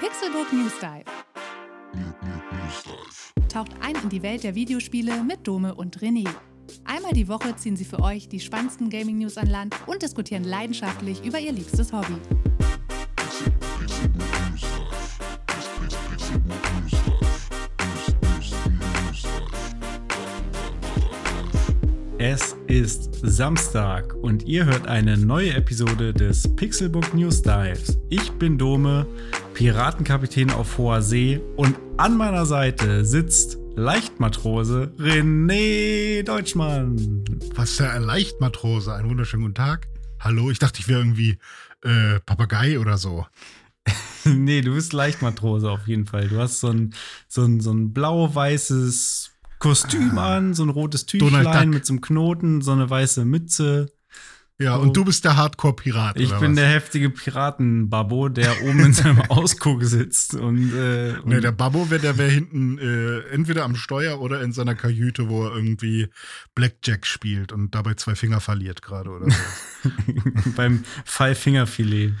[0.00, 1.04] Pixelbook News Dive.
[3.48, 6.28] Taucht ein in die Welt der Videospiele mit Dome und René.
[6.84, 11.24] Einmal die Woche ziehen sie für euch die spannendsten Gaming-News an Land und diskutieren leidenschaftlich
[11.24, 12.16] über ihr liebstes Hobby.
[22.18, 27.98] Es ist Samstag und ihr hört eine neue Episode des Pixelbook News Dives.
[28.08, 29.06] Ich bin Dome,
[29.54, 37.24] Piratenkapitän auf hoher See und an meiner Seite sitzt Leichtmatrose René Deutschmann.
[37.54, 38.92] Was ist der Leichtmatrose?
[38.92, 39.86] Einen wunderschönen guten Tag.
[40.18, 41.38] Hallo, ich dachte, ich wäre irgendwie
[41.82, 43.26] äh, Papagei oder so.
[44.24, 46.28] nee, du bist Leichtmatrose auf jeden Fall.
[46.28, 46.92] Du hast so ein,
[47.28, 49.30] so ein, so ein blau-weißes
[49.60, 50.36] Kostüm ah.
[50.36, 53.92] an, so ein rotes Tüchlein mit so einem Knoten, so eine weiße Mütze.
[54.60, 56.20] Ja, und du bist der Hardcore-Pirat.
[56.20, 56.56] Ich bin was?
[56.56, 60.34] der heftige Piraten-Babbo, der oben in seinem Ausguck sitzt.
[60.34, 64.42] Und, äh, und nee, der Babbo wäre der wär hinten äh, entweder am Steuer oder
[64.42, 66.08] in seiner Kajüte, wo er irgendwie
[66.54, 69.90] Blackjack spielt und dabei zwei Finger verliert gerade oder so.
[70.56, 72.12] Beim Five-Finger-Filet.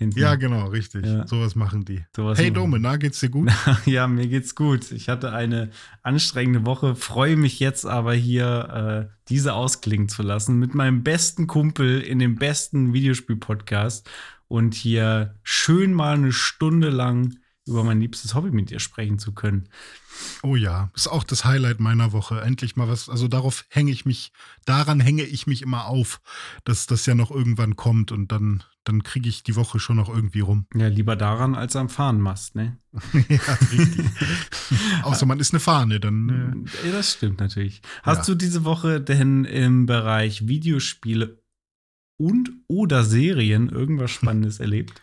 [0.00, 0.20] Hinten.
[0.20, 1.04] Ja, genau, richtig.
[1.04, 1.26] Ja.
[1.26, 2.04] Sowas machen die.
[2.14, 3.50] Sowas hey Dome, na, geht's dir gut?
[3.84, 4.92] ja, mir geht's gut.
[4.92, 5.70] Ich hatte eine
[6.04, 11.48] anstrengende Woche, freue mich jetzt aber hier, äh, diese ausklingen zu lassen mit meinem besten
[11.48, 14.08] Kumpel in dem besten Videospiel-Podcast
[14.46, 17.36] und hier schön mal eine Stunde lang
[17.68, 19.68] über mein liebstes Hobby mit dir sprechen zu können.
[20.42, 22.40] Oh ja, ist auch das Highlight meiner Woche.
[22.40, 24.32] Endlich mal was, also darauf hänge ich mich,
[24.64, 26.20] daran hänge ich mich immer auf,
[26.64, 30.08] dass das ja noch irgendwann kommt und dann, dann kriege ich die Woche schon noch
[30.08, 30.66] irgendwie rum.
[30.74, 32.78] Ja, lieber daran als am Fahnenmast, ne?
[33.28, 34.06] ja, richtig.
[35.02, 36.66] Außer man ist eine Fahne, dann.
[36.82, 37.82] Äh ja, das stimmt natürlich.
[38.02, 38.34] Hast ja.
[38.34, 41.42] du diese Woche denn im Bereich Videospiele
[42.16, 45.00] und oder Serien irgendwas Spannendes erlebt?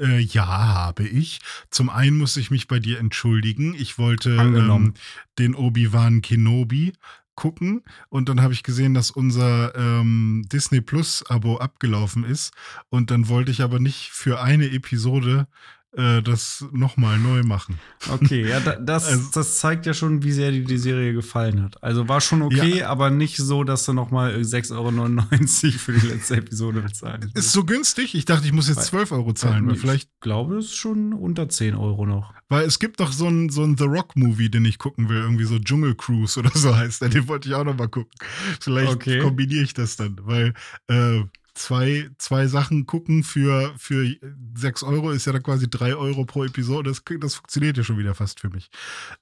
[0.00, 1.40] Äh, ja, habe ich.
[1.70, 3.74] Zum einen muss ich mich bei dir entschuldigen.
[3.74, 4.94] Ich wollte ähm,
[5.38, 6.92] den Obi-Wan Kenobi
[7.34, 12.52] gucken und dann habe ich gesehen, dass unser ähm, Disney Plus Abo abgelaufen ist
[12.90, 15.46] und dann wollte ich aber nicht für eine Episode
[15.92, 17.78] äh, das nochmal neu machen.
[18.10, 21.82] Okay, ja, das, also, das zeigt ja schon, wie sehr dir die Serie gefallen hat.
[21.82, 26.06] Also war schon okay, ja, aber nicht so, dass du nochmal 6,99 Euro für die
[26.06, 28.14] letzte Episode bezahlen Ist so günstig?
[28.14, 29.66] Ich dachte, ich muss jetzt 12 Euro zahlen.
[29.66, 32.34] Weil vielleicht ich glaube, es ist schon unter 10 Euro noch.
[32.48, 35.18] Weil es gibt doch so einen so The Rock-Movie, den ich gucken will.
[35.18, 37.08] Irgendwie so Dschungel Cruise oder so heißt der.
[37.08, 38.12] Den wollte ich auch nochmal gucken.
[38.60, 39.18] Vielleicht okay.
[39.20, 40.54] kombiniere ich das dann, weil
[40.88, 41.22] äh,
[41.60, 44.16] zwei, zwei Sachen gucken für, für
[44.54, 46.90] 6 Euro ist ja dann quasi 3 Euro pro Episode.
[46.90, 48.70] Das, das funktioniert ja schon wieder fast für mich.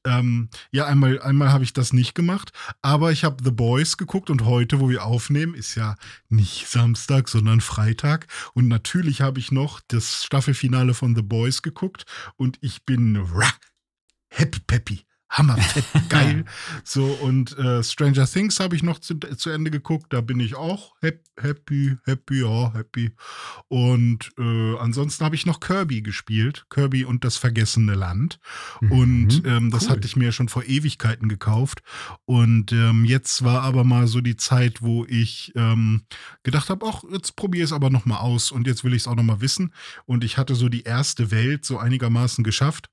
[0.05, 4.31] Ähm, ja, einmal, einmal habe ich das nicht gemacht, aber ich habe The Boys geguckt
[4.31, 5.97] und heute, wo wir aufnehmen, ist ja
[6.29, 8.27] nicht Samstag, sondern Freitag.
[8.55, 12.05] Und natürlich habe ich noch das Staffelfinale von The Boys geguckt
[12.37, 13.53] und ich bin rah,
[14.29, 16.45] happy peppy hammerfett geil.
[16.85, 20.13] so, und äh, Stranger Things habe ich noch zu, zu Ende geguckt.
[20.13, 23.13] Da bin ich auch happy, happy, ja, happy.
[23.69, 26.67] Und äh, ansonsten habe ich noch Kirby gespielt.
[26.71, 28.39] Kirby und das vergessene Land.
[28.81, 29.91] Mhm, und ähm, das cool.
[29.91, 31.83] hatte ich mir schon vor Ewigkeiten gekauft.
[32.25, 36.05] Und ähm, jetzt war aber mal so die Zeit, wo ich ähm,
[36.43, 38.51] gedacht habe, ach, jetzt probiere ich es aber nochmal aus.
[38.51, 39.73] Und jetzt will ich es auch nochmal wissen.
[40.07, 42.91] Und ich hatte so die erste Welt so einigermaßen geschafft.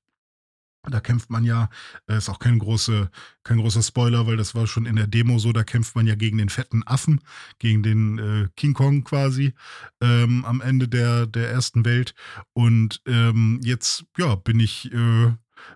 [0.90, 1.68] Da kämpft man ja,
[2.08, 3.10] äh, ist auch kein, große,
[3.42, 6.14] kein großer Spoiler, weil das war schon in der Demo so, da kämpft man ja
[6.14, 7.20] gegen den fetten Affen,
[7.58, 9.54] gegen den äh, King Kong quasi
[10.00, 12.14] ähm, am Ende der, der ersten Welt.
[12.52, 15.32] Und ähm, jetzt, ja, bin ich äh,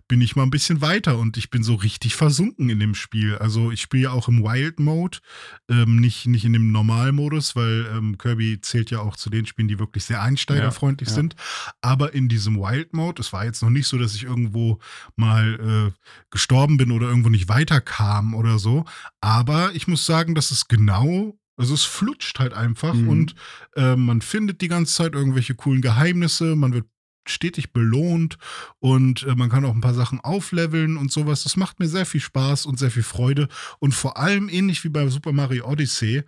[0.08, 3.36] bin ich mal ein bisschen weiter und ich bin so richtig versunken in dem Spiel.
[3.36, 5.18] Also ich spiele ja auch im Wild Mode,
[5.68, 9.68] ähm, nicht, nicht in dem Normalmodus, weil ähm, Kirby zählt ja auch zu den Spielen,
[9.68, 11.20] die wirklich sehr einsteigerfreundlich ja, ja.
[11.20, 11.36] sind.
[11.80, 14.78] Aber in diesem Wild Mode, es war jetzt noch nicht so, dass ich irgendwo
[15.16, 18.84] mal äh, gestorben bin oder irgendwo nicht weiterkam oder so.
[19.20, 23.08] Aber ich muss sagen, dass es genau also es flutscht halt einfach mhm.
[23.08, 23.34] und
[23.76, 26.86] äh, man findet die ganze Zeit irgendwelche coolen Geheimnisse, man wird
[27.30, 28.38] stetig belohnt
[28.78, 31.42] und äh, man kann auch ein paar Sachen aufleveln und sowas.
[31.42, 33.48] Das macht mir sehr viel Spaß und sehr viel Freude.
[33.78, 36.22] Und vor allem, ähnlich wie bei Super Mario Odyssey,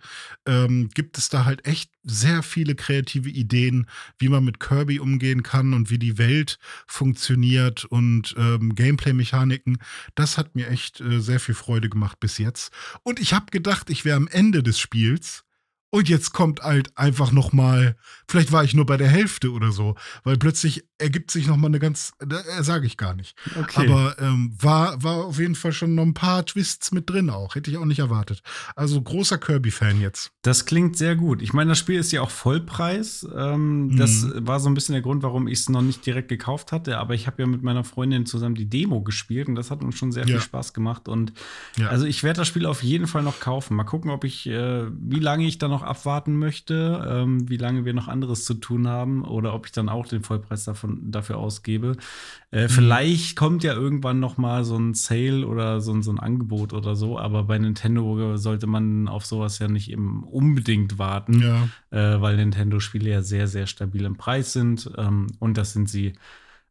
[0.45, 5.43] ähm, gibt es da halt echt sehr viele kreative Ideen, wie man mit Kirby umgehen
[5.43, 9.77] kann und wie die Welt funktioniert und ähm, Gameplay-Mechaniken.
[10.15, 12.71] Das hat mir echt äh, sehr viel Freude gemacht bis jetzt.
[13.03, 15.45] Und ich habe gedacht, ich wäre am Ende des Spiels
[15.93, 17.95] Und jetzt kommt halt einfach noch mal,
[18.27, 19.93] vielleicht war ich nur bei der Hälfte oder so,
[20.23, 23.37] weil plötzlich ergibt sich noch mal eine ganz, äh, sage ich gar nicht.
[23.59, 23.87] Okay.
[23.87, 27.53] Aber ähm, war, war auf jeden Fall schon noch ein paar Twists mit drin auch.
[27.53, 28.41] Hätte ich auch nicht erwartet.
[28.75, 30.31] Also großer Kirby-Fan jetzt.
[30.41, 31.43] Das klingt sehr gut.
[31.43, 33.27] Ich meine, das Spiel ist ja auch Vollpreis.
[33.35, 33.97] Ähm, mhm.
[33.97, 36.97] Das war so ein bisschen der Grund, warum ich es noch nicht direkt gekauft hatte.
[36.97, 39.95] Aber ich habe ja mit meiner Freundin zusammen die Demo gespielt und das hat uns
[39.95, 40.29] schon sehr ja.
[40.29, 41.07] viel Spaß gemacht.
[41.07, 41.33] Und
[41.77, 41.89] ja.
[41.89, 43.75] also ich werde das Spiel auf jeden Fall noch kaufen.
[43.75, 47.85] Mal gucken, ob ich, äh, wie lange ich da noch abwarten möchte, ähm, wie lange
[47.85, 51.37] wir noch anderes zu tun haben oder ob ich dann auch den Vollpreis davon, dafür
[51.37, 51.95] ausgebe.
[52.51, 52.69] Äh, mhm.
[52.69, 56.95] Vielleicht kommt ja irgendwann noch mal so ein Sale oder so, so ein Angebot oder
[56.95, 61.67] so, aber bei Nintendo sollte man auf sowas ja nicht eben unbedingt warten, ja.
[61.91, 66.13] äh, weil Nintendo-Spiele ja sehr, sehr stabil im Preis sind ähm, und das sind sie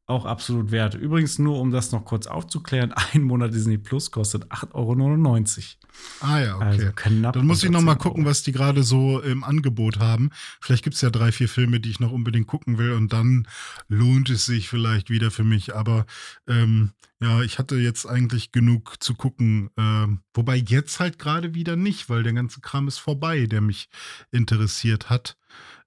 [0.07, 0.95] auch absolut wert.
[0.95, 5.83] Übrigens, nur um das noch kurz aufzuklären, ein Monat Disney Plus kostet 8,99 Euro.
[6.21, 6.65] Ah ja, okay.
[6.65, 10.31] Also knapp Dann muss ich noch mal gucken, was die gerade so im Angebot haben.
[10.61, 13.47] Vielleicht gibt es ja drei, vier Filme, die ich noch unbedingt gucken will und dann
[13.89, 15.75] lohnt es sich vielleicht wieder für mich.
[15.75, 16.07] Aber
[16.49, 19.71] ähm, ja, ich hatte jetzt eigentlich genug zu gucken.
[19.77, 23.89] Ähm, wobei jetzt halt gerade wieder nicht, weil der ganze Kram ist vorbei, der mich
[24.33, 25.37] interessiert hat.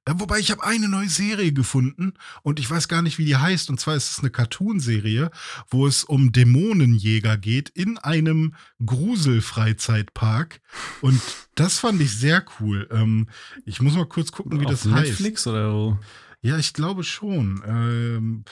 [0.05, 2.13] Äh, wobei ich habe eine neue Serie gefunden
[2.43, 3.69] und ich weiß gar nicht, wie die heißt.
[3.69, 5.31] Und zwar ist es eine Cartoon-Serie,
[5.69, 8.55] wo es um Dämonenjäger geht in einem
[8.85, 10.61] Gruselfreizeitpark.
[11.01, 11.21] Und
[11.55, 12.87] das fand ich sehr cool.
[12.91, 13.27] Ähm,
[13.65, 15.19] ich muss mal kurz gucken, wie Auf das Netflix heißt.
[15.19, 15.99] Netflix oder wo?
[16.41, 17.63] Ja, ich glaube schon.
[17.65, 18.45] Ähm,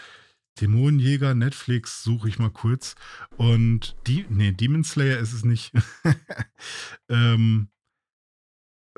[0.59, 2.95] Dämonenjäger, Netflix, suche ich mal kurz.
[3.37, 5.71] Und die, nee, Demon Slayer ist es nicht.
[7.09, 7.69] ähm,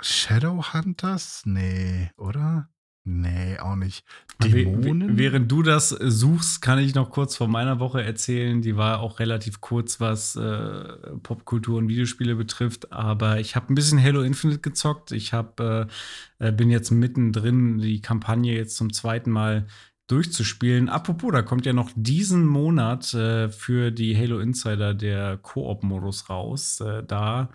[0.02, 1.44] Shadowhunters?
[1.46, 2.70] Nee, oder?
[3.08, 4.04] Nee, auch nicht.
[4.44, 5.16] Dämonen?
[5.16, 8.64] Während du das äh, suchst, kann ich noch kurz von meiner Woche erzählen.
[8.64, 10.84] Die war auch relativ kurz, was äh,
[11.22, 12.92] Popkultur und Videospiele betrifft.
[12.92, 15.12] Aber ich habe ein bisschen Halo Infinite gezockt.
[15.12, 15.86] Ich hab, äh,
[16.40, 19.68] äh, bin jetzt mittendrin, die Kampagne jetzt zum zweiten Mal
[20.08, 20.90] durchzuspielen.
[20.90, 26.80] Apropos, da kommt ja noch diesen Monat äh, für die Halo Insider der Koop-Modus raus.
[26.80, 27.50] Äh, da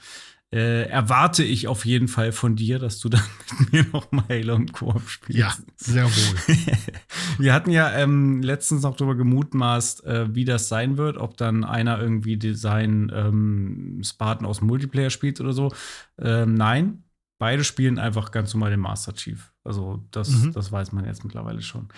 [0.52, 3.22] äh, erwarte ich auf jeden Fall von dir, dass du dann
[3.58, 5.38] mit mir noch mal Halo im Koop spielst.
[5.38, 6.56] Ja, sehr wohl.
[7.38, 11.64] Wir hatten ja ähm, letztens noch darüber gemutmaßt, äh, wie das sein wird, ob dann
[11.64, 15.72] einer irgendwie seinen ähm, Spartan aus Multiplayer spielt oder so.
[16.18, 17.04] Ähm, nein,
[17.38, 19.49] beide spielen einfach ganz normal den Master Chief.
[19.62, 20.52] Also das, mhm.
[20.52, 21.88] das weiß man jetzt mittlerweile schon.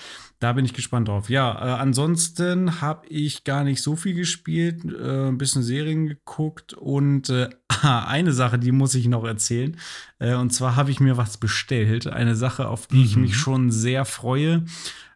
[0.40, 1.30] Da bin ich gespannt drauf.
[1.30, 6.74] Ja, äh, ansonsten habe ich gar nicht so viel gespielt, äh, ein bisschen Serien geguckt
[6.74, 7.50] und äh,
[7.82, 9.76] eine Sache, die muss ich noch erzählen.
[10.18, 12.08] Äh, und zwar habe ich mir was bestellt.
[12.08, 13.04] Eine Sache, auf die mhm.
[13.04, 14.64] ich mich schon sehr freue,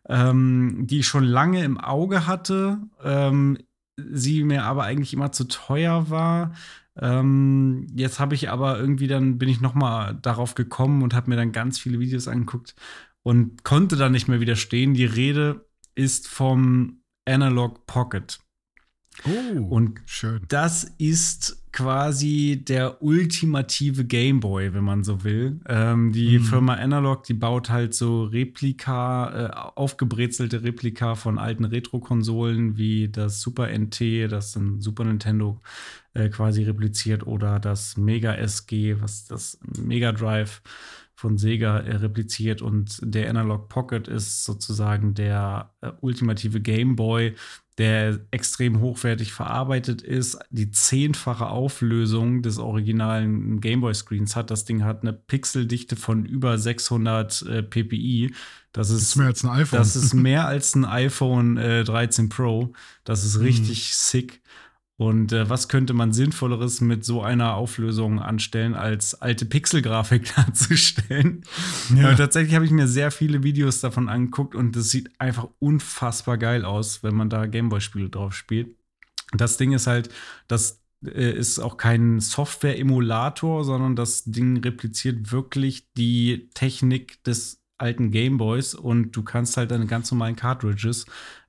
[0.09, 3.59] ähm, die ich schon lange im Auge hatte, ähm,
[3.97, 6.53] sie mir aber eigentlich immer zu teuer war.
[6.99, 11.31] Ähm, jetzt habe ich aber irgendwie dann bin ich noch mal darauf gekommen und habe
[11.31, 12.75] mir dann ganz viele Videos angeguckt
[13.23, 14.95] und konnte dann nicht mehr widerstehen.
[14.95, 18.39] Die Rede ist vom Analog Pocket.
[19.25, 20.43] Oh, und schön.
[20.49, 25.61] Das ist quasi der ultimative Gameboy, wenn man so will.
[25.69, 26.45] Ähm, die mhm.
[26.45, 33.43] Firma Analog, die baut halt so Replika, äh, aufgebrezelte Replika von alten Retro-Konsolen wie das
[33.43, 35.61] Super NT, das ein Super Nintendo
[36.15, 40.63] äh, quasi repliziert, oder das Mega SG, was das Mega Drive
[41.17, 47.35] von Sega äh, repliziert und der Analog Pocket ist sozusagen der äh, ultimative Game Boy,
[47.79, 54.51] der extrem hochwertig verarbeitet ist, die zehnfache Auflösung des originalen Gameboy-Screens hat.
[54.51, 58.35] Das Ding hat eine Pixeldichte von über 600 äh, ppi.
[58.73, 59.79] Das ist, das ist, mehr als ein iPhone.
[59.79, 62.75] Das ist mehr als ein iPhone äh, 13 Pro.
[63.05, 63.93] Das ist richtig mhm.
[63.93, 64.43] sick.
[64.99, 71.43] Und äh, was könnte man Sinnvolleres mit so einer Auflösung anstellen, als alte Pixelgrafik darzustellen?
[71.95, 72.13] Ja.
[72.13, 76.39] Äh, tatsächlich habe ich mir sehr viele Videos davon angeguckt und das sieht einfach unfassbar
[76.39, 78.75] geil aus, wenn man da Gameboy-Spiele drauf spielt.
[79.33, 80.09] Das Ding ist halt,
[80.49, 88.11] das äh, ist auch kein Software-Emulator, sondern das Ding repliziert wirklich die Technik des alten
[88.11, 91.05] Gameboys und du kannst halt deine ganz normalen Cartridges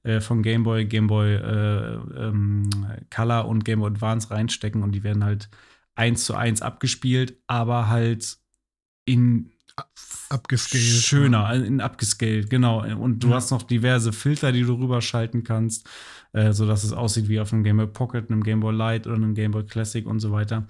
[0.07, 2.69] äh, von Gameboy, Gameboy äh, ähm,
[3.13, 5.49] Color und Gameboy Advance reinstecken und die werden halt
[5.95, 8.37] eins zu eins abgespielt, aber halt
[9.05, 9.51] in
[10.29, 11.03] abgescaled.
[11.03, 12.83] Schöner, in abgescaled, genau.
[12.97, 13.35] Und du ja.
[13.35, 15.87] hast noch diverse Filter, die du rüberschalten kannst,
[16.31, 19.17] äh, sodass es aussieht wie auf einem Game Boy Pocket, einem Game Boy Light oder
[19.17, 20.67] einem Game Boy Classic und so weiter.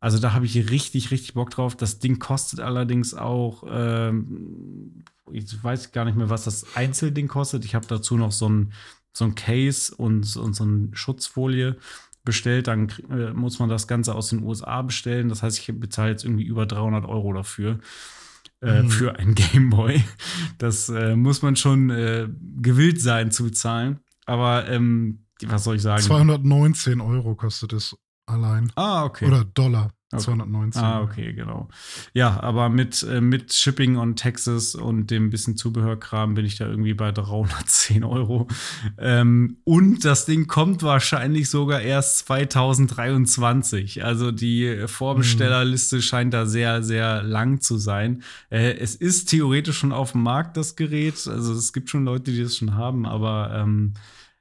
[0.00, 1.76] Also da habe ich richtig, richtig Bock drauf.
[1.76, 7.64] Das Ding kostet allerdings auch, ähm, ich weiß gar nicht mehr, was das Einzelding kostet.
[7.64, 8.72] Ich habe dazu noch so ein,
[9.12, 11.76] so ein Case und, und so eine Schutzfolie
[12.24, 12.66] bestellt.
[12.68, 15.28] Dann äh, muss man das Ganze aus den USA bestellen.
[15.28, 17.80] Das heißt, ich bezahle jetzt irgendwie über 300 Euro dafür.
[18.62, 18.90] äh, mhm.
[18.90, 20.02] für ein Gameboy.
[20.58, 22.28] Das äh, muss man schon äh,
[22.60, 24.00] gewillt sein zu zahlen.
[24.26, 26.02] Aber ähm, was soll ich sagen?
[26.02, 28.70] 219 Euro kostet es allein.
[28.76, 29.26] Ah, okay.
[29.26, 29.90] Oder Dollar.
[30.12, 30.22] Okay.
[30.22, 30.82] 219.
[30.82, 31.68] Ah, okay, genau.
[32.14, 36.68] Ja, aber mit, äh, mit Shipping und Taxes und dem bisschen Zubehörkram bin ich da
[36.68, 38.46] irgendwie bei 310 Euro.
[38.98, 44.04] Ähm, und das Ding kommt wahrscheinlich sogar erst 2023.
[44.04, 46.02] Also die Vorbestellerliste mhm.
[46.02, 48.22] scheint da sehr, sehr lang zu sein.
[48.48, 51.26] Äh, es ist theoretisch schon auf dem Markt, das Gerät.
[51.26, 53.94] Also es gibt schon Leute, die das schon haben, aber ähm,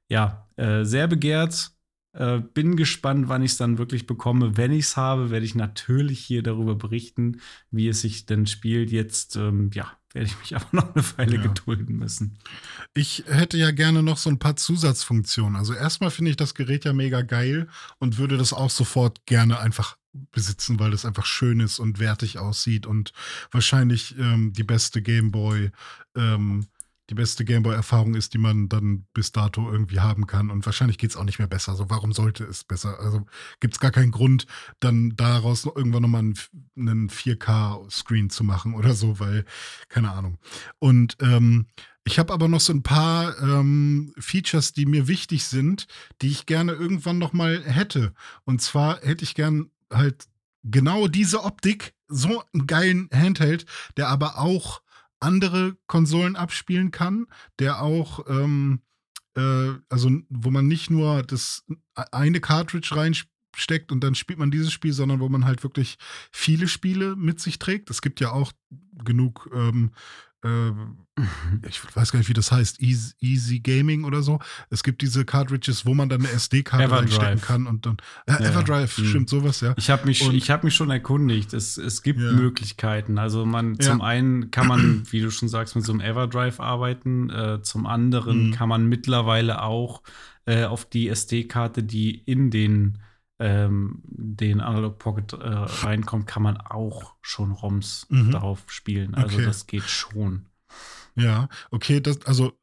[0.09, 1.74] ja, äh, sehr begehrt
[2.15, 4.57] äh, bin gespannt, wann ich es dann wirklich bekomme.
[4.57, 7.41] Wenn ich es habe, werde ich natürlich hier darüber berichten,
[7.71, 8.91] wie es sich denn spielt.
[8.91, 11.41] Jetzt, ähm, ja, werde ich mich aber noch eine Weile ja.
[11.41, 12.39] gedulden müssen.
[12.93, 15.55] Ich hätte ja gerne noch so ein paar Zusatzfunktionen.
[15.55, 17.67] Also erstmal finde ich das Gerät ja mega geil
[17.99, 19.97] und würde das auch sofort gerne einfach
[20.31, 23.11] besitzen, weil das einfach schön ist und wertig aussieht und
[23.51, 25.71] wahrscheinlich ähm, die beste Gameboy
[26.15, 26.67] ähm,
[27.09, 30.49] die beste Gameboy-Erfahrung ist, die man dann bis dato irgendwie haben kann.
[30.49, 31.71] Und wahrscheinlich geht es auch nicht mehr besser.
[31.71, 32.99] Also warum sollte es besser?
[32.99, 33.25] Also
[33.59, 34.47] gibt es gar keinen Grund,
[34.79, 36.39] dann daraus irgendwann nochmal einen,
[36.77, 39.45] einen 4K-Screen zu machen oder so, weil,
[39.87, 40.37] keine Ahnung.
[40.79, 41.67] Und ähm,
[42.05, 45.87] ich habe aber noch so ein paar ähm, Features, die mir wichtig sind,
[46.21, 48.13] die ich gerne irgendwann nochmal hätte.
[48.45, 50.27] Und zwar hätte ich gern halt
[50.63, 53.65] genau diese Optik, so einen geilen Handheld,
[53.97, 54.81] der aber auch
[55.25, 57.25] andere Konsolen abspielen kann,
[57.59, 58.81] der auch, ähm,
[59.35, 61.65] äh, also wo man nicht nur das
[62.11, 65.97] eine Cartridge reinsteckt und dann spielt man dieses Spiel, sondern wo man halt wirklich
[66.31, 67.89] viele Spiele mit sich trägt.
[67.89, 68.51] Es gibt ja auch
[69.03, 70.34] genug ähm, äh,
[71.67, 74.39] ich weiß gar nicht, wie das heißt, Easy, Easy, Gaming oder so.
[74.69, 78.51] Es gibt diese Cartridges, wo man dann eine SD-Karte reinstecken kann und dann äh, ja,
[78.51, 79.05] Everdrive, ja.
[79.05, 79.73] stimmt sowas, ja.
[79.77, 81.53] Ich habe mich, hab mich schon erkundigt.
[81.53, 82.31] Es, es gibt ja.
[82.31, 83.17] Möglichkeiten.
[83.17, 87.29] Also man zum einen kann man, wie du schon sagst, mit so einem Everdrive arbeiten.
[87.29, 88.51] Äh, zum anderen mhm.
[88.51, 90.03] kann man mittlerweile auch
[90.45, 92.99] äh, auf die SD-Karte, die in den
[93.39, 98.31] ähm, den Analog Pocket äh, reinkommt, kann man auch schon ROMs mhm.
[98.31, 99.15] darauf spielen.
[99.15, 99.45] Also okay.
[99.45, 100.45] das geht schon.
[101.15, 102.53] Ja, okay, das, also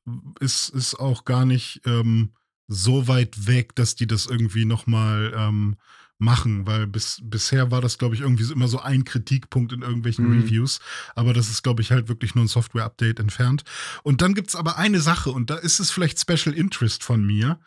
[0.40, 2.32] ist, ist auch gar nicht ähm,
[2.68, 5.76] so weit weg, dass die das irgendwie nochmal ähm,
[6.22, 10.28] machen, weil bis, bisher war das, glaube ich, irgendwie immer so ein Kritikpunkt in irgendwelchen
[10.28, 10.42] mhm.
[10.42, 10.80] Reviews.
[11.14, 13.64] Aber das ist, glaube ich, halt wirklich nur ein Software-Update entfernt.
[14.02, 17.24] Und dann gibt es aber eine Sache, und da ist es vielleicht Special Interest von
[17.24, 17.58] mir.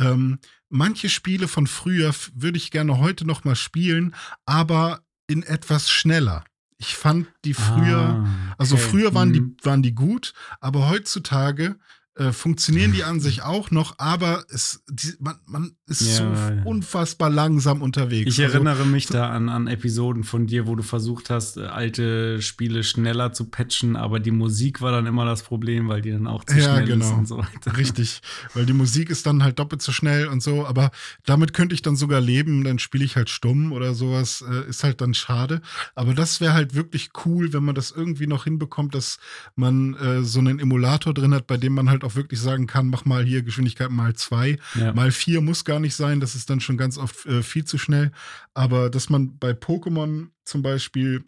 [0.00, 0.38] Ähm,
[0.70, 4.14] manche Spiele von früher würde ich gerne heute noch mal spielen,
[4.46, 6.44] aber in etwas schneller.
[6.78, 8.54] Ich fand die früher, ah, okay.
[8.56, 9.56] also früher waren die, mhm.
[9.62, 11.78] waren die gut, aber heutzutage
[12.16, 16.24] äh, funktionieren die an sich auch noch, aber es, die, man, man ist ja, so
[16.24, 16.62] ja.
[16.64, 18.32] unfassbar langsam unterwegs.
[18.32, 21.56] Ich also, erinnere mich so, da an, an Episoden von dir, wo du versucht hast,
[21.56, 26.02] äh, alte Spiele schneller zu patchen, aber die Musik war dann immer das Problem, weil
[26.02, 27.06] die dann auch zu ja, schnell genau.
[27.06, 27.76] ist und so weiter.
[27.76, 28.20] Richtig,
[28.54, 30.90] weil die Musik ist dann halt doppelt so schnell und so, aber
[31.24, 34.84] damit könnte ich dann sogar leben, dann spiele ich halt stumm oder sowas, äh, ist
[34.84, 35.62] halt dann schade.
[35.94, 39.18] Aber das wäre halt wirklich cool, wenn man das irgendwie noch hinbekommt, dass
[39.54, 42.66] man äh, so einen Emulator drin hat, bei dem man halt halt auch wirklich sagen
[42.66, 44.58] kann, mach mal hier Geschwindigkeit mal zwei.
[44.74, 44.92] Ja.
[44.92, 47.78] Mal vier muss gar nicht sein, das ist dann schon ganz oft äh, viel zu
[47.78, 48.12] schnell.
[48.54, 51.24] Aber dass man bei Pokémon zum Beispiel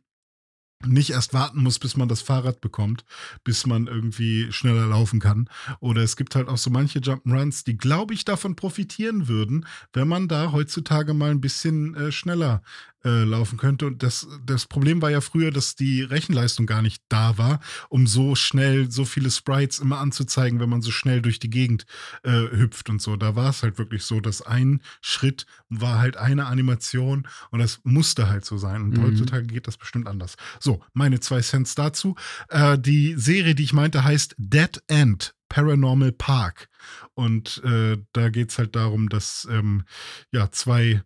[0.84, 3.04] nicht erst warten muss, bis man das Fahrrad bekommt,
[3.44, 5.48] bis man irgendwie schneller laufen kann.
[5.78, 10.08] Oder es gibt halt auch so manche Jump'n'Runs, die, glaube ich, davon profitieren würden, wenn
[10.08, 12.62] man da heutzutage mal ein bisschen äh, schneller
[13.04, 13.86] äh, laufen könnte.
[13.86, 18.06] Und das, das Problem war ja früher, dass die Rechenleistung gar nicht da war, um
[18.06, 21.84] so schnell so viele Sprites immer anzuzeigen, wenn man so schnell durch die Gegend
[22.22, 23.16] äh, hüpft und so.
[23.16, 27.80] Da war es halt wirklich so, dass ein Schritt war halt eine Animation und das
[27.84, 28.82] musste halt so sein.
[28.82, 29.02] Und mhm.
[29.02, 30.36] heutzutage geht das bestimmt anders.
[30.60, 32.16] So, meine zwei Cents dazu.
[32.48, 35.34] Äh, die Serie, die ich meinte, heißt Dead End.
[35.48, 36.70] Paranormal Park.
[37.12, 39.84] Und äh, da geht es halt darum, dass ähm,
[40.30, 41.02] ja zwei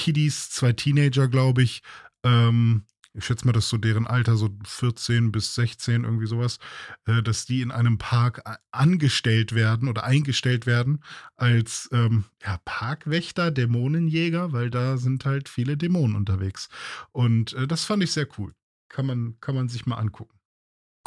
[0.00, 1.82] Kiddies, zwei Teenager, glaube ich.
[2.24, 6.58] Ähm, ich schätze mal, dass so deren Alter so 14 bis 16, irgendwie sowas,
[7.06, 11.04] äh, dass die in einem Park angestellt werden oder eingestellt werden
[11.36, 16.70] als ähm, ja, Parkwächter, Dämonenjäger, weil da sind halt viele Dämonen unterwegs.
[17.12, 18.54] Und äh, das fand ich sehr cool.
[18.88, 20.38] Kann man, kann man sich mal angucken.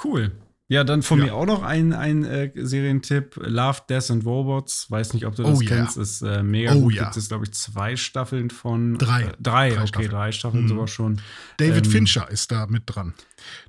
[0.04, 0.32] Cool.
[0.70, 1.25] Ja, dann von ja.
[1.25, 4.89] mir auch noch ein, ein äh, Serientipp: Love, Death and Robots.
[4.89, 5.98] Weiß nicht, ob du das oh, kennst.
[5.98, 6.03] Yeah.
[6.03, 6.93] Ist äh, mega oh, gut.
[6.93, 7.03] Ja.
[7.03, 8.98] Gibt es, glaube ich, zwei Staffeln von.
[8.98, 9.24] Drei.
[9.24, 10.10] Äh, drei, drei, okay, Staffeln.
[10.10, 10.70] drei Staffeln mhm.
[10.70, 11.22] sogar schon.
[11.58, 13.13] David ähm, Fincher ist da mit dran.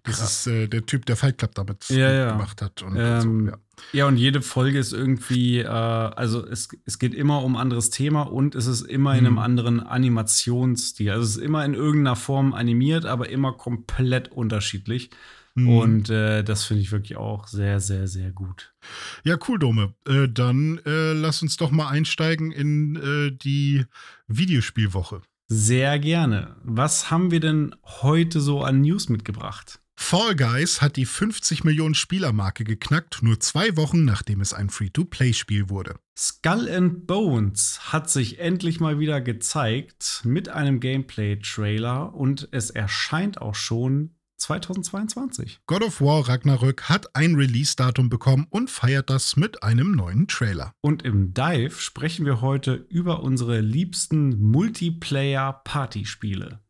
[0.05, 0.47] Das krass.
[0.47, 2.83] ist äh, der Typ, der Fight Club damit ja, gemacht hat.
[2.83, 3.59] Und, ähm, und so, ja.
[3.93, 4.07] ja.
[4.07, 8.23] und jede Folge ist irgendwie, äh, also es, es geht immer um ein anderes Thema
[8.23, 9.19] und es ist immer mhm.
[9.19, 9.41] in einem mhm.
[9.41, 11.11] anderen Animationsstil.
[11.11, 15.11] Also es ist immer in irgendeiner Form animiert, aber immer komplett unterschiedlich.
[15.55, 15.69] Mhm.
[15.69, 18.75] Und äh, das finde ich wirklich auch sehr, sehr, sehr gut.
[19.23, 19.95] Ja, cool, Dome.
[20.07, 23.85] Äh, dann äh, lass uns doch mal einsteigen in äh, die
[24.27, 25.23] Videospielwoche.
[25.47, 26.57] Sehr gerne.
[26.65, 29.81] Was haben wir denn heute so an News mitgebracht?
[29.97, 35.69] Fall Guys hat die 50 Millionen Spielermarke geknackt, nur zwei Wochen nachdem es ein Free-to-Play-Spiel
[35.69, 35.95] wurde.
[36.19, 43.41] Skull and Bones hat sich endlich mal wieder gezeigt mit einem Gameplay-Trailer und es erscheint
[43.41, 45.61] auch schon 2022.
[45.67, 50.73] God of War Ragnarök hat ein Release-Datum bekommen und feiert das mit einem neuen Trailer.
[50.81, 56.64] Und im Dive sprechen wir heute über unsere liebsten Multiplayer-Partyspiele.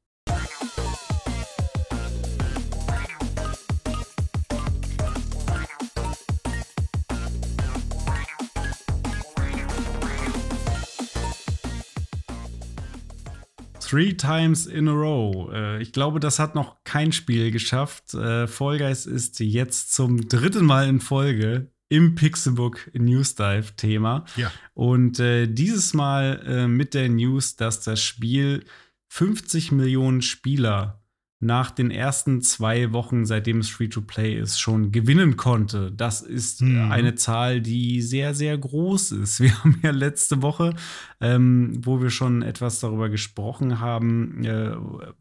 [13.94, 15.52] Three times in a row.
[15.52, 18.12] Äh, ich glaube, das hat noch kein Spiel geschafft.
[18.12, 24.24] Äh, Fall Guys ist jetzt zum dritten Mal in Folge im Pixelbook News Dive Thema.
[24.34, 24.50] Ja.
[24.72, 28.64] Und äh, dieses Mal mit der News, dass das Spiel
[29.10, 31.03] 50 Millionen Spieler
[31.44, 35.92] nach den ersten zwei Wochen, seitdem es Free-to-Play ist, schon gewinnen konnte.
[35.92, 36.90] Das ist mhm.
[36.90, 39.40] eine Zahl, die sehr, sehr groß ist.
[39.44, 40.74] Wir haben ja letzte Woche,
[41.20, 44.74] ähm, wo wir schon etwas darüber gesprochen haben, äh,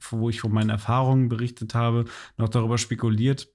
[0.09, 2.05] wo ich von meinen Erfahrungen berichtet habe,
[2.37, 3.49] noch darüber spekuliert,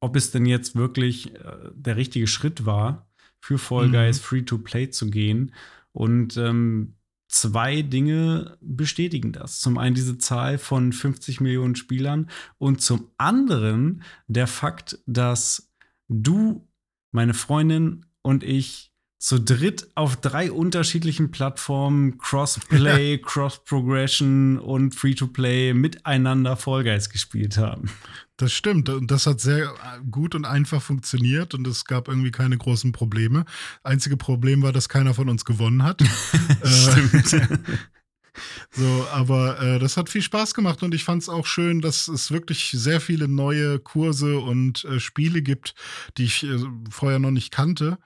[0.00, 3.08] ob es denn jetzt wirklich äh, der richtige Schritt war,
[3.40, 4.24] für Fall Guys mhm.
[4.24, 5.52] Free-to-Play zu gehen.
[5.92, 6.97] Und ähm,
[7.28, 9.60] zwei Dinge bestätigen das.
[9.60, 15.70] Zum einen diese Zahl von 50 Millionen Spielern und zum anderen der Fakt, dass
[16.08, 16.66] du,
[17.12, 18.87] meine Freundin und ich
[19.18, 27.90] zu dritt auf drei unterschiedlichen Plattformen Crossplay, Cross-Progression und Free-to-Play miteinander Fall Guys gespielt haben.
[28.36, 28.88] Das stimmt.
[28.88, 29.74] Und das hat sehr
[30.08, 33.44] gut und einfach funktioniert und es gab irgendwie keine großen Probleme.
[33.82, 36.00] Einzige Problem war, dass keiner von uns gewonnen hat.
[36.62, 37.32] stimmt.
[37.32, 37.48] Äh,
[38.70, 42.06] so, aber äh, das hat viel Spaß gemacht und ich fand es auch schön, dass
[42.06, 45.74] es wirklich sehr viele neue Kurse und äh, Spiele gibt,
[46.16, 46.58] die ich äh,
[46.90, 47.98] vorher noch nicht kannte.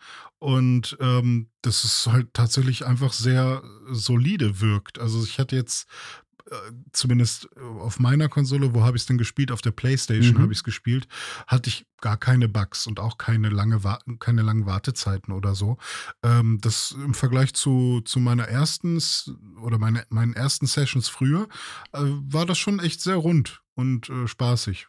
[0.43, 4.99] Und ähm, das ist halt tatsächlich einfach sehr solide wirkt.
[4.99, 5.87] Also ich hatte jetzt
[6.51, 6.57] äh,
[6.91, 9.53] zumindest äh, auf meiner Konsole, wo habe ich es denn gespielt?
[9.53, 10.43] Auf der Playstation mhm.
[10.43, 11.07] habe ich es gespielt,
[11.47, 13.81] hatte ich gar keine Bugs und auch keine, lange
[14.19, 15.79] keine langen Wartezeiten oder so.
[16.25, 19.01] Ähm, das im Vergleich zu, zu meiner ersten
[19.63, 21.47] oder meine, meinen ersten Sessions früher,
[21.93, 24.89] äh, war das schon echt sehr rund und äh, spaßig.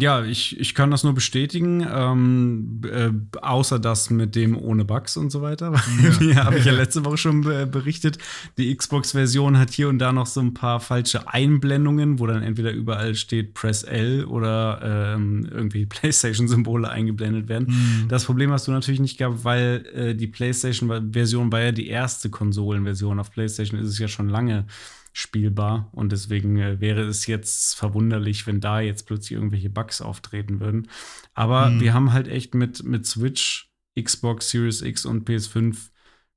[0.00, 5.16] Ja, ich, ich kann das nur bestätigen, ähm, äh, außer das mit dem ohne Bugs
[5.16, 5.72] und so weiter.
[6.20, 6.44] Ja.
[6.44, 8.18] habe ich ja letzte Woche schon berichtet.
[8.56, 12.72] Die Xbox-Version hat hier und da noch so ein paar falsche Einblendungen, wo dann entweder
[12.72, 17.68] überall steht Press L oder ähm, irgendwie PlayStation-Symbole eingeblendet werden.
[17.68, 18.08] Mhm.
[18.08, 22.30] Das Problem hast du natürlich nicht gehabt, weil äh, die PlayStation-Version war ja die erste
[22.30, 23.20] Konsolenversion.
[23.20, 24.66] Auf PlayStation ist es ja schon lange
[25.12, 25.90] spielbar.
[25.92, 30.88] Und deswegen äh, wäre es jetzt verwunderlich, wenn da jetzt plötzlich irgendwelche Bugs auftreten würden.
[31.34, 31.80] Aber mhm.
[31.80, 35.76] wir haben halt echt mit, mit Switch, Xbox Series X und PS5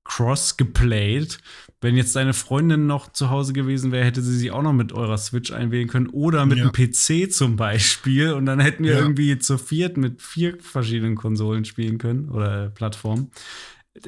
[0.04, 1.40] cross geplayed.
[1.80, 4.94] Wenn jetzt deine Freundin noch zu Hause gewesen wäre, hätte sie sich auch noch mit
[4.94, 6.66] eurer Switch einwählen können oder mit ja.
[6.66, 8.34] einem PC zum Beispiel.
[8.34, 9.00] Und dann hätten wir ja.
[9.00, 13.32] irgendwie zu viert mit vier verschiedenen Konsolen spielen können oder Plattformen.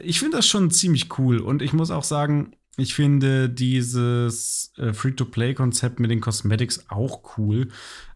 [0.01, 1.39] Ich finde das schon ziemlich cool.
[1.39, 7.69] Und ich muss auch sagen, ich finde dieses äh, Free-to-Play-Konzept mit den Cosmetics auch cool.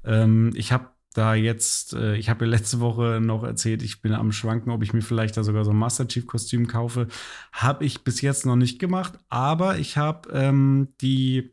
[0.04, 4.13] Ähm, ich habe da jetzt, äh, ich habe ja letzte Woche noch erzählt, ich bin
[4.13, 7.08] am Schwanken, ob ich mir vielleicht da sogar so ein Master Chief-Kostüm kaufe.
[7.52, 11.52] Habe ich bis jetzt noch nicht gemacht, aber ich habe ähm, die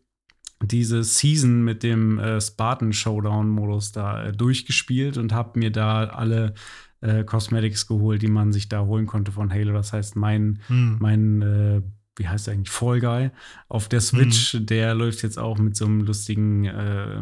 [0.62, 6.04] diese Season mit dem äh, Spartan Showdown Modus da äh, durchgespielt und habe mir da
[6.04, 6.54] alle
[7.02, 9.74] äh, Cosmetics geholt, die man sich da holen konnte von Halo.
[9.74, 10.96] Das heißt, mein, hm.
[11.00, 11.82] mein äh,
[12.16, 13.30] wie heißt der eigentlich, Fall Guy
[13.68, 14.66] auf der Switch, mhm.
[14.66, 17.20] der läuft jetzt auch mit so einem lustigen äh,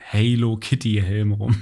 [0.00, 1.56] Halo Kitty Helm rum.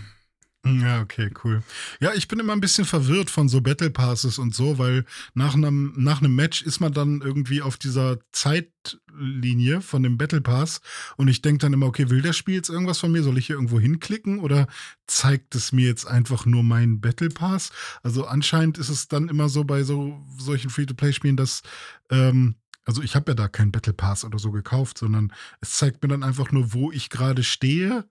[0.64, 1.64] Ja, okay, cool.
[1.98, 5.54] Ja, ich bin immer ein bisschen verwirrt von so Battle Passes und so, weil nach
[5.54, 10.80] einem, nach einem Match ist man dann irgendwie auf dieser Zeitlinie von dem Battle Pass
[11.16, 13.24] und ich denke dann immer, okay, will das Spiel jetzt irgendwas von mir?
[13.24, 14.68] Soll ich hier irgendwo hinklicken oder
[15.08, 17.72] zeigt es mir jetzt einfach nur meinen Battle Pass?
[18.04, 21.62] Also anscheinend ist es dann immer so bei so solchen Free-to-Play-Spielen, dass
[22.08, 26.02] ähm, also ich habe ja da keinen Battle Pass oder so gekauft, sondern es zeigt
[26.02, 28.04] mir dann einfach nur, wo ich gerade stehe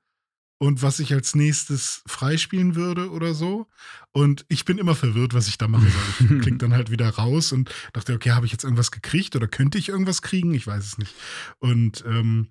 [0.62, 3.66] und was ich als nächstes freispielen würde oder so.
[4.14, 5.88] Und ich bin immer verwirrt, was ich da mache.
[5.88, 9.48] Ich klick dann halt wieder raus und dachte, okay, habe ich jetzt irgendwas gekriegt oder
[9.48, 10.54] könnte ich irgendwas kriegen?
[10.54, 11.16] Ich weiß es nicht.
[11.60, 12.50] Und, ähm,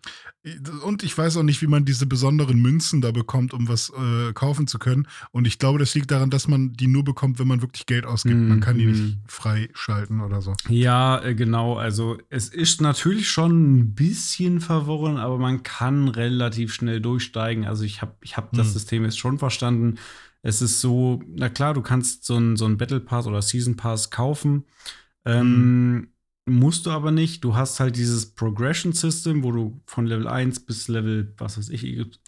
[0.85, 4.33] und ich weiß auch nicht, wie man diese besonderen Münzen da bekommt, um was äh,
[4.33, 5.07] kaufen zu können.
[5.33, 8.07] Und ich glaube, das liegt daran, dass man die nur bekommt, wenn man wirklich Geld
[8.07, 8.37] ausgibt.
[8.37, 9.23] Mm, man kann die nicht mhm.
[9.27, 10.55] freischalten oder so.
[10.68, 11.77] Ja, äh, genau.
[11.77, 17.66] Also es ist natürlich schon ein bisschen verworren, aber man kann relativ schnell durchsteigen.
[17.66, 18.72] Also ich habe ich hab das mm.
[18.72, 19.98] System jetzt schon verstanden
[20.42, 24.10] es ist so, na klar, du kannst so einen so Battle Pass oder Season Pass
[24.10, 24.64] kaufen.
[25.24, 26.08] Ähm, mhm.
[26.46, 27.44] Musst du aber nicht.
[27.44, 31.68] Du hast halt dieses Progression System, wo du von Level 1 bis Level, was weiß
[31.68, 31.84] ich,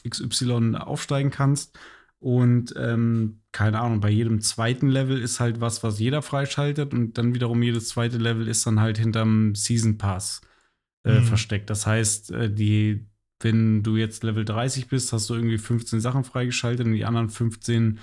[0.09, 1.79] XY aufsteigen kannst.
[2.19, 6.93] Und ähm, keine Ahnung, bei jedem zweiten Level ist halt was, was jeder freischaltet.
[6.93, 10.43] Und dann wiederum jedes zweite Level ist dann halt hinterm Season Pass
[11.05, 11.25] äh, mhm.
[11.25, 11.71] versteckt.
[11.71, 13.07] Das heißt, äh, die,
[13.43, 17.29] wenn du jetzt Level 30 bist, hast du irgendwie 15 Sachen freigeschaltet und die anderen
[17.29, 17.99] 15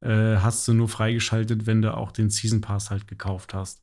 [0.00, 3.82] äh, hast du nur freigeschaltet, wenn du auch den Season Pass halt gekauft hast.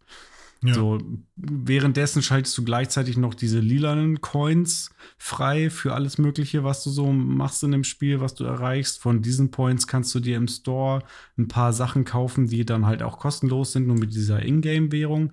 [0.64, 0.74] Ja.
[0.74, 1.00] So,
[1.36, 7.12] währenddessen schaltest du gleichzeitig noch diese lilanen Coins frei für alles Mögliche, was du so
[7.12, 9.00] machst in dem Spiel, was du erreichst.
[9.00, 11.04] Von diesen Points kannst du dir im Store
[11.38, 15.32] ein paar Sachen kaufen, die dann halt auch kostenlos sind, nur mit dieser Ingame-Währung.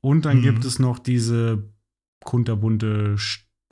[0.00, 0.42] Und dann mhm.
[0.42, 1.70] gibt es noch diese
[2.24, 3.16] kunterbunte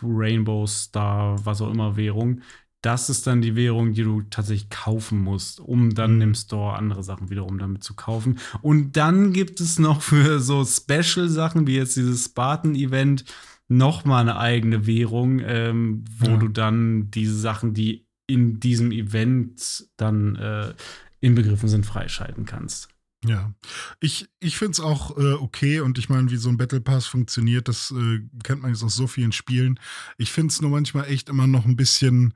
[0.02, 2.40] Rainbow Star, was auch immer Währung.
[2.83, 6.22] Das ist dann die Währung, die du tatsächlich kaufen musst, um dann mhm.
[6.22, 8.38] im Store andere Sachen wiederum damit zu kaufen.
[8.61, 13.24] Und dann gibt es noch für so Special-Sachen wie jetzt dieses Spartan-Event
[13.68, 16.37] noch mal eine eigene Währung, ähm, wo ja.
[16.37, 20.74] du dann diese Sachen, die in diesem Event dann äh,
[21.20, 22.93] inbegriffen sind, freischalten kannst.
[23.26, 23.54] Ja,
[24.00, 27.06] ich, ich finde es auch äh, okay und ich meine, wie so ein Battle Pass
[27.06, 29.80] funktioniert, das äh, kennt man jetzt aus so vielen Spielen.
[30.18, 32.34] Ich finde es nur manchmal echt immer noch ein bisschen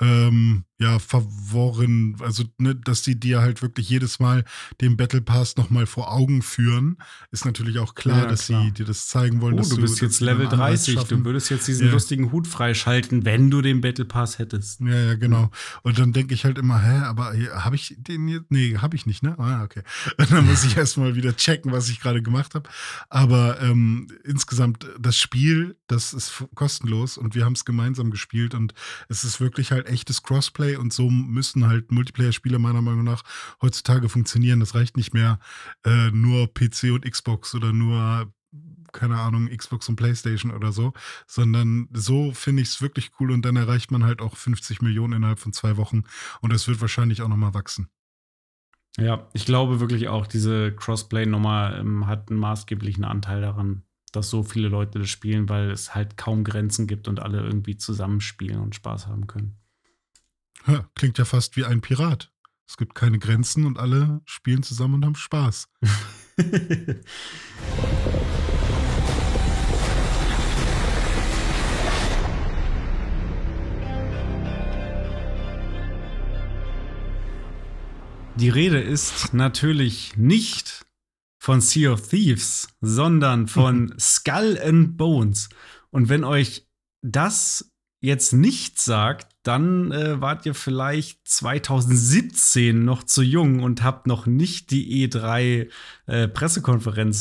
[0.00, 4.44] ähm, ja, verworren, also, ne, dass die dir halt wirklich jedes Mal
[4.80, 6.98] den Battle Pass nochmal vor Augen führen,
[7.32, 8.62] ist natürlich auch klar, ja, dass klar.
[8.64, 9.58] sie dir das zeigen wollen.
[9.58, 11.92] Oh, du bist jetzt Level 30, du würdest jetzt diesen ja.
[11.92, 14.80] lustigen Hut freischalten, wenn du den Battle Pass hättest.
[14.80, 15.50] Ja, ja, genau.
[15.82, 18.50] Und dann denke ich halt immer, hä, aber habe ich den jetzt?
[18.50, 19.36] Nee, habe ich nicht, ne?
[19.38, 19.82] Ah, okay.
[20.16, 22.70] Und dann muss ich erstmal wieder checken, was ich gerade gemacht habe.
[23.08, 28.74] Aber ähm, insgesamt, das Spiel, das ist kostenlos und wir haben es gemeinsam gespielt und
[29.08, 33.22] es ist wirklich halt echtes Crossplay Multiplayer und so müssen halt Multiplayer-Spiele meiner Meinung nach
[33.62, 34.60] heutzutage funktionieren.
[34.60, 35.38] Das reicht nicht mehr
[35.84, 38.32] äh, nur PC und Xbox oder nur
[38.90, 40.94] keine Ahnung, Xbox und PlayStation oder so,
[41.26, 45.12] sondern so finde ich es wirklich cool und dann erreicht man halt auch 50 Millionen
[45.12, 46.04] innerhalb von zwei Wochen
[46.40, 47.88] und das wird wahrscheinlich auch nochmal wachsen.
[48.96, 54.42] Ja, ich glaube wirklich auch, diese Crossplay-Nummer ähm, hat einen maßgeblichen Anteil daran, dass so
[54.42, 58.74] viele Leute das spielen, weil es halt kaum Grenzen gibt und alle irgendwie zusammenspielen und
[58.74, 59.58] Spaß haben können.
[60.66, 62.32] Ja, klingt ja fast wie ein Pirat.
[62.66, 65.68] Es gibt keine Grenzen und alle spielen zusammen und haben Spaß.
[78.36, 80.86] Die Rede ist natürlich nicht
[81.40, 85.48] von Sea of Thieves, sondern von Skull and Bones.
[85.90, 86.68] Und wenn euch
[87.02, 94.06] das jetzt nicht sagt, dann äh, wart ihr vielleicht 2017 noch zu jung und habt
[94.06, 95.68] noch nicht die E3
[96.06, 96.28] äh,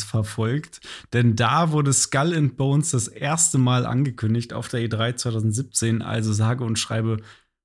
[0.03, 0.81] verfolgt.
[1.13, 6.33] Denn da wurde Skull and Bones das erste Mal angekündigt auf der E3 2017, also
[6.33, 7.17] sage und schreibe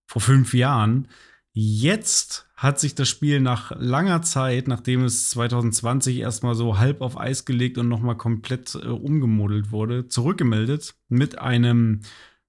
[0.07, 1.09] vor fünf Jahren.
[1.55, 7.19] Jetzt hat sich das Spiel nach langer Zeit, nachdem es 2020 erstmal so halb auf
[7.19, 12.03] Eis gelegt und nochmal komplett äh, umgemodelt wurde, zurückgemeldet mit einem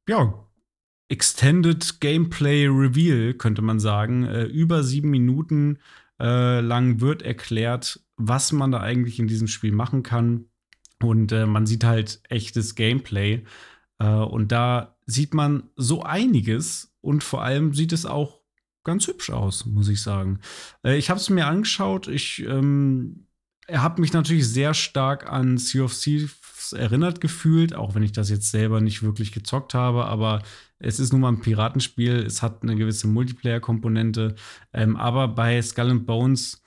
[0.08, 0.34] ja,
[1.10, 4.24] Extended Gameplay Reveal, könnte man sagen.
[4.24, 5.80] Äh, über sieben Minuten
[6.20, 10.46] äh, lang wird erklärt, was man da eigentlich in diesem Spiel machen kann.
[11.02, 13.44] Und äh, man sieht halt echtes Gameplay.
[14.00, 18.40] Äh, und da sieht man so einiges und vor allem sieht es auch
[18.84, 20.40] ganz hübsch aus, muss ich sagen.
[20.84, 22.08] Äh, ich habe es mir angeschaut.
[22.08, 23.28] Ich ähm,
[23.72, 28.30] habe mich natürlich sehr stark an Sea of Thieves erinnert gefühlt, auch wenn ich das
[28.30, 30.06] jetzt selber nicht wirklich gezockt habe.
[30.06, 30.42] Aber
[30.84, 34.36] es ist nun mal ein Piratenspiel, es hat eine gewisse Multiplayer-Komponente.
[34.74, 36.64] Ähm, aber bei Skull and Bones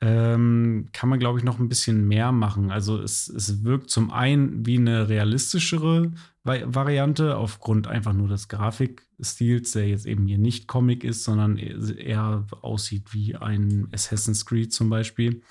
[0.00, 2.70] ähm, kann man, glaube ich, noch ein bisschen mehr machen.
[2.70, 6.12] Also es, es wirkt zum einen wie eine realistischere
[6.42, 12.46] Variante aufgrund einfach nur des Grafikstils, der jetzt eben hier nicht Comic ist, sondern eher
[12.60, 15.42] aussieht wie ein Assassin's Creed zum Beispiel.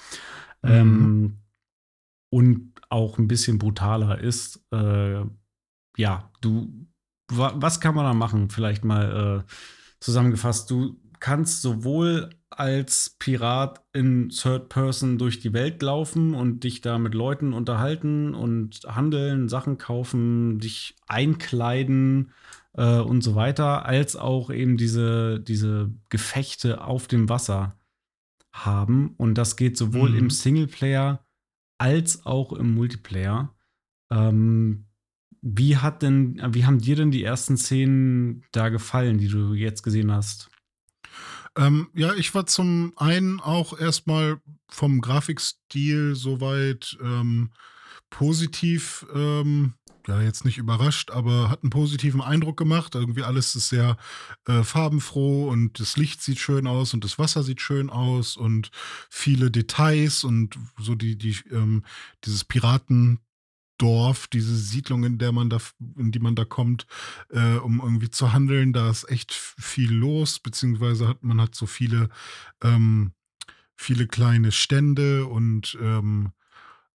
[0.61, 0.69] Mhm.
[0.69, 1.37] Ähm,
[2.29, 4.63] und auch ein bisschen brutaler ist.
[4.71, 5.23] Äh,
[5.97, 6.87] ja, du
[7.29, 8.49] was kann man da machen?
[8.49, 9.51] Vielleicht mal äh,
[9.99, 16.81] zusammengefasst, du kannst sowohl als Pirat in Third Person durch die Welt laufen und dich
[16.81, 22.31] da mit Leuten unterhalten und handeln, Sachen kaufen, dich einkleiden
[22.73, 27.77] äh, und so weiter, als auch eben diese, diese Gefechte auf dem Wasser
[28.51, 29.15] haben.
[29.17, 30.17] Und das geht sowohl mhm.
[30.17, 31.25] im Singleplayer
[31.77, 33.55] als auch im Multiplayer.
[34.11, 34.87] Ähm,
[35.43, 39.83] wie hat denn, wie haben dir denn die ersten Szenen da gefallen, die du jetzt
[39.83, 40.49] gesehen hast?
[41.57, 44.37] Ähm, ja, ich war zum einen auch erstmal
[44.69, 47.51] vom Grafikstil soweit ähm,
[48.09, 49.73] positiv, ähm,
[50.07, 52.95] ja, jetzt nicht überrascht, aber hat einen positiven Eindruck gemacht.
[52.95, 53.97] Irgendwie alles ist sehr
[54.47, 58.71] äh, farbenfroh und das Licht sieht schön aus und das Wasser sieht schön aus und
[59.09, 61.83] viele Details und so die, die, ähm,
[62.23, 63.19] dieses Piraten,
[63.83, 65.57] Dorf, diese Siedlung, in der man da,
[65.97, 66.87] in die man da kommt,
[67.29, 68.71] äh, um irgendwie zu handeln.
[68.71, 72.07] Da ist echt viel los, beziehungsweise hat man hat so viele,
[72.61, 73.11] ähm,
[73.75, 76.31] viele kleine Stände und ähm,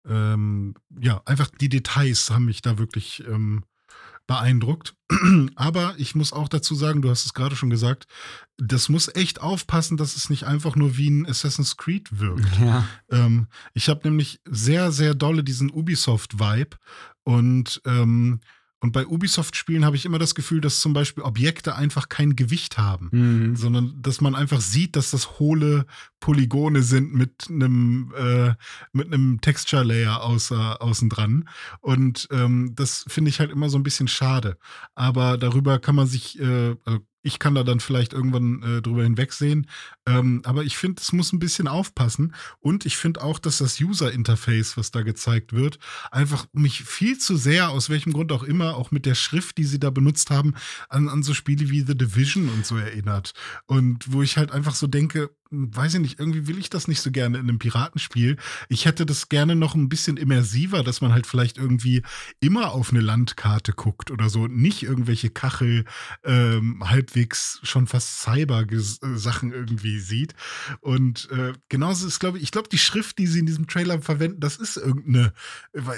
[0.07, 3.63] ähm, ja, einfach die Details haben mich da wirklich ähm,
[4.29, 4.93] beeindruckt.
[5.55, 8.05] Aber ich muss auch dazu sagen, du hast es gerade schon gesagt,
[8.57, 12.59] das muss echt aufpassen, dass es nicht einfach nur wie ein Assassin's Creed wirkt.
[12.59, 12.87] Ja.
[13.09, 16.77] Ähm, ich habe nämlich sehr, sehr dolle diesen Ubisoft-Vibe
[17.23, 18.39] und ähm,
[18.81, 22.77] und bei Ubisoft-Spielen habe ich immer das Gefühl, dass zum Beispiel Objekte einfach kein Gewicht
[22.77, 23.55] haben, mhm.
[23.55, 25.85] sondern dass man einfach sieht, dass das hohle
[26.21, 28.53] Polygone sind mit einem äh,
[28.93, 31.49] mit einem Texture Layer außer, außen dran.
[31.81, 34.57] Und ähm, das finde ich halt immer so ein bisschen schade.
[34.95, 39.03] Aber darüber kann man sich, äh, also ich kann da dann vielleicht irgendwann äh, drüber
[39.03, 39.67] hinwegsehen.
[40.05, 42.33] Ähm, aber ich finde, es muss ein bisschen aufpassen.
[42.59, 45.79] Und ich finde auch, dass das User-Interface, was da gezeigt wird,
[46.11, 49.65] einfach mich viel zu sehr, aus welchem Grund auch immer, auch mit der Schrift, die
[49.65, 50.53] sie da benutzt haben,
[50.87, 53.33] an, an so Spiele wie The Division und so erinnert.
[53.65, 57.01] Und wo ich halt einfach so denke, weiß ich nicht, irgendwie will ich das nicht
[57.01, 58.37] so gerne in einem Piratenspiel.
[58.67, 62.03] Ich hätte das gerne noch ein bisschen immersiver, dass man halt vielleicht irgendwie
[62.39, 65.85] immer auf eine Landkarte guckt oder so, nicht irgendwelche Kachel,
[66.23, 70.35] ähm, halbwegs schon fast Cyber-Sachen irgendwie sieht.
[70.81, 74.01] Und äh, genauso ist, glaube ich, ich glaube, die Schrift, die sie in diesem Trailer
[74.01, 75.33] verwenden, das ist irgendeine,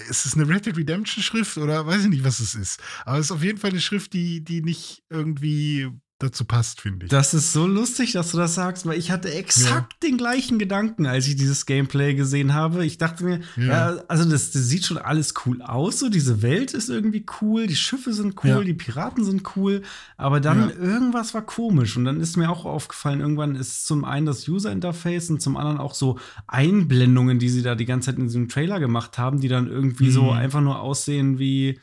[0.09, 2.81] ist es eine Red Dead Redemption Schrift oder weiß ich nicht, was es ist.
[3.05, 5.89] Aber es ist auf jeden Fall eine Schrift, die, die nicht irgendwie
[6.23, 7.11] dazu passt, finde ich.
[7.11, 10.09] Das ist so lustig, dass du das sagst, weil ich hatte exakt ja.
[10.09, 12.85] den gleichen Gedanken, als ich dieses Gameplay gesehen habe.
[12.85, 16.41] Ich dachte mir, ja, ja also das, das, sieht schon alles cool aus, so diese
[16.41, 19.81] Welt ist irgendwie cool, die Schiffe sind cool, die Piraten sind cool,
[20.17, 24.25] aber dann irgendwas war komisch und dann ist mir auch aufgefallen, irgendwann ist zum einen
[24.25, 28.19] das User Interface und zum anderen auch so Einblendungen, die sie da die ganze Zeit
[28.19, 30.11] in diesem Trailer gemacht haben, die dann irgendwie mhm.
[30.11, 31.79] so einfach nur aussehen wie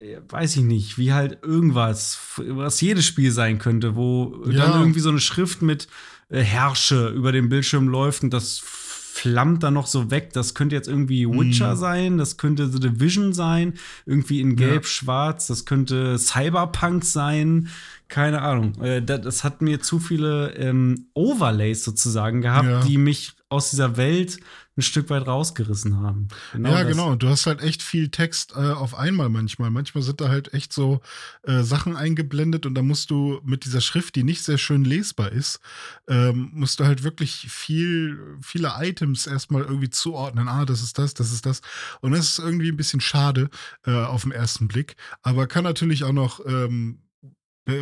[0.00, 4.66] weiß ich nicht, wie halt irgendwas, was jedes Spiel sein könnte, wo ja.
[4.66, 5.88] dann irgendwie so eine Schrift mit
[6.28, 10.32] äh, Herrsche über dem Bildschirm läuft und das flammt dann noch so weg.
[10.32, 11.78] Das könnte jetzt irgendwie Witcher mm.
[11.78, 13.74] sein, das könnte The Division sein,
[14.06, 17.68] irgendwie in Gelb-Schwarz, das könnte Cyberpunk sein,
[18.06, 18.80] keine Ahnung.
[18.80, 22.80] Äh, das, das, hat mir zu viele ähm, Overlays sozusagen gehabt, ja.
[22.84, 24.38] die mich aus dieser Welt
[24.78, 26.28] ein Stück weit rausgerissen haben.
[26.52, 26.92] Genau ja, das.
[26.92, 27.16] genau.
[27.16, 29.70] Du hast halt echt viel Text äh, auf einmal manchmal.
[29.70, 31.00] Manchmal sind da halt echt so
[31.42, 35.32] äh, Sachen eingeblendet und da musst du mit dieser Schrift, die nicht sehr schön lesbar
[35.32, 35.58] ist,
[36.06, 40.48] ähm, musst du halt wirklich viel, viele Items erstmal irgendwie zuordnen.
[40.48, 41.60] Ah, das ist das, das ist das.
[42.00, 43.50] Und das ist irgendwie ein bisschen schade
[43.84, 44.94] äh, auf den ersten Blick.
[45.22, 47.00] Aber kann natürlich auch noch ähm,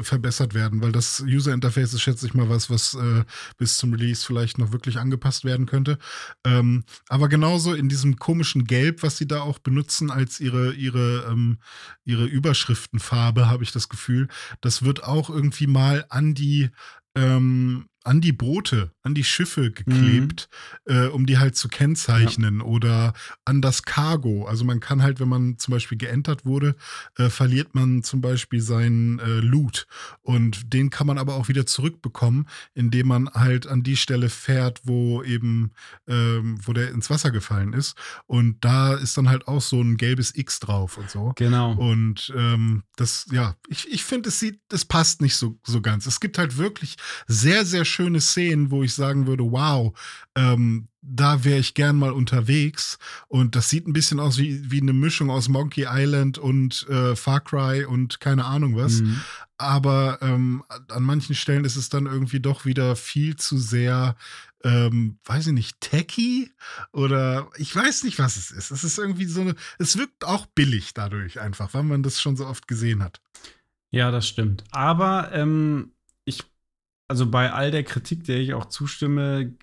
[0.03, 3.25] verbessert werden, weil das User Interface ist, schätze ich mal, was, was äh,
[3.57, 5.99] bis zum Release vielleicht noch wirklich angepasst werden könnte.
[6.44, 11.27] Ähm, aber genauso in diesem komischen Gelb, was sie da auch benutzen als ihre, ihre,
[11.31, 11.59] ähm,
[12.05, 14.29] ihre Überschriftenfarbe, habe ich das Gefühl,
[14.61, 16.70] das wird auch irgendwie mal an die
[17.14, 20.49] ähm, an die Boote, an die Schiffe geklebt,
[20.87, 20.95] mhm.
[20.95, 22.64] äh, um die halt zu kennzeichnen ja.
[22.64, 23.14] oder
[23.45, 24.47] an das Cargo.
[24.47, 26.77] Also man kann halt, wenn man zum Beispiel geentert wurde,
[27.16, 29.87] äh, verliert man zum Beispiel seinen äh, Loot
[30.23, 34.83] und den kann man aber auch wieder zurückbekommen, indem man halt an die Stelle fährt,
[34.85, 35.73] wo eben,
[36.07, 37.97] ähm, wo der ins Wasser gefallen ist.
[38.27, 41.33] Und da ist dann halt auch so ein gelbes X drauf und so.
[41.35, 41.73] Genau.
[41.73, 46.07] Und ähm, das, ja, ich, ich finde, es sieht, es passt nicht so, so ganz.
[46.07, 49.99] Es gibt halt wirklich sehr, sehr schöne Szenen, wo ich sagen würde, wow,
[50.35, 52.99] ähm, da wäre ich gern mal unterwegs.
[53.29, 57.17] Und das sieht ein bisschen aus wie, wie eine Mischung aus Monkey Island und äh,
[57.17, 59.01] Far Cry und keine Ahnung was.
[59.01, 59.21] Mhm.
[59.57, 64.17] Aber ähm, an manchen Stellen ist es dann irgendwie doch wieder viel zu sehr,
[64.63, 66.51] ähm, weiß ich nicht, techy
[66.93, 68.71] oder ich weiß nicht, was es ist.
[68.71, 72.37] Es ist irgendwie so eine, es wirkt auch billig dadurch einfach, weil man das schon
[72.37, 73.23] so oft gesehen hat.
[73.91, 74.65] Ja, das stimmt.
[74.73, 75.93] Aber ähm,
[77.09, 79.55] also bei all der Kritik, der ich auch zustimme,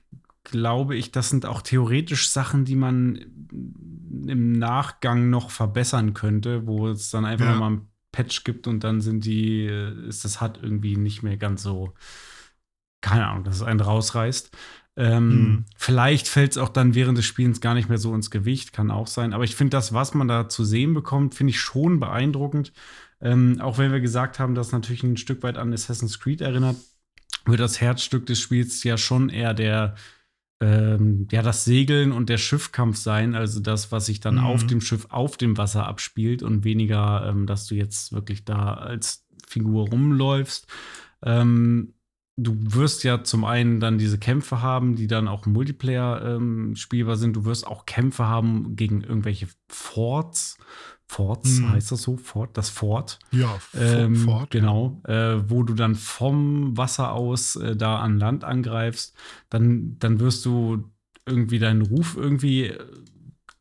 [0.43, 3.15] glaube ich, das sind auch theoretisch Sachen, die man
[4.27, 7.56] im Nachgang noch verbessern könnte, wo es dann einfach ja.
[7.56, 11.63] mal ein Patch gibt und dann sind die, ist das HUD irgendwie nicht mehr ganz
[11.63, 11.93] so,
[13.01, 14.56] keine Ahnung, dass es einen rausreißt.
[14.95, 15.65] Ähm, mhm.
[15.75, 18.91] Vielleicht fällt es auch dann während des Spielens gar nicht mehr so ins Gewicht, kann
[18.91, 19.34] auch sein.
[19.34, 22.71] Aber ich finde das, was man da zu sehen bekommt, finde ich schon beeindruckend.
[23.19, 26.75] Ähm, auch wenn wir gesagt haben, dass natürlich ein Stück weit an Assassin's Creed erinnert,
[27.45, 29.95] wird das Herzstück des Spiels ja schon eher der
[30.63, 34.45] ähm, ja, das Segeln und der Schiffkampf sein, also das, was sich dann mhm.
[34.45, 38.73] auf dem Schiff, auf dem Wasser abspielt und weniger, ähm, dass du jetzt wirklich da
[38.75, 40.67] als Figur rumläufst.
[41.21, 41.93] Ähm,
[42.38, 46.75] du wirst ja zum einen dann diese Kämpfe haben, die dann auch im Multiplayer ähm,
[46.75, 47.36] spielbar sind.
[47.36, 50.58] Du wirst auch Kämpfe haben gegen irgendwelche Forts.
[51.13, 51.71] Forts hm.
[51.71, 52.17] heißt das so?
[52.17, 53.19] Fort, das Fort.
[53.32, 54.49] Ja, ähm, Fort.
[54.49, 54.99] Genau.
[55.06, 59.15] Äh, wo du dann vom Wasser aus äh, da an Land angreifst.
[59.49, 60.89] Dann, dann wirst du
[61.28, 62.80] irgendwie deinen Ruf irgendwie, äh,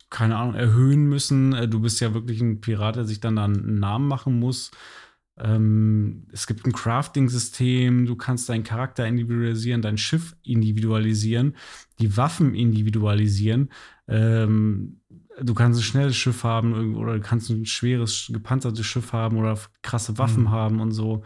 [0.09, 1.53] keine Ahnung, erhöhen müssen.
[1.53, 4.71] Äh, du bist ja wirklich ein Pirat, der sich dann, dann einen Namen machen muss.
[5.38, 11.57] Ähm, es gibt ein Crafting-System, du kannst deinen Charakter individualisieren, dein Schiff individualisieren,
[12.01, 13.71] die Waffen individualisieren.
[14.09, 15.02] Ähm,
[15.40, 19.59] du kannst ein schnelles Schiff haben oder du kannst ein schweres, gepanzertes Schiff haben oder
[19.83, 20.51] krasse Waffen mhm.
[20.51, 21.25] haben und so.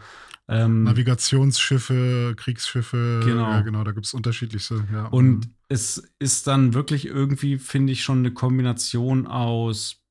[0.49, 4.85] Ähm, Navigationsschiffe, Kriegsschiffe, genau, ja, genau da gibt es unterschiedlichste.
[4.93, 5.07] Ja.
[5.07, 5.53] Und mhm.
[5.67, 10.01] es ist dann wirklich irgendwie, finde ich, schon eine Kombination aus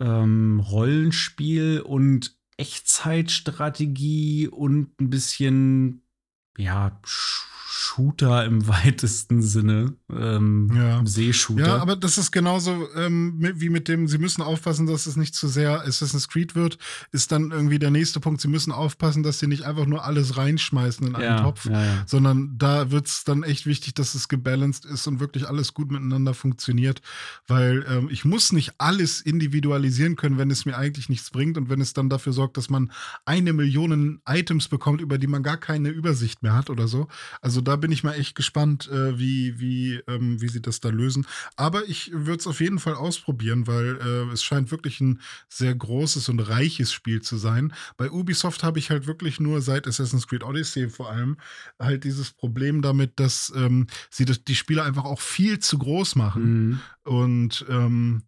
[0.00, 6.02] ähm, Rollenspiel und Echtzeitstrategie und ein bisschen,
[6.56, 7.00] ja,
[7.78, 9.94] Shooter im weitesten Sinne.
[10.10, 11.00] Ähm, ja.
[11.04, 11.66] Seeshooter.
[11.66, 15.34] Ja, aber das ist genauso ähm, wie mit dem, sie müssen aufpassen, dass es nicht
[15.36, 16.78] zu sehr Assassin's Creed wird,
[17.12, 20.36] ist dann irgendwie der nächste Punkt, sie müssen aufpassen, dass sie nicht einfach nur alles
[20.36, 22.04] reinschmeißen in einen ja, Topf, ja, ja.
[22.06, 25.92] sondern da wird es dann echt wichtig, dass es gebalanced ist und wirklich alles gut
[25.92, 27.00] miteinander funktioniert,
[27.46, 31.70] weil ähm, ich muss nicht alles individualisieren können, wenn es mir eigentlich nichts bringt und
[31.70, 32.90] wenn es dann dafür sorgt, dass man
[33.24, 37.06] eine Million Items bekommt, über die man gar keine Übersicht mehr hat oder so.
[37.40, 40.88] Also da bin ich mal echt gespannt, äh, wie, wie, ähm, wie sie das da
[40.88, 41.26] lösen.
[41.56, 45.74] Aber ich würde es auf jeden Fall ausprobieren, weil äh, es scheint wirklich ein sehr
[45.74, 47.74] großes und reiches Spiel zu sein.
[47.96, 51.36] Bei Ubisoft habe ich halt wirklich nur seit Assassin's Creed Odyssey vor allem
[51.78, 56.16] halt dieses Problem damit, dass ähm, sie das, die Spiele einfach auch viel zu groß
[56.16, 56.68] machen.
[56.68, 56.80] Mhm.
[57.04, 58.22] Und ähm,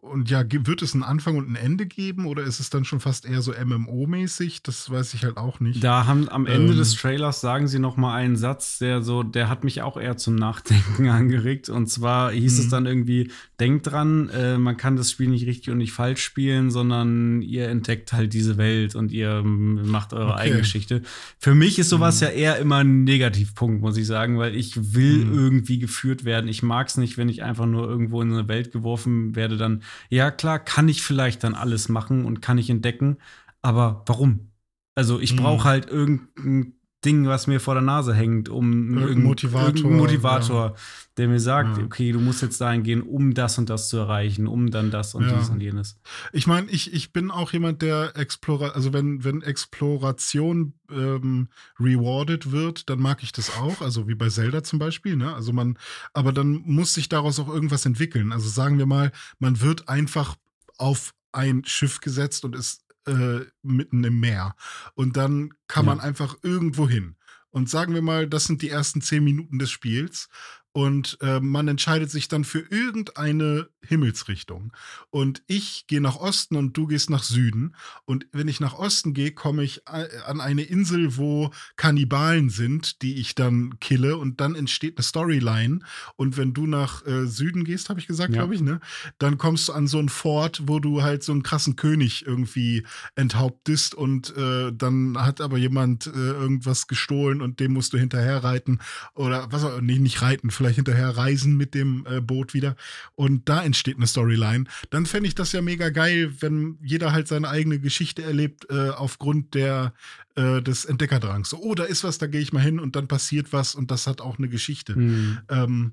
[0.00, 3.00] und ja, wird es einen Anfang und ein Ende geben oder ist es dann schon
[3.00, 4.60] fast eher so MMO-mäßig?
[4.62, 5.82] Das weiß ich halt auch nicht.
[5.84, 9.22] Da haben am Ende ähm, des Trailers sagen sie noch mal einen Satz, der so,
[9.22, 11.68] der hat mich auch eher zum Nachdenken angeregt.
[11.68, 12.70] Und zwar hieß es mhm.
[12.70, 13.30] dann irgendwie:
[13.60, 17.68] Denkt dran, äh, man kann das Spiel nicht richtig und nicht falsch spielen, sondern ihr
[17.68, 20.42] entdeckt halt diese Welt und ihr macht eure okay.
[20.42, 21.02] eigene Geschichte.
[21.38, 22.26] Für mich ist sowas mhm.
[22.26, 25.34] ja eher immer ein Negativpunkt, muss ich sagen, weil ich will mhm.
[25.34, 26.48] irgendwie geführt werden.
[26.48, 29.83] Ich mag es nicht, wenn ich einfach nur irgendwo in eine Welt geworfen werde, dann
[30.08, 33.18] ja klar, kann ich vielleicht dann alles machen und kann ich entdecken,
[33.62, 34.50] aber warum?
[34.94, 35.64] Also ich brauche mhm.
[35.64, 40.74] halt irgendein Ding, was mir vor der Nase hängt, um irgendein Motivator, irgendein Motivator ja.
[41.16, 41.84] der mir sagt, ja.
[41.84, 45.14] okay, du musst jetzt dahin gehen, um das und das zu erreichen, um dann das
[45.14, 45.36] und ja.
[45.36, 45.98] dies und jenes.
[46.32, 52.52] Ich meine, ich, ich bin auch jemand, der Explorer, also wenn, wenn Exploration ähm, rewarded
[52.52, 55.34] wird, dann mag ich das auch, also wie bei Zelda zum Beispiel, ne?
[55.34, 55.78] Also man,
[56.12, 58.32] aber dann muss sich daraus auch irgendwas entwickeln.
[58.32, 60.36] Also sagen wir mal, man wird einfach
[60.78, 64.54] auf ein Schiff gesetzt und ist äh, mitten im Meer.
[64.94, 65.94] Und dann kann ja.
[65.94, 67.16] man einfach irgendwo hin.
[67.50, 70.28] Und sagen wir mal, das sind die ersten zehn Minuten des Spiels
[70.76, 74.72] und äh, man entscheidet sich dann für irgendeine Himmelsrichtung.
[75.10, 77.76] Und ich gehe nach Osten und du gehst nach Süden.
[78.06, 83.02] Und wenn ich nach Osten gehe, komme ich äh, an eine Insel, wo Kannibalen sind,
[83.02, 84.16] die ich dann kille.
[84.16, 85.78] Und dann entsteht eine Storyline.
[86.16, 88.40] Und wenn du nach äh, Süden gehst, habe ich gesagt, ja.
[88.40, 88.80] glaube ich, ne?
[89.18, 92.84] Dann kommst du an so ein Fort, wo du halt so einen krassen König irgendwie
[93.14, 93.94] enthauptest.
[93.94, 98.80] Und äh, dann hat aber jemand äh, irgendwas gestohlen und dem musst du hinterher reiten.
[99.14, 102.76] Oder was auch, nee, nicht reiten, vielleicht hinterher reisen mit dem äh, Boot wieder.
[103.14, 107.28] Und da entsteht eine Storyline, dann fände ich das ja mega geil, wenn jeder halt
[107.28, 109.92] seine eigene Geschichte erlebt äh, aufgrund der,
[110.36, 111.50] äh, des Entdeckerdrangs.
[111.50, 113.90] So, oh, da ist was, da gehe ich mal hin und dann passiert was und
[113.90, 114.98] das hat auch eine Geschichte.
[114.98, 115.38] Mhm.
[115.48, 115.92] Ähm,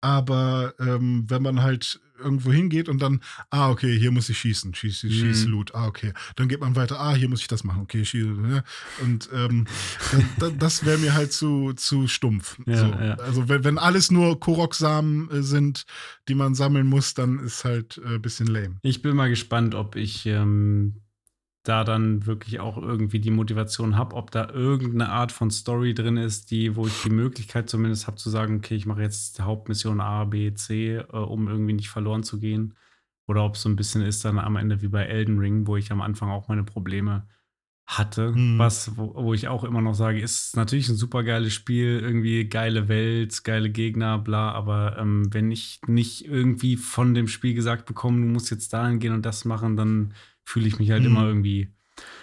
[0.00, 4.74] aber ähm, wenn man halt irgendwo hingeht und dann, ah, okay, hier muss ich schießen,
[4.74, 5.50] schieß, schieß mhm.
[5.50, 6.12] Loot, ah, okay.
[6.36, 8.28] Dann geht man weiter, ah, hier muss ich das machen, okay, schieße.
[8.28, 8.64] Ne?
[9.02, 9.66] Und ähm,
[10.38, 12.58] das, das wäre mir halt zu, zu stumpf.
[12.66, 12.86] Ja, so.
[12.86, 13.14] ja.
[13.14, 15.84] Also wenn, wenn alles nur Korok-Samen äh, sind,
[16.28, 18.76] die man sammeln muss, dann ist halt ein äh, bisschen lame.
[18.82, 20.94] Ich bin mal gespannt, ob ich ähm,
[21.62, 26.16] da dann wirklich auch irgendwie die Motivation habe, ob da irgendeine Art von Story drin
[26.16, 30.00] ist, die, wo ich die Möglichkeit zumindest habe zu sagen, okay, ich mache jetzt Hauptmission
[30.00, 32.74] A, B, C, äh, um irgendwie nicht verloren zu gehen.
[33.26, 35.76] Oder ob es so ein bisschen ist dann am Ende wie bei Elden Ring, wo
[35.76, 37.26] ich am Anfang auch meine Probleme
[37.88, 38.58] hatte, hm.
[38.58, 42.44] was, wo, wo, ich auch immer noch sage, ist natürlich ein super geiles Spiel, irgendwie
[42.44, 47.86] geile Welt, geile Gegner, bla, aber ähm, wenn ich nicht irgendwie von dem Spiel gesagt
[47.86, 50.12] bekomme, du musst jetzt dahin gehen und das machen, dann
[50.48, 51.10] fühle ich mich halt hm.
[51.10, 51.68] immer irgendwie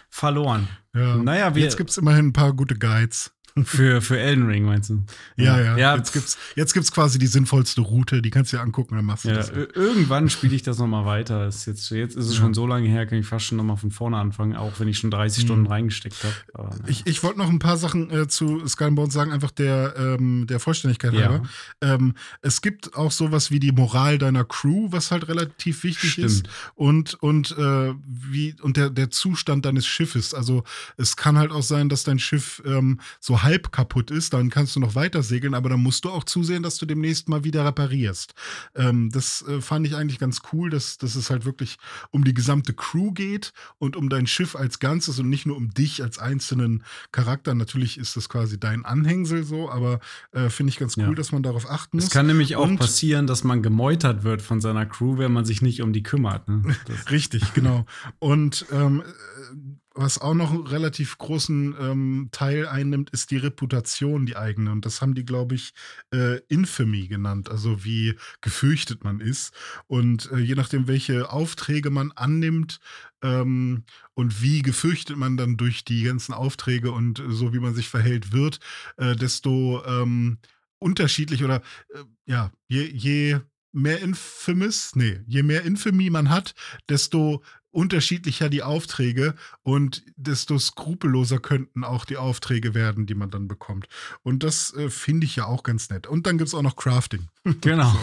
[0.10, 0.68] verloren.
[0.94, 1.18] Ja.
[1.18, 3.34] Naja, wir, jetzt gibt es immerhin ein paar gute Guides.
[3.64, 5.02] Für, für Elden Ring, meinst du?
[5.38, 5.78] Ja, ja.
[5.78, 5.96] ja.
[5.96, 9.06] Jetzt gibt es jetzt gibt's quasi die sinnvollste Route, die kannst du dir angucken, dann
[9.06, 9.50] machst du ja, das.
[9.50, 11.48] Irgendwann spiele ich das nochmal weiter.
[11.48, 12.42] Ist jetzt, jetzt ist es ja.
[12.42, 14.98] schon so lange her, kann ich fast schon nochmal von vorne anfangen, auch wenn ich
[14.98, 15.48] schon 30 mhm.
[15.48, 16.36] Stunden reingesteckt habe.
[16.58, 16.70] Ja.
[16.88, 20.48] Ich, ich wollte noch ein paar Sachen äh, zu Skull Bones sagen, einfach der, ähm,
[20.48, 21.44] der Vollständigkeit halber.
[21.80, 26.28] Ähm, es gibt auch sowas wie die Moral deiner Crew, was halt relativ wichtig Stimmt.
[26.28, 26.50] ist.
[26.74, 30.34] Und, und, äh, wie, und der, der Zustand deines Schiffes.
[30.34, 30.66] Also
[30.98, 34.76] es kann halt auch sein, dass dein Schiff ähm, so halb kaputt ist, dann kannst
[34.76, 37.66] du noch weiter segeln, aber dann musst du auch zusehen, dass du demnächst mal wieder
[37.66, 38.34] reparierst.
[38.76, 41.78] Ähm, das äh, fand ich eigentlich ganz cool, dass, dass es halt wirklich
[42.12, 45.70] um die gesamte Crew geht und um dein Schiff als Ganzes und nicht nur um
[45.70, 47.56] dich als einzelnen Charakter.
[47.56, 50.00] Natürlich ist das quasi dein Anhängsel so, aber
[50.32, 51.14] äh, finde ich ganz cool, ja.
[51.14, 52.06] dass man darauf achten muss.
[52.06, 55.46] Es kann nämlich auch und, passieren, dass man gemeutert wird von seiner Crew, wenn man
[55.46, 56.48] sich nicht um die kümmert.
[56.48, 56.76] Ne?
[57.12, 57.86] Richtig, genau.
[58.20, 59.04] Und ähm,
[59.96, 64.72] was auch noch einen relativ großen ähm, Teil einnimmt, ist die Reputation, die eigene.
[64.72, 65.74] Und das haben die, glaube ich,
[66.14, 69.54] äh, Infamy genannt, also wie gefürchtet man ist.
[69.88, 72.80] Und äh, je nachdem, welche Aufträge man annimmt
[73.24, 77.74] ähm, und wie gefürchtet man dann durch die ganzen Aufträge und äh, so, wie man
[77.74, 78.60] sich verhält wird,
[78.98, 80.40] äh, desto ähm,
[80.80, 81.62] unterschiedlich oder
[81.94, 83.40] äh, ja, je, je
[83.72, 86.54] mehr Infamous, nee, je mehr Infamy man hat,
[86.90, 87.44] desto
[87.76, 93.88] unterschiedlicher die Aufträge und desto skrupelloser könnten auch die Aufträge werden, die man dann bekommt.
[94.24, 96.08] Und das äh, finde ich ja auch ganz nett.
[96.08, 97.28] Und dann gibt es auch noch Crafting.
[97.62, 97.92] Genau.
[97.92, 98.00] so.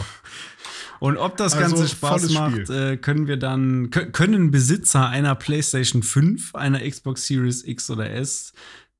[1.00, 6.02] Und ob das also, Ganze Spaß macht, äh, können wir dann, können Besitzer einer PlayStation
[6.02, 8.52] 5, einer Xbox Series X oder S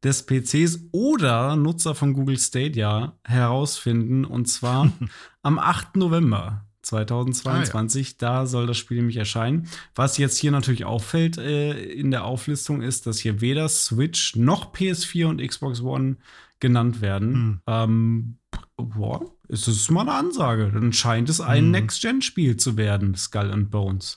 [0.02, 4.24] des PCs oder Nutzer von Google Stadia herausfinden.
[4.24, 4.92] Und zwar
[5.42, 5.96] am 8.
[5.96, 6.64] November.
[6.83, 8.07] 2022.
[8.07, 8.16] Ah, ja.
[8.18, 9.68] Da soll das Spiel nämlich erscheinen.
[9.95, 14.74] Was jetzt hier natürlich auffällt äh, in der Auflistung ist, dass hier weder Switch noch
[14.74, 16.16] PS4 und Xbox One
[16.61, 17.35] genannt werden.
[17.35, 17.61] Hm.
[17.66, 18.37] Ähm,
[18.76, 20.70] boah, ist das mal eine Ansage.
[20.72, 21.70] Dann scheint es ein hm.
[21.72, 24.16] Next-Gen-Spiel zu werden, Skull and Bones.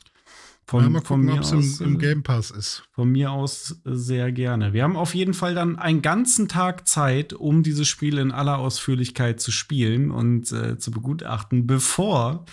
[0.67, 2.83] Von, ja, mal gucken, ob es im, im, äh, Game Pass ist.
[2.91, 4.73] Von mir aus sehr gerne.
[4.73, 8.57] Wir haben auf jeden Fall dann einen ganzen Tag Zeit, um dieses Spiel in aller
[8.57, 12.45] Ausführlichkeit zu spielen und äh, zu begutachten, bevor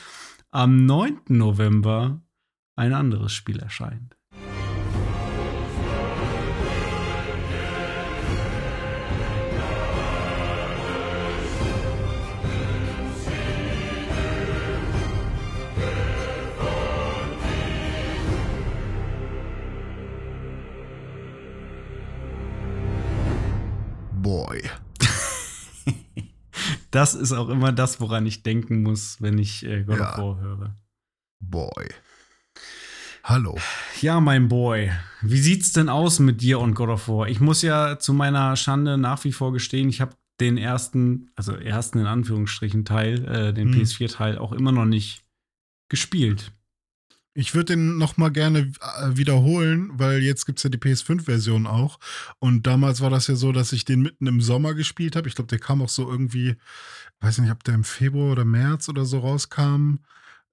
[0.50, 1.20] am 9.
[1.28, 2.20] November
[2.76, 4.16] ein anderes Spiel erscheint.
[26.92, 30.40] Das ist auch immer das, woran ich denken muss, wenn ich äh, God of War
[30.40, 30.76] höre.
[31.40, 31.88] Boy.
[33.24, 33.58] Hallo.
[34.00, 34.92] Ja, mein Boy.
[35.20, 37.28] Wie sieht's denn aus mit dir und God of War?
[37.28, 41.52] Ich muss ja zu meiner Schande nach wie vor gestehen, ich habe den ersten, also
[41.52, 43.80] ersten in Anführungsstrichen Teil, äh, den hm.
[43.80, 45.24] PS4-Teil auch immer noch nicht
[45.88, 46.52] gespielt.
[47.34, 51.66] Ich würde den noch mal gerne äh, wiederholen, weil jetzt gibt es ja die PS5-Version
[51.66, 51.98] auch.
[52.38, 55.28] Und damals war das ja so, dass ich den mitten im Sommer gespielt habe.
[55.28, 56.56] Ich glaube, der kam auch so irgendwie,
[57.20, 59.96] weiß nicht, ob der im Februar oder März oder so rauskam.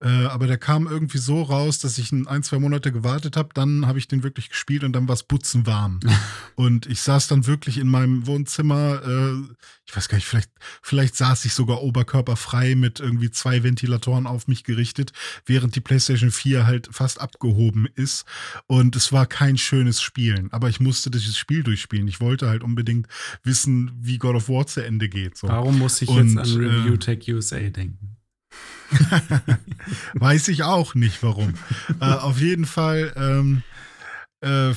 [0.01, 3.49] Äh, aber der kam irgendwie so raus, dass ich ein, zwei Monate gewartet habe.
[3.53, 5.99] Dann habe ich den wirklich gespielt und dann war es butzenwarm.
[6.55, 9.01] und ich saß dann wirklich in meinem Wohnzimmer.
[9.05, 9.53] Äh,
[9.85, 14.47] ich weiß gar nicht, vielleicht, vielleicht saß ich sogar oberkörperfrei mit irgendwie zwei Ventilatoren auf
[14.47, 15.11] mich gerichtet,
[15.45, 18.25] während die PlayStation 4 halt fast abgehoben ist.
[18.67, 20.51] Und es war kein schönes Spielen.
[20.53, 22.07] Aber ich musste dieses Spiel durchspielen.
[22.07, 23.07] Ich wollte halt unbedingt
[23.43, 25.37] wissen, wie God of War zu Ende geht.
[25.37, 25.49] So.
[25.49, 28.18] Warum muss ich und, jetzt an Review Tech USA denken?
[30.13, 31.53] Weiß ich auch nicht, warum.
[32.01, 33.63] äh, auf jeden Fall ähm,
[34.41, 34.73] äh,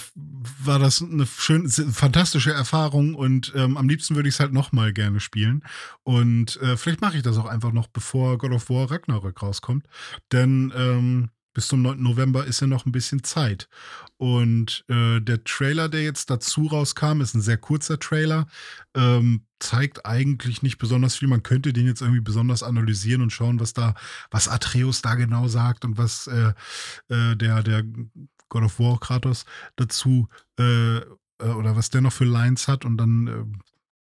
[0.64, 4.92] war das eine schön, fantastische Erfahrung und ähm, am liebsten würde ich es halt nochmal
[4.92, 5.62] gerne spielen.
[6.02, 9.86] Und äh, vielleicht mache ich das auch einfach noch, bevor God of War Ragnarök rauskommt.
[10.32, 12.02] Denn ähm, bis zum 9.
[12.02, 13.68] November ist ja noch ein bisschen Zeit.
[14.16, 18.46] Und äh, der Trailer, der jetzt dazu rauskam, ist ein sehr kurzer Trailer,
[18.94, 21.28] ähm, zeigt eigentlich nicht besonders viel.
[21.28, 23.94] Man könnte den jetzt irgendwie besonders analysieren und schauen, was da,
[24.30, 26.52] was Atreus da genau sagt und was äh,
[27.08, 27.84] äh, der, der
[28.48, 29.44] God of War Kratos
[29.76, 30.28] dazu
[30.58, 30.98] äh,
[31.42, 33.44] äh, oder was der noch für Lines hat und dann äh,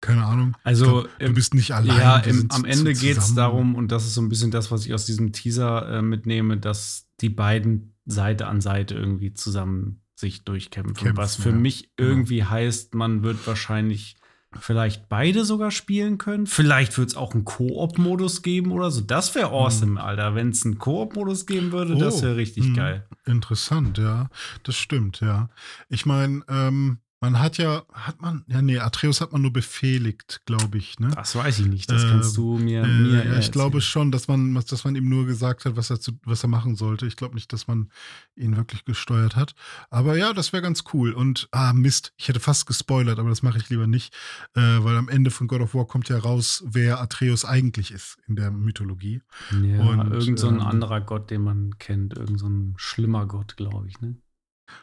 [0.06, 0.56] keine Ahnung.
[0.64, 1.97] Also glaub, du bist nicht allein.
[1.97, 4.86] Ja, im, am Ende geht es darum, und das ist so ein bisschen das, was
[4.86, 10.45] ich aus diesem Teaser äh, mitnehme, dass die beiden Seite an Seite irgendwie zusammen sich
[10.45, 10.95] durchkämpfen.
[10.95, 11.56] Kämpfen, was für ja.
[11.56, 12.10] mich genau.
[12.10, 12.49] irgendwie ja.
[12.49, 14.16] heißt, man wird wahrscheinlich
[14.60, 16.47] vielleicht beide sogar spielen können.
[16.47, 19.01] Vielleicht wird es auch einen Koop-Modus geben oder so.
[19.01, 19.53] Das wäre hm.
[19.53, 19.97] awesome, mhm.
[19.97, 20.36] Alter.
[20.36, 22.76] Wenn es einen Koop-Modus geben würde, oh, das wäre richtig mh.
[22.76, 23.08] geil.
[23.26, 24.30] Interessant, ja.
[24.64, 25.49] Das stimmt, ja.
[25.89, 30.42] Ich meine, ähm, man hat ja, hat man, ja, nee, Atreus hat man nur befehligt,
[30.46, 31.10] glaube ich, ne?
[31.16, 34.12] Das weiß ich nicht, das äh, kannst du mir, äh, mir Ja, ich glaube schon,
[34.12, 37.08] dass man, dass man ihm nur gesagt hat, was er, zu, was er machen sollte.
[37.08, 37.90] Ich glaube nicht, dass man
[38.36, 39.56] ihn wirklich gesteuert hat.
[39.90, 41.14] Aber ja, das wäre ganz cool.
[41.14, 44.14] Und, ah, Mist, ich hätte fast gespoilert, aber das mache ich lieber nicht,
[44.54, 48.18] äh, weil am Ende von God of War kommt ja raus, wer Atreus eigentlich ist
[48.28, 49.22] in der Mythologie.
[49.64, 53.26] Ja, Und, irgend so ein ähm, anderer Gott, den man kennt, irgend so ein schlimmer
[53.26, 54.16] Gott, glaube ich, ne?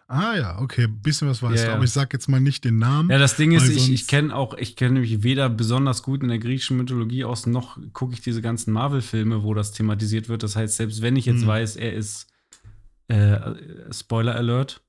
[0.07, 2.65] Ah ja, okay, ein bisschen was weißt ja, du, aber ich sag jetzt mal nicht
[2.65, 3.11] den Namen.
[3.11, 6.29] Ja, das Ding ist, ich, ich kenne auch, ich kenne nämlich weder besonders gut in
[6.29, 10.43] der griechischen Mythologie aus, noch gucke ich diese ganzen Marvel-Filme, wo das thematisiert wird.
[10.43, 11.49] Das heißt, selbst wenn ich jetzt hm.
[11.49, 12.27] weiß, er ist
[13.09, 13.39] äh,
[13.91, 14.83] Spoiler Alert,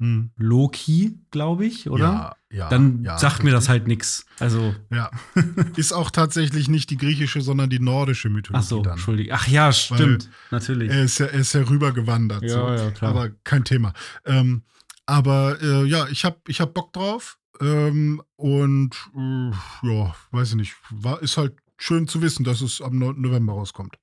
[0.00, 0.30] hm.
[0.36, 2.04] Loki, glaube ich, oder?
[2.04, 2.68] Ja, ja.
[2.68, 3.44] Dann ja, sagt richtig.
[3.46, 4.26] mir das halt nichts.
[4.38, 4.74] Also.
[4.90, 5.10] Ja.
[5.76, 8.64] Ist auch tatsächlich nicht die griechische, sondern die nordische Mythologie.
[8.64, 8.92] Ach so, dann.
[8.92, 9.34] Entschuldige.
[9.34, 10.24] Ach ja, stimmt.
[10.50, 10.90] Weil natürlich.
[10.90, 12.42] Er ist ja, er ist ja rübergewandert.
[12.42, 12.84] Ja, so.
[12.84, 13.10] ja, klar.
[13.10, 13.92] Aber kein Thema.
[14.24, 14.62] Ähm,
[15.06, 17.38] aber äh, ja, ich habe ich hab Bock drauf.
[17.60, 19.50] Ähm, und äh,
[19.82, 20.76] ja, weiß ich nicht.
[20.90, 23.20] War, ist halt schön zu wissen, dass es am 9.
[23.20, 23.96] November rauskommt.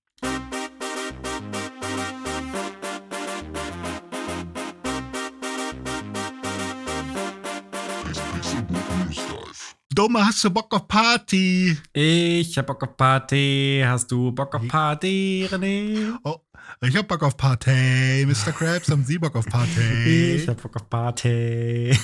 [9.96, 11.78] Dumme, hast du Bock auf Party?
[11.94, 13.82] Ich hab Bock auf Party.
[13.86, 16.18] Hast du Bock auf Party, René?
[16.26, 16.36] Oh,
[16.82, 18.26] ich hab Bock auf Party.
[18.26, 18.52] Mr.
[18.52, 20.36] Krabs, haben Sie Bock auf Party?
[20.36, 21.98] Ich hab Bock auf Party.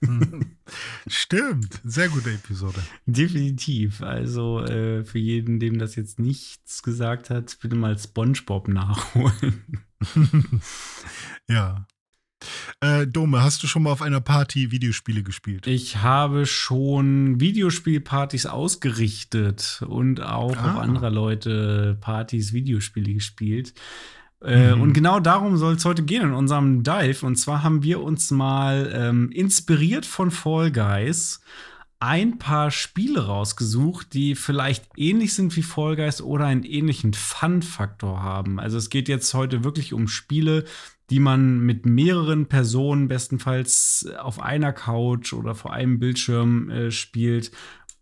[1.08, 2.80] Stimmt, sehr gute Episode.
[3.04, 4.00] Definitiv.
[4.00, 9.64] Also äh, für jeden, dem das jetzt nichts gesagt hat, bitte mal SpongeBob nachholen.
[11.50, 11.84] ja.
[12.80, 15.66] Äh, Dome, hast du schon mal auf einer Party Videospiele gespielt?
[15.66, 20.72] Ich habe schon Videospielpartys ausgerichtet und auch ah.
[20.72, 23.74] auf anderer Leute Partys Videospiele gespielt.
[24.42, 24.82] Äh, mhm.
[24.82, 27.24] Und genau darum soll es heute gehen in unserem Dive.
[27.24, 31.40] Und zwar haben wir uns mal ähm, inspiriert von Fall Guys
[32.00, 38.22] ein paar Spiele rausgesucht, die vielleicht ähnlich sind wie Fall Guys oder einen ähnlichen Fun-Faktor
[38.22, 38.60] haben.
[38.60, 40.64] Also es geht jetzt heute wirklich um Spiele,
[41.10, 47.50] die man mit mehreren Personen bestenfalls auf einer Couch oder vor einem Bildschirm äh, spielt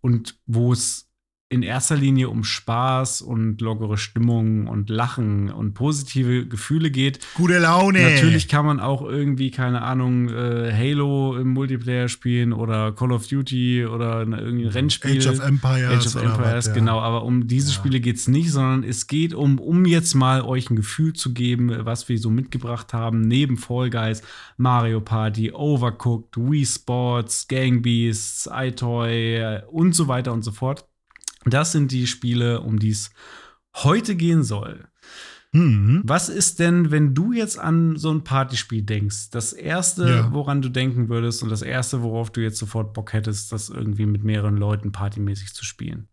[0.01, 1.12] und wo es
[1.53, 7.21] in erster Linie um Spaß und lockere Stimmung und Lachen und positive Gefühle geht.
[7.35, 8.01] Gute Laune.
[8.01, 13.27] Natürlich kann man auch irgendwie, keine Ahnung, äh, Halo im Multiplayer spielen oder Call of
[13.27, 15.19] Duty oder eine, irgendwie ein Rennspiel.
[15.19, 16.07] Age of Empires.
[16.07, 17.01] Age of Empires, was, genau.
[17.01, 17.75] Aber um diese ja.
[17.75, 21.35] Spiele geht es nicht, sondern es geht um, um jetzt mal euch ein Gefühl zu
[21.35, 24.23] geben, was wir so mitgebracht haben, neben Fall Guys,
[24.57, 30.87] Mario Party, Overcooked, Wii Sports, Gang Beasts, iToy äh, und so weiter und so fort.
[31.45, 33.11] Das sind die Spiele, um die es
[33.75, 34.89] heute gehen soll.
[35.53, 36.01] Mhm.
[36.05, 39.31] Was ist denn, wenn du jetzt an so ein Partyspiel denkst?
[39.31, 40.33] Das erste, ja.
[40.33, 44.07] woran du denken würdest und das erste, worauf du jetzt sofort Bock hättest, das irgendwie
[44.07, 46.09] mit mehreren Leuten partymäßig zu spielen?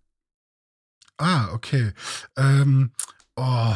[1.18, 1.94] Ah, okay.
[2.36, 2.92] Ähm,
[3.38, 3.76] oh,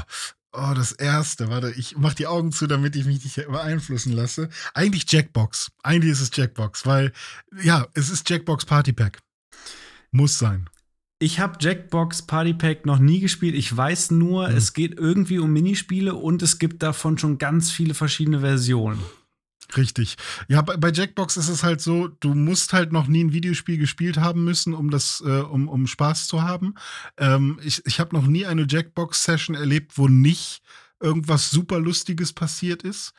[0.52, 1.50] oh, das erste.
[1.50, 4.50] Warte, ich mach die Augen zu, damit ich mich nicht beeinflussen lasse.
[4.74, 5.72] Eigentlich Jackbox.
[5.82, 7.14] Eigentlich ist es Jackbox, weil,
[7.62, 9.22] ja, es ist Jackbox Party Pack.
[10.12, 10.70] Muss sein.
[11.24, 13.56] Ich habe Jackbox Party Pack noch nie gespielt.
[13.56, 14.58] Ich weiß nur, mhm.
[14.58, 19.00] es geht irgendwie um Minispiele und es gibt davon schon ganz viele verschiedene Versionen.
[19.78, 20.18] Richtig.
[20.50, 24.18] Ja, bei, Jackbox ist es halt so, du musst halt noch nie ein Videospiel gespielt
[24.18, 26.76] haben müssen, um das, äh, um, um Spaß zu haben.
[27.16, 30.62] Ähm, ich ich habe noch nie eine Jackbox-Session erlebt, wo nicht
[31.00, 33.14] irgendwas super Lustiges passiert ist.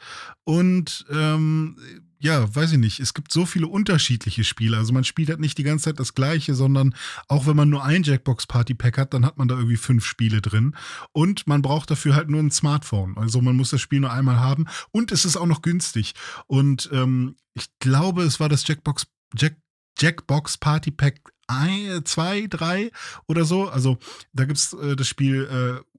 [0.45, 1.79] Und ähm,
[2.25, 4.79] ja, weiß ich nicht, es gibt so viele unterschiedliche Spiele.
[4.79, 6.95] Also man spielt halt nicht die ganze Zeit das gleiche, sondern
[7.29, 10.07] auch wenn man nur ein Jackbox Party Pack hat, dann hat man da irgendwie fünf
[10.07, 10.75] Spiele drin.
[11.13, 13.19] Und man braucht dafür halt nur ein Smartphone.
[13.19, 14.65] Also man muss das Spiel nur einmal haben.
[14.91, 16.15] Und es ist auch noch günstig.
[16.47, 19.07] Und ähm, ich glaube, es war das Jackbox,
[19.37, 19.59] Jack,
[19.99, 22.91] Jackbox Party Pack 2, 3
[23.29, 23.69] oder so.
[23.69, 23.99] Also
[24.33, 25.94] da gibt es äh, das Spiel äh,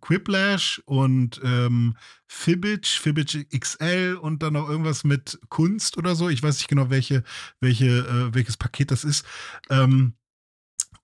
[0.00, 6.28] Quiplash und ähm, Fibbage, Fibbage XL und dann noch irgendwas mit Kunst oder so.
[6.28, 7.22] Ich weiß nicht genau, welche,
[7.60, 9.24] welche, äh, welches Paket das ist.
[9.70, 10.14] Ähm,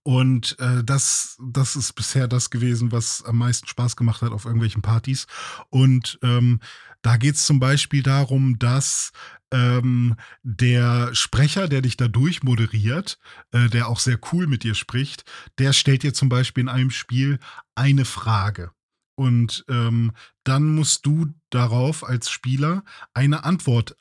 [0.02, 4.44] Und äh, das, das ist bisher das gewesen, was am meisten Spaß gemacht hat auf
[4.44, 5.26] irgendwelchen Partys.
[5.70, 6.60] Und ähm,
[7.04, 9.12] da geht es zum Beispiel darum, dass
[9.52, 13.18] ähm, der Sprecher, der dich da durchmoderiert,
[13.52, 15.24] äh, der auch sehr cool mit dir spricht,
[15.58, 17.38] der stellt dir zum Beispiel in einem Spiel
[17.74, 18.72] eine Frage.
[19.16, 20.12] Und ähm,
[20.44, 23.96] dann musst du darauf als Spieler eine Antwort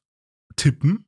[0.56, 1.06] tippen.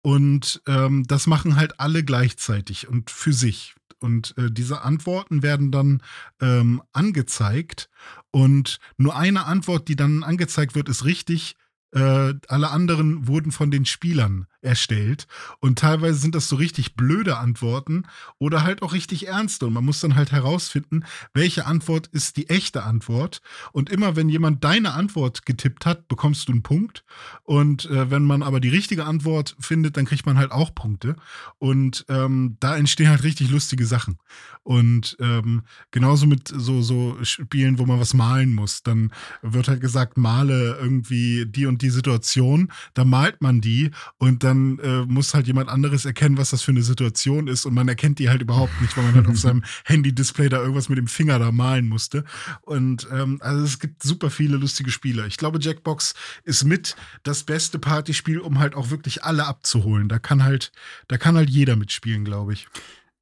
[0.00, 3.74] Und ähm, das machen halt alle gleichzeitig und für sich.
[4.02, 6.02] Und äh, diese Antworten werden dann
[6.40, 7.88] ähm, angezeigt.
[8.30, 11.56] Und nur eine Antwort, die dann angezeigt wird, ist richtig.
[11.92, 15.26] Äh, alle anderen wurden von den Spielern erstellt.
[15.60, 18.04] Und teilweise sind das so richtig blöde Antworten
[18.38, 19.66] oder halt auch richtig ernste.
[19.66, 21.04] Und man muss dann halt herausfinden,
[21.34, 23.42] welche Antwort ist die echte Antwort.
[23.72, 27.04] Und immer wenn jemand deine Antwort getippt hat, bekommst du einen Punkt.
[27.42, 31.16] Und äh, wenn man aber die richtige Antwort findet, dann kriegt man halt auch Punkte.
[31.58, 34.18] Und ähm, da entstehen halt richtig lustige Sachen.
[34.62, 38.82] Und ähm, genauso mit so, so Spielen, wo man was malen muss.
[38.82, 39.10] Dann
[39.42, 42.70] wird halt gesagt, male irgendwie die und die Situation.
[42.94, 46.62] Da malt man die und dann dann äh, muss halt jemand anderes erkennen, was das
[46.62, 49.38] für eine Situation ist und man erkennt die halt überhaupt nicht, weil man halt auf
[49.38, 52.24] seinem Handy-Display da irgendwas mit dem Finger da malen musste.
[52.62, 55.26] Und ähm, also es gibt super viele lustige Spiele.
[55.26, 60.08] Ich glaube, Jackbox ist mit das beste Partyspiel, um halt auch wirklich alle abzuholen.
[60.08, 60.72] Da kann halt,
[61.08, 62.68] da kann halt jeder mitspielen, glaube ich.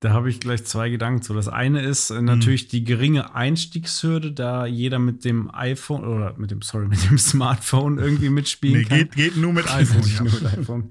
[0.00, 1.34] Da habe ich gleich zwei Gedanken zu.
[1.34, 2.68] Das eine ist äh, natürlich mhm.
[2.70, 7.98] die geringe Einstiegshürde, da jeder mit dem iPhone oder mit dem, sorry, mit dem Smartphone
[7.98, 8.98] irgendwie mitspielen nee, kann.
[8.98, 10.02] Geht, geht nur mit iPhone.
[10.08, 10.22] ja.
[10.22, 10.90] nur mit iPhone.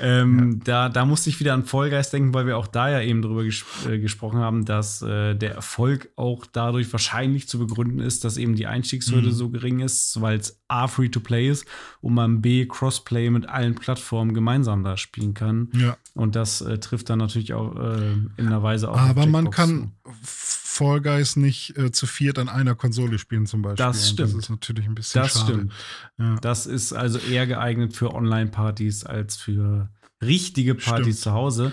[0.00, 0.58] ähm, ja.
[0.64, 3.44] da, da musste ich wieder an Vollgeist denken, weil wir auch da ja eben drüber
[3.44, 8.36] ges äh, gesprochen haben, dass äh, der Erfolg auch dadurch wahrscheinlich zu begründen ist, dass
[8.36, 9.32] eben die Einstiegshürde mhm.
[9.32, 11.66] so gering ist, weil es A, free to play ist
[12.00, 15.68] und man B, Crossplay mit allen Plattformen gemeinsam da spielen kann.
[15.74, 15.96] Ja.
[16.14, 18.98] Und das äh, trifft dann natürlich auch äh, in einer Weise auch.
[18.98, 19.92] Aber man kann
[20.80, 23.84] Fall Guys nicht äh, zu viert an einer Konsole spielen, zum Beispiel.
[23.84, 24.20] Das stimmt.
[24.20, 25.52] das ist natürlich ein bisschen das schade.
[25.52, 25.72] Stimmt.
[26.18, 26.36] Ja.
[26.40, 29.90] Das ist also eher geeignet für Online-Partys als für
[30.22, 31.18] richtige Partys stimmt.
[31.18, 31.72] zu Hause.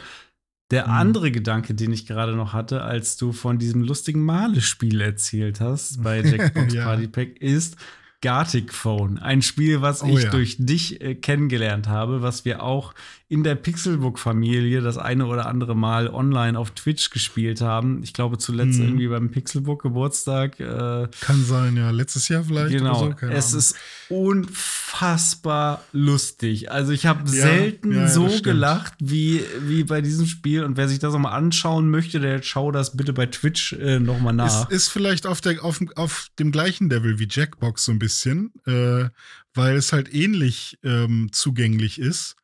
[0.72, 0.93] Der mhm.
[0.93, 6.03] andere Gedanke, den ich gerade noch hatte, als du von diesem lustigen Malespiel erzählt hast
[6.03, 6.84] bei Jackbox ja.
[6.84, 7.78] Party Pack, ist,
[8.22, 9.20] Gartic Phone.
[9.20, 10.30] Ein Spiel, was oh, ich ja.
[10.32, 12.93] durch dich äh, kennengelernt habe, was wir auch
[13.30, 18.01] in der Pixelbook-Familie das eine oder andere Mal online auf Twitch gespielt haben.
[18.01, 18.86] Ich glaube zuletzt hm.
[18.86, 20.57] irgendwie beim Pixelbook-Geburtstag.
[20.61, 21.91] Äh, Kann sein, ja.
[21.91, 22.71] Letztes Jahr vielleicht.
[22.71, 23.13] Genau.
[23.19, 23.75] So, es ist
[24.07, 26.71] unfassbar lustig.
[26.71, 30.63] Also ich habe ja, selten ja, so gelacht wie, wie bei diesem Spiel.
[30.63, 34.34] Und wer sich das nochmal anschauen möchte, der schau das bitte bei Twitch äh, nochmal
[34.34, 34.69] nach.
[34.69, 38.53] Ist, ist vielleicht auf, der, auf, auf dem gleichen Level wie Jackbox so ein bisschen,
[38.65, 39.09] äh,
[39.53, 42.36] weil es halt ähnlich ähm, zugänglich ist.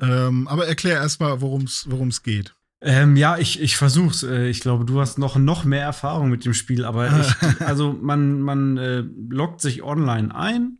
[0.00, 2.54] Ähm, aber erklär erstmal, worum es geht.
[2.82, 4.22] Ähm, ja, ich, ich versuch's.
[4.22, 7.92] Äh, ich glaube, du hast noch, noch mehr Erfahrung mit dem Spiel, aber ich, also
[8.00, 10.78] man, man äh, loggt sich online ein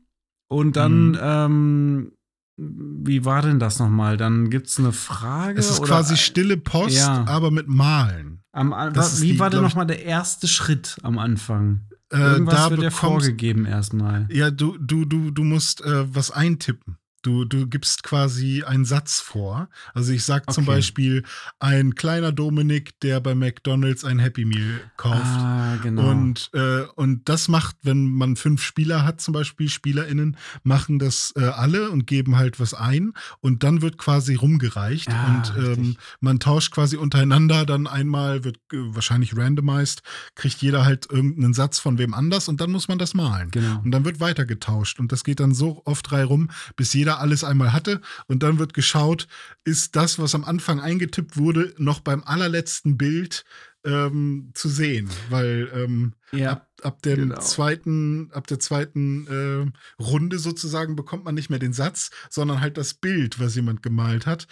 [0.48, 1.18] und dann, mhm.
[1.20, 2.12] ähm,
[2.58, 4.16] wie war denn das nochmal?
[4.16, 5.58] Dann gibt's eine Frage.
[5.58, 7.24] Es ist oder, quasi stille Post, ja.
[7.26, 8.42] aber mit Malen.
[8.52, 11.82] Am, wie die, war denn nochmal der erste Schritt am Anfang?
[12.10, 14.28] Äh, Irgendwas da wird dir vorgegeben erstmal.
[14.30, 16.96] Ja, du, du, du, du musst äh, was eintippen.
[17.26, 19.68] Du, du gibst quasi einen Satz vor.
[19.94, 20.54] Also ich sag okay.
[20.54, 21.24] zum Beispiel,
[21.58, 25.24] ein kleiner Dominik, der bei McDonalds ein Happy Meal kauft.
[25.24, 26.08] Ah, genau.
[26.08, 31.32] Und, äh, und das macht, wenn man fünf Spieler hat, zum Beispiel SpielerInnen, machen das
[31.34, 33.12] äh, alle und geben halt was ein.
[33.40, 35.08] Und dann wird quasi rumgereicht.
[35.10, 37.66] Ah, und ähm, man tauscht quasi untereinander.
[37.66, 40.04] Dann einmal wird äh, wahrscheinlich randomized,
[40.36, 43.50] kriegt jeder halt irgendeinen Satz von wem anders und dann muss man das malen.
[43.50, 43.80] Genau.
[43.82, 45.00] Und dann wird weiter getauscht.
[45.00, 48.00] Und das geht dann so oft drei rum, bis jeder alles einmal hatte.
[48.26, 49.28] Und dann wird geschaut,
[49.64, 53.44] ist das, was am Anfang eingetippt wurde, noch beim allerletzten Bild
[53.84, 55.08] ähm, zu sehen.
[55.30, 57.40] Weil ähm, ja, ab, ab, dem genau.
[57.40, 62.76] zweiten, ab der zweiten äh, Runde sozusagen bekommt man nicht mehr den Satz, sondern halt
[62.76, 64.46] das Bild, was jemand gemalt hat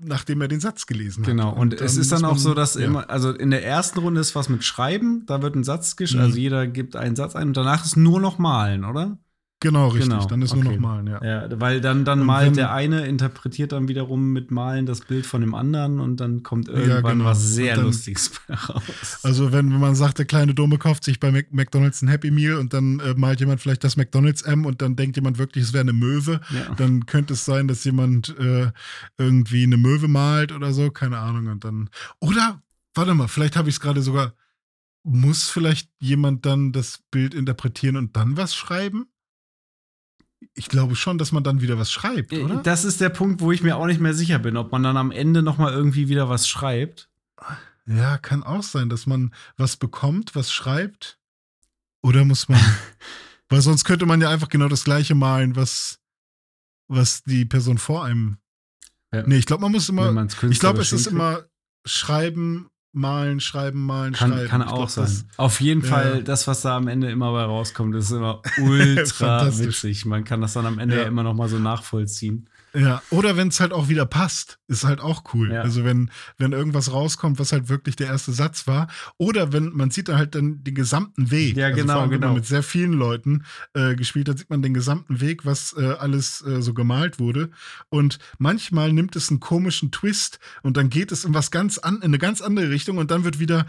[0.00, 1.46] nachdem er den Satz gelesen genau.
[1.46, 1.50] hat.
[1.54, 2.84] Genau, und, und es ist dann auch so, dass ja.
[2.84, 6.22] immer, also in der ersten Runde ist was mit Schreiben, da wird ein Satz geschrieben,
[6.22, 6.26] mhm.
[6.26, 9.18] also jeder gibt einen Satz ein und danach ist nur noch Malen, oder?
[9.60, 10.10] Genau, richtig.
[10.10, 10.26] Genau.
[10.26, 10.62] Dann ist okay.
[10.62, 11.24] nur noch Malen, ja.
[11.24, 15.24] ja weil dann, dann malt wenn, der eine, interpretiert dann wiederum mit Malen das Bild
[15.24, 17.24] von dem anderen und dann kommt irgendwann ja, genau.
[17.24, 19.20] was sehr dann, Lustiges raus.
[19.22, 22.56] Also wenn, wenn man sagt, der kleine Dome kauft sich bei McDonalds ein Happy Meal
[22.56, 25.72] und dann äh, malt jemand vielleicht das McDonalds M und dann denkt jemand wirklich, es
[25.72, 26.74] wäre eine Möwe, ja.
[26.76, 28.70] dann könnte es sein, dass jemand äh,
[29.18, 31.46] irgendwie eine Möwe malt oder so, keine Ahnung.
[31.46, 31.90] Und dann.
[32.20, 32.62] Oder,
[32.94, 34.34] warte mal, vielleicht habe ich es gerade sogar.
[35.06, 39.06] Muss vielleicht jemand dann das Bild interpretieren und dann was schreiben?
[40.54, 42.56] Ich glaube schon, dass man dann wieder was schreibt, äh, oder?
[42.56, 44.96] Das ist der Punkt, wo ich mir auch nicht mehr sicher bin, ob man dann
[44.96, 47.08] am Ende noch mal irgendwie wieder was schreibt.
[47.86, 51.18] Ja, kann auch sein, dass man was bekommt, was schreibt.
[52.02, 52.60] Oder muss man.
[53.48, 56.00] weil sonst könnte man ja einfach genau das gleiche malen, was,
[56.88, 58.38] was die Person vor einem.
[59.12, 59.26] Ja.
[59.26, 60.26] Nee, ich glaube, man muss immer.
[60.50, 61.44] Ich glaube, es ist immer
[61.84, 64.48] schreiben, malen, schreiben, malen, kann, schreiben.
[64.48, 65.04] Kann auch sein.
[65.04, 65.88] Das, Auf jeden ja.
[65.88, 70.06] Fall, das, was da am Ende immer bei rauskommt, ist immer ultra witzig.
[70.06, 72.46] Man kann das dann am Ende ja, ja immer noch mal so nachvollziehen.
[72.74, 75.52] Ja, oder wenn es halt auch wieder passt, ist halt auch cool.
[75.52, 75.62] Ja.
[75.62, 78.88] Also wenn, wenn irgendwas rauskommt, was halt wirklich der erste Satz war.
[79.16, 81.56] Oder wenn man sieht dann halt dann den gesamten Weg.
[81.56, 82.22] Ja, also genau, allem, genau.
[82.22, 83.44] Wenn man mit sehr vielen Leuten
[83.74, 87.50] äh, gespielt hat, sieht man den gesamten Weg, was äh, alles äh, so gemalt wurde.
[87.90, 91.96] Und manchmal nimmt es einen komischen Twist und dann geht es in was ganz an,
[91.96, 93.66] in eine ganz andere Richtung und dann wird wieder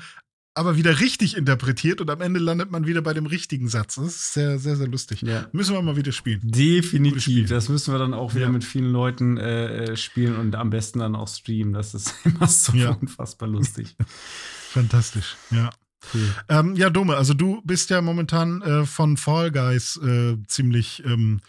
[0.56, 3.95] aber wieder richtig interpretiert und am Ende landet man wieder bei dem richtigen Satz.
[3.95, 5.22] Das ist sehr, sehr, sehr lustig.
[5.22, 5.47] Ja.
[5.51, 6.39] Müssen wir mal wieder spielen.
[6.43, 7.49] Definitiv.
[7.49, 8.51] Das müssen wir dann auch wieder ja.
[8.51, 11.74] mit vielen Leuten äh, äh, spielen und am besten dann auch streamen.
[11.74, 12.91] Das ist immer so ja.
[12.91, 13.95] unfassbar lustig.
[14.70, 15.70] Fantastisch, ja.
[16.14, 16.30] Cool.
[16.49, 21.41] Ähm, ja, Dome, also du bist ja momentan äh, von Fall Guys äh, ziemlich ähm,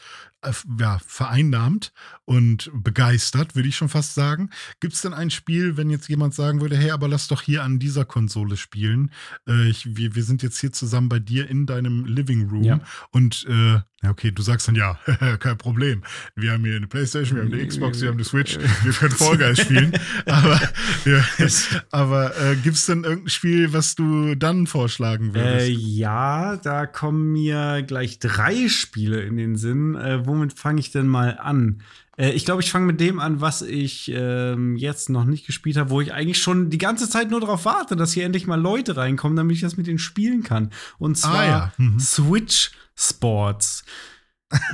[0.42, 1.92] äh, ja, vereinnahmt
[2.26, 4.50] und begeistert, würde ich schon fast sagen.
[4.80, 7.62] Gibt es denn ein Spiel, wenn jetzt jemand sagen würde, hey, aber lass doch hier
[7.62, 9.12] an dieser Konsole spielen?
[9.48, 12.80] Äh, ich, wir, wir sind jetzt hier zusammen bei dir in deinem Living Room ja.
[13.12, 14.98] und äh, ja, okay, du sagst dann ja,
[15.40, 16.02] kein Problem.
[16.34, 19.12] Wir haben hier eine Playstation, wir haben eine Xbox, wir haben eine Switch, wir können
[19.12, 19.92] Fall Guys spielen.
[20.26, 20.60] aber
[21.04, 21.24] ja,
[21.92, 25.68] aber äh, gibt es denn irgendein Spiel, was du dann vorschlagen würdest?
[25.68, 29.94] Äh, ja, da kommen mir gleich drei Spiele in den Sinn.
[29.94, 31.82] Äh, womit fange ich denn mal an?
[32.16, 35.76] Äh, ich glaube, ich fange mit dem an, was ich ähm, jetzt noch nicht gespielt
[35.76, 38.60] habe, wo ich eigentlich schon die ganze Zeit nur darauf warte, dass hier endlich mal
[38.60, 40.70] Leute reinkommen, damit ich das mit denen spielen kann.
[40.98, 41.72] Und ah, zwar ah, ja.
[41.78, 42.00] mhm.
[42.00, 43.84] Switch Sports.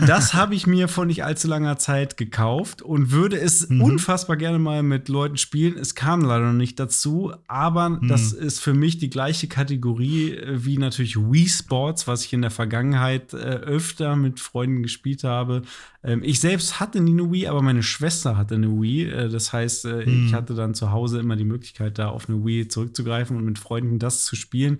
[0.06, 3.80] Das habe ich mir vor nicht allzu langer Zeit gekauft und würde es mhm.
[3.80, 5.78] unfassbar gerne mal mit Leuten spielen.
[5.78, 8.08] Es kam leider noch nicht dazu, aber mhm.
[8.08, 12.42] das ist für mich die gleiche Kategorie äh, wie natürlich Wii Sports, was ich in
[12.42, 15.62] der Vergangenheit äh, öfter mit Freunden gespielt habe.
[16.04, 19.04] Ähm, ich selbst hatte nie eine Wii, aber meine Schwester hatte eine Wii.
[19.04, 20.26] Äh, das heißt, äh, mhm.
[20.26, 23.58] ich hatte dann zu Hause immer die Möglichkeit, da auf eine Wii zurückzugreifen und mit
[23.58, 24.78] Freunden das zu spielen.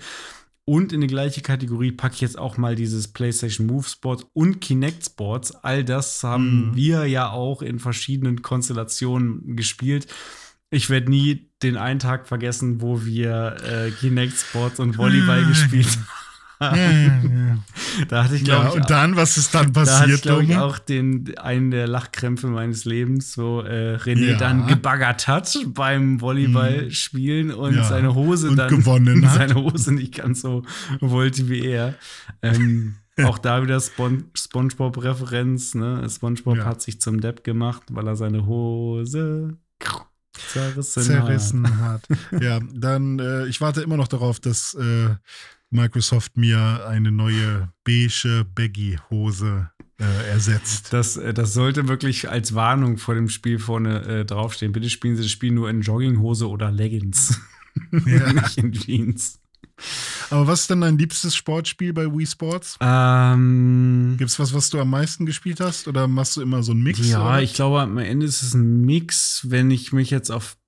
[0.73, 4.63] Und in die gleiche Kategorie packe ich jetzt auch mal dieses PlayStation Move Sports und
[4.63, 5.55] Kinect Sports.
[5.55, 6.77] All das haben mhm.
[6.77, 10.07] wir ja auch in verschiedenen Konstellationen gespielt.
[10.71, 15.89] Ich werde nie den einen Tag vergessen, wo wir äh, Kinect Sports und Volleyball gespielt
[15.89, 16.07] haben
[18.09, 18.77] da hatte ich, glaube ja, ich.
[18.77, 19.93] Und dann, was ist dann passiert?
[19.93, 24.33] Da hatte ich, glaube ich, auch den, einen der Lachkrämpfe meines Lebens, wo äh, René
[24.33, 24.37] ja.
[24.37, 27.55] dann gebaggert hat beim Volleyballspielen mhm.
[27.55, 27.85] und ja.
[27.85, 29.37] seine Hose und dann gewonnen hat.
[29.37, 30.63] seine Hose nicht ganz so
[31.01, 31.95] wollte wie er.
[32.43, 35.75] Ähm, auch da wieder Spon Spongebob-Referenz.
[35.75, 36.09] Ne?
[36.09, 36.65] Spongebob ja.
[36.65, 39.59] hat sich zum Depp gemacht, weil er seine Hose
[40.33, 42.09] zerrissen, zerrissen hat.
[42.09, 42.43] hat.
[42.43, 45.11] ja, dann, äh, ich warte immer noch darauf, dass äh,
[45.73, 50.93] Microsoft mir eine neue beige Baggy-Hose äh, ersetzt.
[50.93, 54.73] Das, äh, das sollte wirklich als Warnung vor dem Spiel vorne äh, draufstehen.
[54.73, 57.41] Bitte spielen Sie das Spiel nur in Jogginghose oder Leggings.
[58.05, 58.31] Ja.
[58.35, 59.41] Nicht in Jeans.
[60.29, 62.77] Aber was ist denn dein liebstes Sportspiel bei Wii Sports?
[62.81, 65.89] Ähm, Gibt es was, was du am meisten gespielt hast?
[65.89, 67.09] Oder machst du immer so einen Mix?
[67.09, 67.43] Ja, oder?
[67.43, 69.47] ich glaube, am Ende ist es ein Mix.
[69.49, 70.59] Wenn ich mich jetzt auf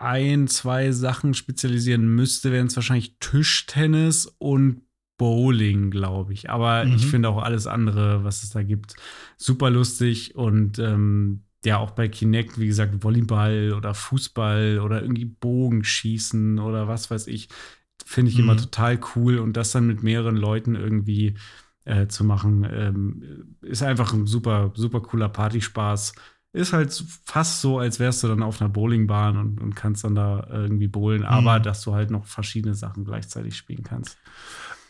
[0.00, 4.82] ein, zwei Sachen spezialisieren müsste, wären es wahrscheinlich Tischtennis und
[5.18, 6.48] Bowling, glaube ich.
[6.48, 6.94] Aber mhm.
[6.94, 8.94] ich finde auch alles andere, was es da gibt,
[9.36, 15.24] super lustig und ähm, ja, auch bei Kinect, wie gesagt, Volleyball oder Fußball oder irgendwie
[15.24, 17.48] Bogenschießen oder was weiß ich,
[18.04, 18.44] finde ich mhm.
[18.44, 21.34] immer total cool und das dann mit mehreren Leuten irgendwie
[21.84, 26.14] äh, zu machen, ähm, ist einfach ein super, super cooler Partyspaß
[26.52, 30.14] ist halt fast so, als wärst du dann auf einer Bowlingbahn und, und kannst dann
[30.14, 31.26] da irgendwie bowlen, mhm.
[31.26, 34.16] aber dass du halt noch verschiedene Sachen gleichzeitig spielen kannst.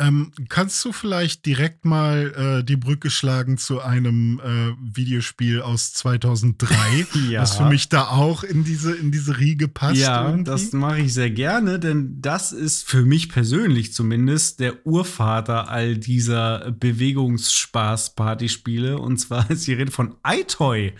[0.00, 5.92] Ähm, kannst du vielleicht direkt mal äh, die Brücke schlagen zu einem äh, Videospiel aus
[5.92, 7.42] 2003, ja.
[7.42, 9.96] was für mich da auch in diese, in diese Riege passt?
[9.96, 10.44] Ja, irgendwie?
[10.44, 15.96] das mache ich sehr gerne, denn das ist für mich persönlich zumindest der Urvater all
[15.96, 18.98] dieser Bewegungsspaß-Partyspiele.
[18.98, 20.92] Und zwar ist die Rede von iToy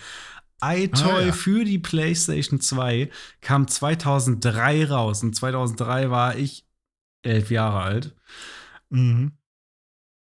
[0.62, 1.32] iToy ah, ja.
[1.32, 5.22] für die PlayStation 2 kam 2003 raus.
[5.22, 6.66] Und 2003 war ich
[7.22, 8.16] elf Jahre alt.
[8.90, 9.32] Mhm.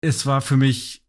[0.02, 1.04] Es war für mich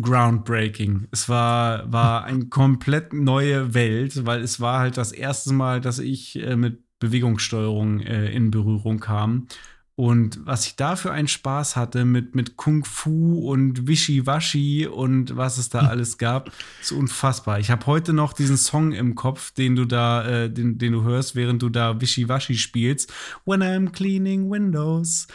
[0.00, 1.08] groundbreaking.
[1.10, 5.98] Es war, war eine komplett neue Welt, weil es war halt das erste Mal, dass
[5.98, 9.48] ich äh, mit Bewegungssteuerung äh, in Berührung kam.
[9.94, 15.36] Und was ich da für einen Spaß hatte mit, mit Kung Fu und Wischiwaschi und
[15.36, 17.58] was es da alles gab, ist unfassbar.
[17.58, 21.02] Ich habe heute noch diesen Song im Kopf, den du da, äh, den, den du
[21.02, 23.12] hörst, während du da Wischiwaschi spielst.
[23.44, 25.26] When I'm cleaning windows.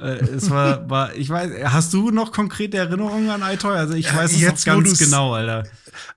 [0.00, 3.76] Äh, es war, war, ich weiß, hast du noch konkrete Erinnerungen an iToy?
[3.76, 5.64] Also ich weiß es jetzt, noch ganz genau, Alter.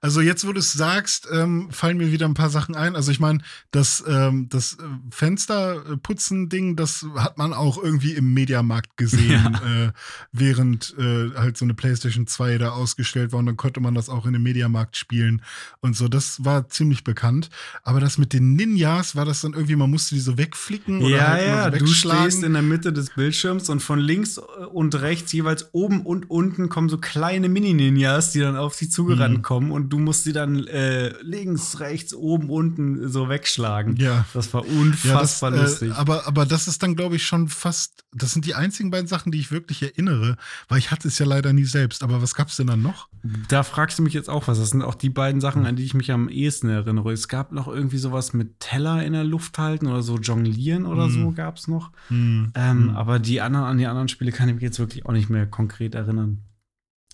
[0.01, 2.95] Also jetzt, wo du es sagst, ähm, fallen mir wieder ein paar Sachen ein.
[2.95, 3.39] Also ich meine,
[3.71, 9.85] das, ähm, das äh, Fensterputzen-Ding, das hat man auch irgendwie im Mediamarkt gesehen, ja.
[9.85, 9.91] äh,
[10.31, 14.09] während äh, halt so eine PlayStation 2 da ausgestellt war und dann konnte man das
[14.09, 15.41] auch in dem Mediamarkt spielen
[15.79, 16.07] und so.
[16.07, 17.49] Das war ziemlich bekannt.
[17.83, 21.17] Aber das mit den Ninjas, war das dann irgendwie, man musste die so wegflicken oder
[21.17, 24.95] ja, halt ja, so du stehst in der Mitte des Bildschirms und von links und
[25.01, 29.41] rechts jeweils oben und unten kommen so kleine Mini-Ninjas, die dann auf sie zugerannt mhm.
[29.41, 33.95] kommen und du musst sie dann äh, links, rechts, oben, unten so wegschlagen.
[33.97, 34.25] Ja.
[34.33, 35.93] Das war unfassbar ja, das, äh, lustig.
[35.93, 39.31] aber, aber das ist dann, glaube ich, schon fast, das sind die einzigen beiden Sachen,
[39.31, 40.37] die ich wirklich erinnere,
[40.67, 42.03] weil ich hatte es ja leider nie selbst.
[42.03, 43.07] Aber was gab es denn dann noch?
[43.49, 44.59] Da fragst du mich jetzt auch was.
[44.59, 47.11] Das sind auch die beiden Sachen, an die ich mich am ehesten erinnere.
[47.11, 51.07] Es gab noch irgendwie sowas mit Teller in der Luft halten oder so jonglieren oder
[51.07, 51.11] mhm.
[51.11, 51.91] so gab es noch.
[52.09, 52.51] Mhm.
[52.55, 52.89] Ähm, mhm.
[52.95, 55.47] Aber die anderen, an die anderen Spiele kann ich mich jetzt wirklich auch nicht mehr
[55.47, 56.43] konkret erinnern.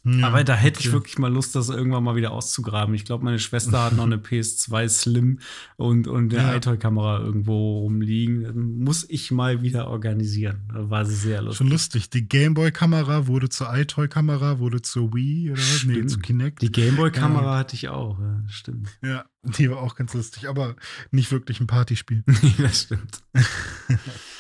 [0.06, 0.88] Ja, Aber da hätte okay.
[0.88, 2.94] ich wirklich mal Lust, das irgendwann mal wieder auszugraben.
[2.94, 5.40] Ich glaube, meine Schwester hat noch eine PS2 Slim
[5.78, 6.56] und, und eine ja.
[6.58, 8.84] iToy-Kamera irgendwo rumliegen.
[8.84, 10.70] Muss ich mal wieder organisieren.
[10.74, 11.58] Da war sie sehr lustig.
[11.58, 12.10] Schon lustig.
[12.10, 15.70] Die Gameboy-Kamera wurde zur iToy-Kamera, wurde zur Wii oder was?
[15.70, 15.96] Stimmt.
[15.96, 16.62] Nee, zu Kinect.
[16.62, 17.58] Die Gameboy-Kamera ja.
[17.60, 18.90] hatte ich auch, ja, stimmt.
[19.02, 20.76] Ja, die war auch ganz lustig, aber
[21.12, 22.26] nicht wirklich ein Partyspiel.
[22.58, 23.24] das stimmt.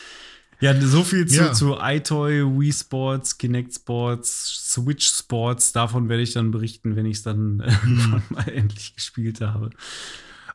[0.64, 1.52] Ja, so viel zu, ja.
[1.52, 5.74] zu iToy, Wii Sports, Kinect Sports, Switch Sports.
[5.74, 8.22] Davon werde ich dann berichten, wenn ich es dann hm.
[8.30, 9.72] mal endlich gespielt habe.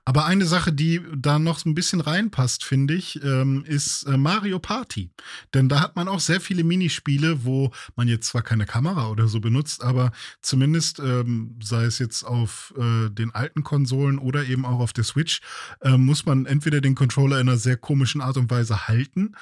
[0.08, 4.58] Aber eine Sache, die da noch ein bisschen reinpasst, finde ich, ähm, ist äh, Mario
[4.58, 5.10] Party.
[5.52, 9.28] Denn da hat man auch sehr viele Minispiele, wo man jetzt zwar keine Kamera oder
[9.28, 14.64] so benutzt, aber zumindest, ähm, sei es jetzt auf äh, den alten Konsolen oder eben
[14.64, 15.42] auch auf der Switch,
[15.82, 19.32] äh, muss man entweder den Controller in einer sehr komischen Art und Weise halten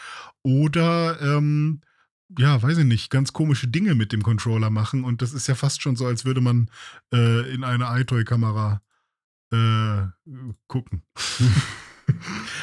[0.43, 1.81] oder ähm,
[2.37, 5.05] ja, weiß ich nicht, ganz komische Dinge mit dem Controller machen.
[5.05, 6.69] Und das ist ja fast schon so, als würde man
[7.15, 8.83] äh, in eine iToy-Kamera
[9.53, 10.16] äh,
[10.67, 11.03] gucken.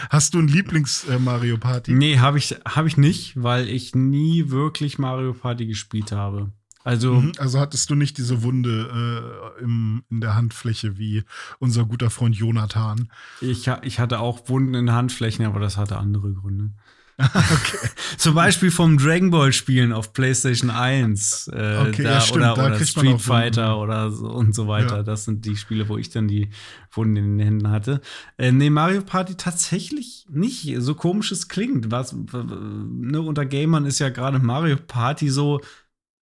[0.10, 1.94] Hast du ein Lieblings-Mario äh, Party?
[1.94, 6.52] Nee, habe ich, hab ich nicht, weil ich nie wirklich Mario Party gespielt habe.
[6.84, 11.24] Also, mhm, also hattest du nicht diese Wunde äh, im, in der Handfläche wie
[11.60, 13.10] unser guter Freund Jonathan?
[13.40, 16.72] Ich, ich hatte auch Wunden in Handflächen, aber das hatte andere Gründe.
[17.20, 17.90] okay.
[18.18, 22.54] Zum Beispiel vom Dragon Ball Spielen auf PlayStation 1 äh, okay, da, ja, stimmt, oder,
[22.54, 24.98] oder Street Fighter oder so und so weiter.
[24.98, 25.04] Ja.
[25.04, 26.50] Das sind die Spiele, wo ich dann die
[26.92, 28.02] Wunden in den Händen hatte.
[28.38, 30.76] Äh, nee, Mario Party tatsächlich nicht.
[30.80, 31.92] So komisch es klingt.
[31.92, 35.62] Was, ne, unter Gamern ist ja gerade Mario Party so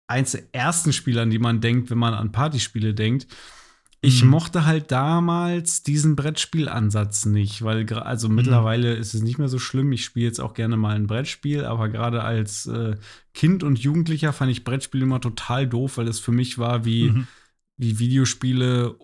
[0.09, 3.28] eins der ersten Spiele, an die man denkt, wenn man an Partyspiele denkt.
[4.03, 4.30] Ich mhm.
[4.30, 8.36] mochte halt damals diesen Brettspielansatz nicht, weil also mhm.
[8.36, 9.92] mittlerweile ist es nicht mehr so schlimm.
[9.92, 12.96] Ich spiele jetzt auch gerne mal ein Brettspiel, aber gerade als äh,
[13.34, 17.11] Kind und Jugendlicher fand ich Brettspiele immer total doof, weil es für mich war wie,
[17.11, 17.26] mhm.
[17.76, 18.96] wie Videospiele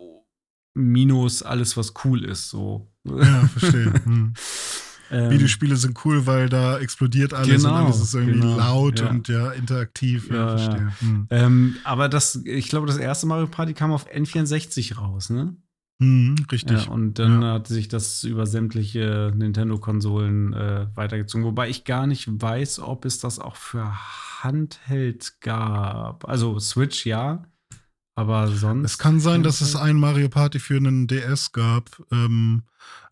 [0.75, 2.49] minus alles, was cool ist.
[2.49, 2.91] So.
[3.05, 3.93] Ja, verstehe.
[5.11, 9.01] Ähm, Videospiele sind cool, weil da explodiert alles genau, und alles ist irgendwie genau, laut
[9.01, 9.11] ja.
[9.11, 10.29] und ja, interaktiv.
[10.31, 11.27] Ja, ja hm.
[11.31, 15.57] ähm, aber das, ich glaube, das erste Mario Party kam auf N64 raus, ne?
[15.99, 16.91] Mhm, richtig.
[16.91, 21.47] und dann hat sich das über sämtliche Nintendo-Konsolen äh, weitergezogen.
[21.47, 23.95] Wobei ich gar nicht weiß, ob es das auch für
[24.43, 26.29] Handheld gab.
[26.29, 27.47] Also Switch ja,
[28.15, 28.85] aber sonst.
[28.85, 32.65] Es kann sein, dass es ein Mario Party für einen DS gab, ähm,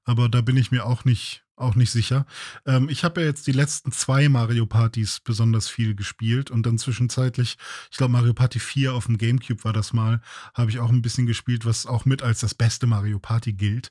[0.05, 2.27] aber da bin ich mir auch nicht auch nicht sicher.
[2.67, 6.79] Ähm, ich habe ja jetzt die letzten zwei Mario Partys besonders viel gespielt und dann
[6.79, 7.57] zwischenzeitlich,
[7.91, 10.21] ich glaube Mario Party 4 auf dem GameCube war das mal,
[10.55, 13.91] habe ich auch ein bisschen gespielt, was auch mit als das beste Mario Party gilt.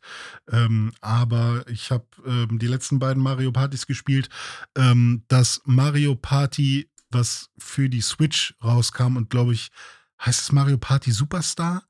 [0.51, 4.29] Ähm, aber ich habe ähm, die letzten beiden Mario Partys gespielt.
[4.75, 9.69] Ähm, das Mario Party, was für die Switch rauskam und glaube ich,
[10.25, 11.83] heißt es Mario Party Superstar?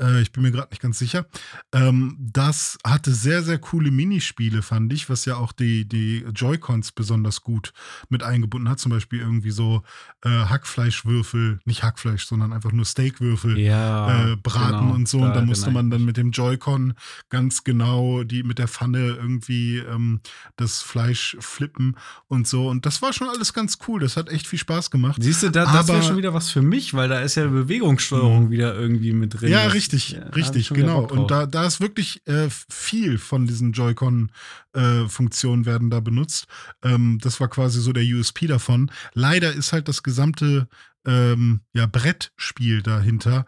[0.00, 1.26] Äh, ich bin mir gerade nicht ganz sicher.
[1.72, 6.92] Ähm, das hatte sehr, sehr coole Minispiele, fand ich, was ja auch die, die Joy-Cons
[6.92, 7.72] besonders gut
[8.08, 8.78] mit eingebunden hat.
[8.78, 9.82] Zum Beispiel irgendwie so
[10.24, 15.18] äh, Hackfleischwürfel, nicht Hackfleisch, sondern einfach nur Steakwürfel ja, äh, braten genau, und so.
[15.18, 16.94] Und da musste man dann mit dem Joy-Con
[17.28, 20.20] ganz genau die mit der Pfanne irgendwie ähm,
[20.56, 21.96] das Fleisch flippen
[22.28, 22.68] und so.
[22.68, 24.00] Und das war schon alles ganz cool.
[24.00, 25.22] Das hat echt viel Spaß gemacht.
[25.22, 28.46] Siehst du, da, das wäre schon wieder was für mich, weil da ist ja Bewegungssteuerung
[28.46, 28.50] mhm.
[28.50, 29.50] wieder irgendwie mit drin.
[29.50, 31.04] Ja, richtig Richtig, ja, richtig, genau.
[31.04, 36.46] Und da, da ist wirklich äh, viel von diesen Joy-Con-Funktionen äh, werden da benutzt.
[36.82, 38.90] Ähm, das war quasi so der USP davon.
[39.14, 40.68] Leider ist halt das gesamte
[41.06, 43.46] ähm, ja, Brettspiel dahinter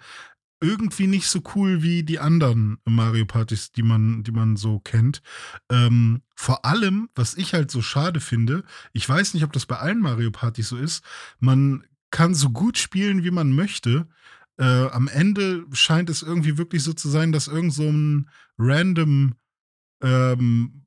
[0.60, 5.22] irgendwie nicht so cool wie die anderen Mario Partys, die man, die man so kennt.
[5.70, 9.78] Ähm, vor allem, was ich halt so schade finde, ich weiß nicht, ob das bei
[9.78, 11.02] allen Mario Partys so ist,
[11.38, 14.06] man kann so gut spielen, wie man möchte.
[14.60, 19.34] Äh, am Ende scheint es irgendwie wirklich so zu sein, dass irgend so ein random,
[20.02, 20.84] ähm,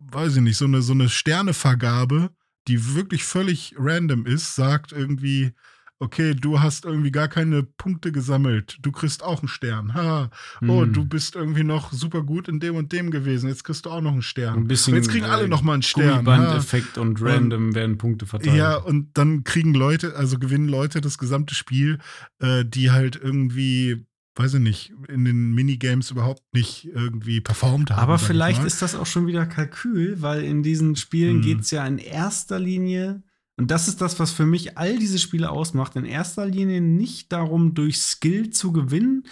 [0.00, 2.30] weiß ich nicht, so eine, so eine Sternevergabe,
[2.66, 5.52] die wirklich völlig random ist, sagt irgendwie,
[6.00, 9.94] okay, du hast irgendwie gar keine Punkte gesammelt, du kriegst auch einen Stern.
[9.94, 10.30] Ha,
[10.62, 10.92] oh, hm.
[10.92, 14.00] du bist irgendwie noch super gut in dem und dem gewesen, jetzt kriegst du auch
[14.00, 14.58] noch einen Stern.
[14.58, 16.24] Ein bisschen, und jetzt kriegen alle äh, noch mal einen Stern.
[16.24, 18.56] Gummiband-Effekt und random und, werden Punkte verteilt.
[18.56, 21.98] Ja, und dann kriegen Leute, also gewinnen Leute das gesamte Spiel,
[22.38, 24.06] äh, die halt irgendwie
[24.38, 27.98] weiß ich nicht, in den Minigames überhaupt nicht irgendwie performt haben.
[27.98, 31.42] Aber vielleicht ist das auch schon wieder Kalkül, weil in diesen Spielen hm.
[31.42, 33.24] geht es ja in erster Linie
[33.58, 35.96] und das ist das, was für mich all diese Spiele ausmacht.
[35.96, 39.24] In erster Linie nicht darum, durch Skill zu gewinnen,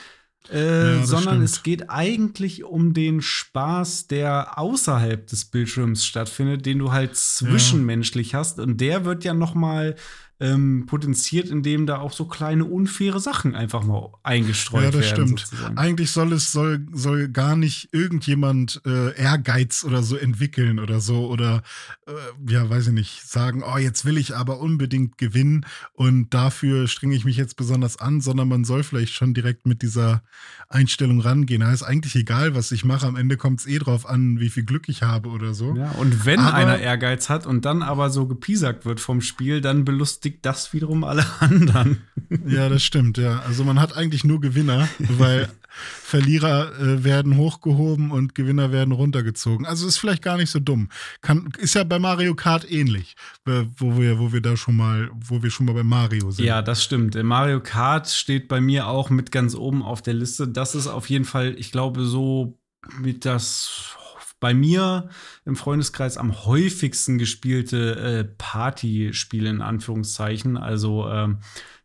[0.52, 1.44] äh, ja, sondern stimmt.
[1.44, 8.32] es geht eigentlich um den Spaß, der außerhalb des Bildschirms stattfindet, den du halt zwischenmenschlich
[8.32, 8.40] ja.
[8.40, 8.58] hast.
[8.58, 9.94] Und der wird ja noch mal
[10.38, 14.94] ähm, potenziert, indem da auch so kleine unfaire Sachen einfach mal eingestreut werden.
[14.94, 15.40] Ja, das werden, stimmt.
[15.40, 15.78] Sozusagen.
[15.78, 21.28] Eigentlich soll es soll, soll gar nicht irgendjemand äh, Ehrgeiz oder so entwickeln oder so
[21.28, 21.62] oder
[22.06, 25.64] äh, ja, weiß ich nicht, sagen, oh, jetzt will ich aber unbedingt gewinnen
[25.94, 29.80] und dafür strenge ich mich jetzt besonders an, sondern man soll vielleicht schon direkt mit
[29.80, 30.22] dieser
[30.68, 31.60] Einstellung rangehen.
[31.62, 33.06] Da ist eigentlich egal, was ich mache.
[33.06, 35.74] Am Ende kommt es eh drauf an, wie viel Glück ich habe oder so.
[35.74, 39.62] Ja, und wenn aber, einer Ehrgeiz hat und dann aber so gepiesackt wird vom Spiel,
[39.62, 42.02] dann belustigt belustigt das wiederum alle anderen.
[42.46, 43.40] Ja, das stimmt, ja.
[43.40, 49.66] Also man hat eigentlich nur Gewinner, weil Verlierer äh, werden hochgehoben und Gewinner werden runtergezogen.
[49.66, 50.88] Also ist vielleicht gar nicht so dumm.
[51.20, 53.14] Kann, ist ja bei Mario Kart ähnlich,
[53.44, 56.46] wo wir, wo wir da schon mal, wo wir schon mal bei Mario sind.
[56.46, 57.22] Ja, das stimmt.
[57.22, 60.48] Mario Kart steht bei mir auch mit ganz oben auf der Liste.
[60.48, 62.58] Das ist auf jeden Fall, ich glaube, so
[62.98, 63.96] mit das
[64.40, 65.08] bei mir
[65.44, 70.56] im Freundeskreis am häufigsten gespielte äh, Partyspiele in Anführungszeichen.
[70.56, 71.38] Also ähm,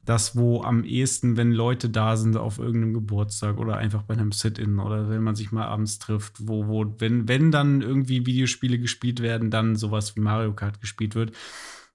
[0.03, 4.31] das, wo am ehesten, wenn Leute da sind auf irgendeinem Geburtstag oder einfach bei einem
[4.31, 8.79] Sit-In oder wenn man sich mal abends trifft, wo, wo, wenn, wenn dann irgendwie Videospiele
[8.79, 11.33] gespielt werden, dann sowas wie Mario Kart gespielt wird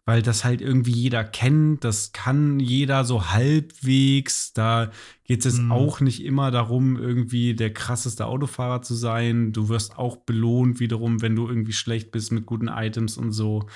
[0.07, 4.52] weil das halt irgendwie jeder kennt, das kann jeder so halbwegs.
[4.52, 4.92] Da
[5.24, 5.72] geht es mhm.
[5.72, 9.52] auch nicht immer darum, irgendwie der krasseste Autofahrer zu sein.
[9.52, 13.66] Du wirst auch belohnt wiederum, wenn du irgendwie schlecht bist mit guten Items und so.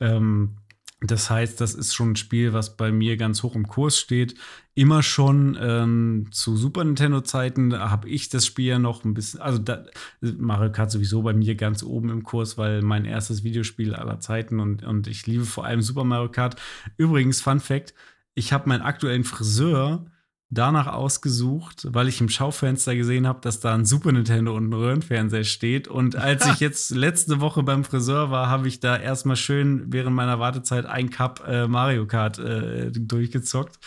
[0.00, 0.56] Ähm,
[1.02, 4.34] das heißt, das ist schon ein Spiel, was bei mir ganz hoch im Kurs steht.
[4.74, 9.58] Immer schon ähm, zu Super Nintendo-Zeiten habe ich das Spiel ja noch ein bisschen, also
[9.58, 9.86] da,
[10.20, 14.60] Mario Kart sowieso bei mir ganz oben im Kurs, weil mein erstes Videospiel aller Zeiten
[14.60, 16.60] und, und ich liebe vor allem Super Mario Kart.
[16.98, 17.94] Übrigens, Fun Fact:
[18.34, 20.04] Ich habe meinen aktuellen Friseur
[20.50, 24.72] danach ausgesucht, weil ich im Schaufenster gesehen habe, dass da ein Super Nintendo und ein
[24.72, 25.86] Röhrenfernseher steht.
[25.86, 30.16] Und als ich jetzt letzte Woche beim Friseur war, habe ich da erstmal schön während
[30.16, 33.78] meiner Wartezeit ein Cup äh, Mario Kart äh, durchgezockt.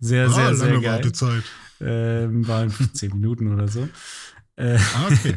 [0.00, 0.94] Sehr, oh, sehr, sehr lange geil.
[0.94, 1.42] Wartezeit.
[1.80, 3.88] Ähm, waren 15 Minuten oder so.
[4.58, 5.34] Äh, ah, okay.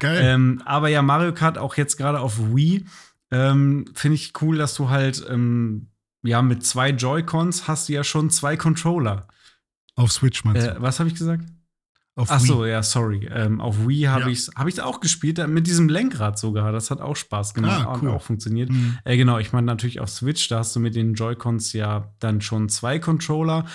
[0.00, 0.20] Geil.
[0.24, 2.84] ähm, aber ja, Mario Kart auch jetzt gerade auf Wii.
[3.30, 5.86] Ähm, Finde ich cool, dass du halt ähm,
[6.24, 9.28] ja mit zwei Joy-Cons hast du ja schon zwei Controller.
[9.96, 10.70] Auf Switch meinst du?
[10.70, 11.44] Äh, was habe ich gesagt?
[12.14, 12.46] Auf Ach Wii.
[12.46, 13.28] so, ja, sorry.
[13.30, 14.28] Ähm, auf Wii habe ja.
[14.28, 16.72] ich es hab auch gespielt, mit diesem Lenkrad sogar.
[16.72, 18.10] Das hat auch Spaß gemacht, ah, cool.
[18.10, 18.70] auch funktioniert.
[18.70, 18.98] Mhm.
[19.04, 22.40] Äh, genau, ich meine natürlich auf Switch, da hast du mit den Joy-Cons ja dann
[22.40, 23.66] schon zwei Controller.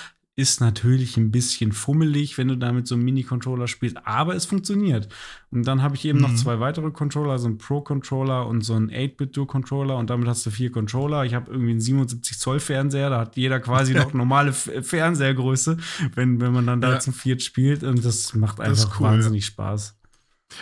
[0.41, 5.07] Ist natürlich ein bisschen fummelig, wenn du damit so einen Mini-Controller spielst, aber es funktioniert.
[5.51, 6.23] Und dann habe ich eben mhm.
[6.23, 10.49] noch zwei weitere Controller, so einen Pro-Controller und so einen 8-Bit-Dual-Controller und damit hast du
[10.49, 11.25] vier Controller.
[11.25, 15.77] Ich habe irgendwie einen 77-Zoll-Fernseher, da hat jeder quasi noch normale Fernsehergröße,
[16.15, 16.99] wenn, wenn man dann da ja.
[16.99, 19.95] zum Viert spielt und das macht einfach cool, wahnsinnig Spaß.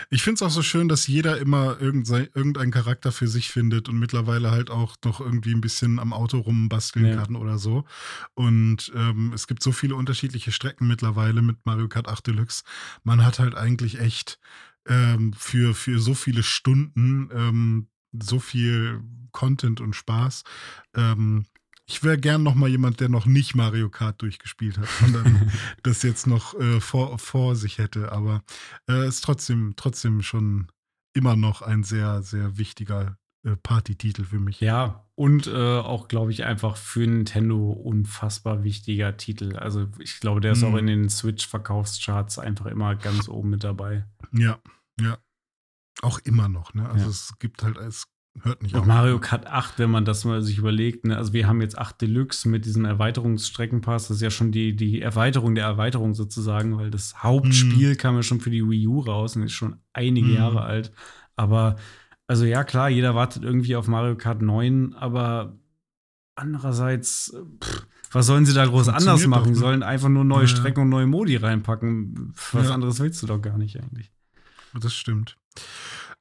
[0.10, 4.00] Ich finde es auch so schön, dass jeder immer irgendeinen Charakter für sich findet und
[4.00, 7.16] mittlerweile halt auch noch irgendwie ein bisschen am Auto rumbasteln ja.
[7.16, 7.86] kann oder so.
[8.34, 12.64] Und ähm, es gibt so viele unterschiedliche Strecken mittlerweile mit Mario Kart 8 Deluxe.
[13.04, 14.40] Man hat halt eigentlich echt
[14.88, 20.44] ähm, für, für so viele Stunden ähm, so viel Content und Spaß.
[20.96, 21.46] Ähm,
[21.90, 25.52] ich wäre gern noch mal jemand, der noch nicht Mario Kart durchgespielt hat dann
[25.84, 28.12] das jetzt noch äh, vor, vor sich hätte.
[28.12, 28.44] Aber
[28.86, 30.68] es äh, ist trotzdem, trotzdem schon
[31.14, 34.60] immer noch ein sehr, sehr wichtiger äh, Partytitel für mich.
[34.62, 39.56] Ja, Und äh, auch, glaube ich, einfach für Nintendo unfassbar wichtiger Titel.
[39.56, 40.68] Also ich glaube, der ist mhm.
[40.68, 44.06] auch in den Switch-Verkaufscharts einfach immer ganz oben mit dabei.
[44.32, 44.60] Ja,
[45.02, 45.18] ja.
[46.04, 46.88] Auch immer noch, ne?
[46.88, 47.10] Also ja.
[47.10, 48.06] es gibt halt, es
[48.44, 48.86] hört nicht auf.
[48.86, 51.18] Mario Kart 8, wenn man das mal sich überlegt, ne?
[51.18, 54.08] Also wir haben jetzt 8 Deluxe mit diesem Erweiterungsstreckenpass.
[54.08, 57.98] Das ist ja schon die, die Erweiterung der Erweiterung sozusagen, weil das Hauptspiel mhm.
[57.98, 60.36] kam ja schon für die Wii U raus und ist schon einige mhm.
[60.36, 60.92] Jahre alt.
[61.36, 61.76] Aber
[62.28, 65.58] also ja, klar, jeder wartet irgendwie auf Mario Kart 9, aber
[66.36, 69.54] andererseits, pff, was sollen sie da groß anders machen?
[69.56, 69.66] Sie ne?
[69.66, 70.48] sollen einfach nur neue ja.
[70.48, 72.34] Strecken und neue Modi reinpacken.
[72.52, 72.74] Was ja.
[72.74, 74.12] anderes willst du doch gar nicht eigentlich.
[74.80, 75.38] Das stimmt.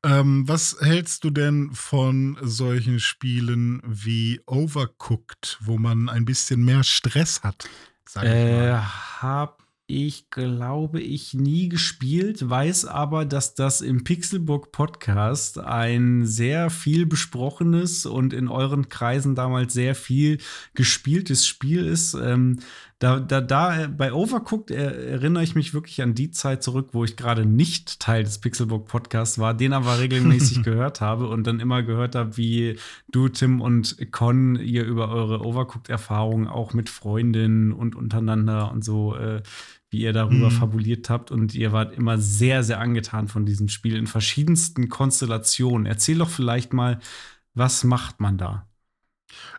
[0.05, 6.85] Ähm, was hältst du denn von solchen Spielen wie Overcooked, wo man ein bisschen mehr
[6.85, 7.69] Stress hat?
[8.05, 8.77] Sag ich äh.
[8.77, 9.59] Hab
[9.91, 17.07] ich glaube ich nie gespielt, weiß aber, dass das im Pixelbook Podcast ein sehr viel
[17.07, 20.39] besprochenes und in euren Kreisen damals sehr viel
[20.75, 22.13] gespieltes Spiel ist.
[22.13, 22.59] Ähm,
[23.01, 27.17] da, da, da bei Overcooked erinnere ich mich wirklich an die Zeit zurück, wo ich
[27.17, 31.85] gerade nicht Teil des Pixelbook Podcasts war, den aber regelmäßig gehört habe und dann immer
[31.85, 32.77] gehört habe, wie
[33.09, 39.15] du, Tim und Con ihr über eure Overcooked-Erfahrungen auch mit Freundinnen und untereinander und so
[39.15, 39.43] äh,
[39.91, 40.55] wie ihr darüber mhm.
[40.55, 45.87] fabuliert habt und ihr wart immer sehr, sehr angetan von diesem Spiel in verschiedensten Konstellationen.
[45.87, 46.99] Erzähl doch vielleicht mal,
[47.55, 48.67] was macht man da?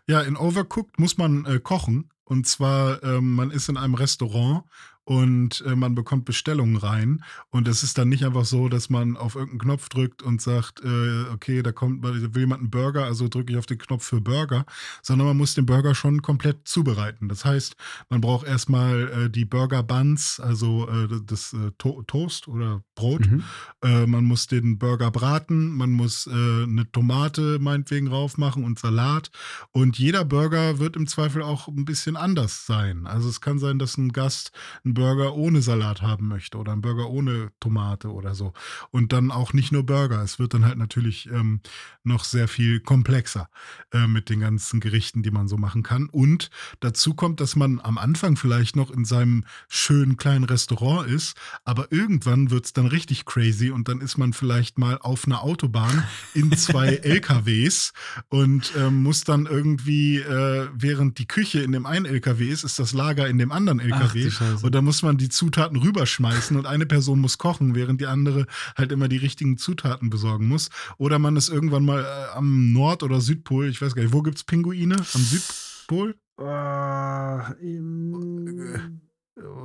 [0.06, 2.10] Ja, in Overcooked muss man äh, kochen.
[2.30, 4.62] Und zwar, ähm, man ist in einem Restaurant
[5.10, 7.24] und äh, man bekommt Bestellungen rein.
[7.50, 10.84] Und es ist dann nicht einfach so, dass man auf irgendeinen Knopf drückt und sagt,
[10.84, 14.20] äh, okay, da kommt, will jemand einen Burger, also drücke ich auf den Knopf für
[14.20, 14.64] Burger,
[15.02, 17.28] sondern man muss den Burger schon komplett zubereiten.
[17.28, 17.74] Das heißt,
[18.08, 23.28] man braucht erstmal äh, die Burger Buns, also äh, das äh, to Toast oder Brot.
[23.28, 23.42] Mhm.
[23.82, 29.32] Äh, man muss den Burger braten, man muss eine Tomate meinetwegen drauf machen und Salat.
[29.72, 33.06] Und jeder Burger wird im Zweifel auch ein bisschen anders sein.
[33.06, 34.52] Also es kann sein, dass ein Gast
[34.84, 38.52] einen Burger ohne Salat haben möchte oder einen Burger ohne Tomate oder so.
[38.90, 40.22] Und dann auch nicht nur Burger.
[40.22, 41.60] Es wird dann halt natürlich ähm,
[42.04, 43.48] noch sehr viel komplexer
[43.94, 46.10] äh, mit den ganzen Gerichten, die man so machen kann.
[46.10, 51.34] Und dazu kommt, dass man am Anfang vielleicht noch in seinem schönen kleinen Restaurant ist,
[51.64, 55.42] aber irgendwann wird es dann richtig crazy und dann ist man vielleicht mal auf einer
[55.42, 57.94] Autobahn in zwei LKWs
[58.28, 62.78] und ähm, muss dann irgendwie, äh, während die Küche in dem einen LKW ist, ist
[62.78, 64.30] das Lager in dem anderen LKW.
[64.38, 68.06] Ach, und da muss man die Zutaten rüberschmeißen und eine Person muss kochen, während die
[68.06, 68.46] andere
[68.78, 70.70] halt immer die richtigen Zutaten besorgen muss.
[70.96, 74.22] Oder man ist irgendwann mal äh, am Nord- oder Südpol, ich weiß gar nicht, wo
[74.22, 74.96] gibt es Pinguine?
[74.96, 76.14] Am Südpol?
[76.40, 76.44] Uh,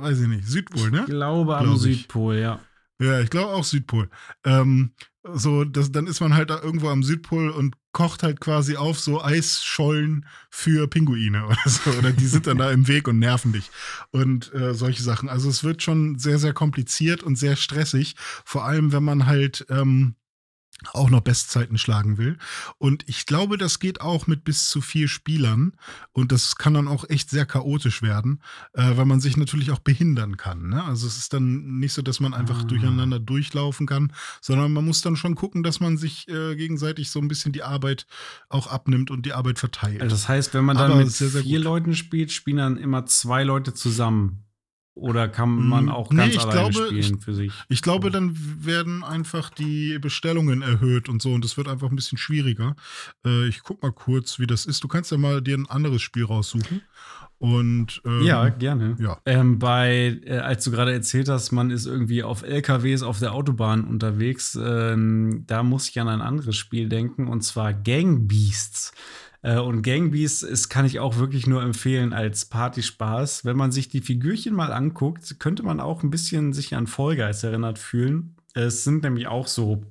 [0.02, 0.46] weiß ich nicht.
[0.46, 1.00] Südpol, ne?
[1.00, 2.60] Ich glaube am Südpol, ja.
[3.00, 4.10] Ja, ich glaube auch Südpol.
[4.44, 4.92] Ähm,
[5.34, 9.00] so, das, dann ist man halt da irgendwo am Südpol und kocht halt quasi auf
[9.00, 11.90] so Eisschollen für Pinguine oder so.
[11.90, 13.70] Oder die sind dann da im Weg und nerven dich.
[14.10, 15.28] Und äh, solche Sachen.
[15.28, 18.16] Also es wird schon sehr, sehr kompliziert und sehr stressig.
[18.44, 20.16] Vor allem, wenn man halt ähm,
[20.92, 22.38] auch noch Bestzeiten schlagen will.
[22.78, 25.72] Und ich glaube, das geht auch mit bis zu vier Spielern.
[26.12, 28.42] Und das kann dann auch echt sehr chaotisch werden,
[28.74, 30.68] äh, weil man sich natürlich auch behindern kann.
[30.68, 30.84] Ne?
[30.84, 32.64] Also es ist dann nicht so, dass man einfach ah.
[32.64, 37.20] durcheinander durchlaufen kann, sondern man muss dann schon gucken, dass man sich äh, gegenseitig so
[37.20, 38.06] ein bisschen die Arbeit
[38.48, 40.02] auch abnimmt und die Arbeit verteilt.
[40.02, 41.64] Also das heißt, wenn man dann Aber mit sehr, sehr vier gut.
[41.64, 44.45] Leuten spielt, spielen dann immer zwei Leute zusammen.
[44.96, 47.52] Oder kann man hm, auch ganz nee, alleine glaube, spielen für sich?
[47.68, 48.34] Ich glaube, dann
[48.64, 52.74] werden einfach die Bestellungen erhöht und so und es wird einfach ein bisschen schwieriger.
[53.22, 54.82] Äh, ich guck mal kurz, wie das ist.
[54.82, 56.80] Du kannst ja mal dir ein anderes Spiel raussuchen.
[57.38, 58.96] Und ähm, ja, gerne.
[58.98, 59.18] Ja.
[59.26, 63.34] Ähm, bei, äh, als du gerade erzählt hast, man ist irgendwie auf LKWs auf der
[63.34, 68.92] Autobahn unterwegs, ähm, da muss ich an ein anderes Spiel denken und zwar Gang Beasts.
[69.46, 73.44] Äh, und Gangbeasts ist, kann ich auch wirklich nur empfehlen als Partyspaß.
[73.44, 77.14] Wenn man sich die Figürchen mal anguckt, könnte man auch ein bisschen sich an Fall
[77.14, 78.34] Guys erinnert fühlen.
[78.54, 79.84] Es sind nämlich auch so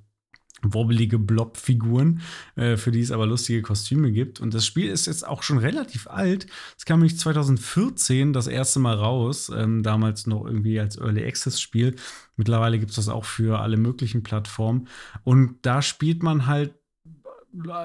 [0.62, 2.22] wobbelige Blob-Figuren,
[2.56, 4.42] äh, für die es aber lustige Kostüme gibt.
[4.42, 6.48] Und das Spiel ist jetzt auch schon relativ alt.
[6.78, 11.96] Es kam nämlich 2014 das erste Mal raus, ähm, damals noch irgendwie als Early Access-Spiel.
[12.36, 14.90] Mittlerweile gibt es das auch für alle möglichen Plattformen.
[15.24, 16.74] Und da spielt man halt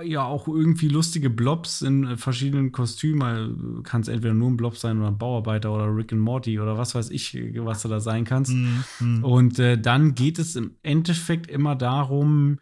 [0.04, 3.82] ja auch irgendwie lustige Blobs in äh, verschiedenen Kostümen.
[3.82, 6.76] Kann es entweder nur ein Blob sein oder ein Bauarbeiter oder Rick and Morty oder
[6.78, 8.52] was weiß ich, was du da sein kannst.
[8.52, 9.24] Mhm.
[9.24, 12.58] Und äh, dann geht es im Endeffekt immer darum,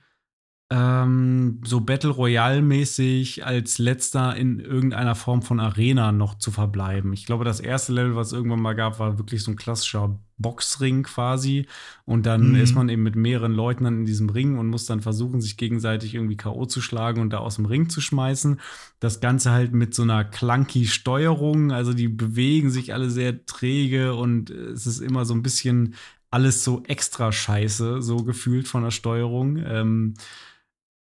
[0.70, 7.14] ähm, so Battle Royale-mäßig als letzter in irgendeiner Form von Arena noch zu verbleiben.
[7.14, 10.18] Ich glaube, das erste Level, was es irgendwann mal gab, war wirklich so ein klassischer
[10.36, 11.66] Boxring quasi.
[12.04, 12.56] Und dann mhm.
[12.56, 15.56] ist man eben mit mehreren Leuten dann in diesem Ring und muss dann versuchen, sich
[15.56, 16.66] gegenseitig irgendwie K.O.
[16.66, 18.60] zu schlagen und da aus dem Ring zu schmeißen.
[19.00, 21.72] Das Ganze halt mit so einer clunky Steuerung.
[21.72, 25.94] Also die bewegen sich alle sehr träge und es ist immer so ein bisschen
[26.30, 29.56] alles so extra scheiße, so gefühlt von der Steuerung.
[29.64, 30.14] Ähm,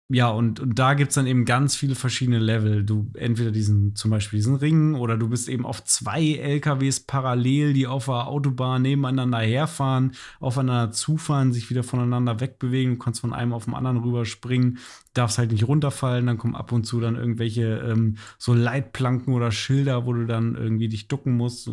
[0.07, 2.83] ja, und, und da gibt es dann eben ganz viele verschiedene Level.
[2.83, 7.73] Du entweder diesen, zum Beispiel diesen Ring oder du bist eben auf zwei LKWs parallel,
[7.73, 12.93] die auf der Autobahn nebeneinander herfahren, aufeinander zufahren, sich wieder voneinander wegbewegen.
[12.93, 14.77] Du kannst von einem auf den anderen rüberspringen,
[15.15, 16.27] darfst halt nicht runterfallen.
[16.27, 20.53] Dann kommen ab und zu dann irgendwelche ähm, so Leitplanken oder Schilder, wo du dann
[20.53, 21.63] irgendwie dich ducken musst,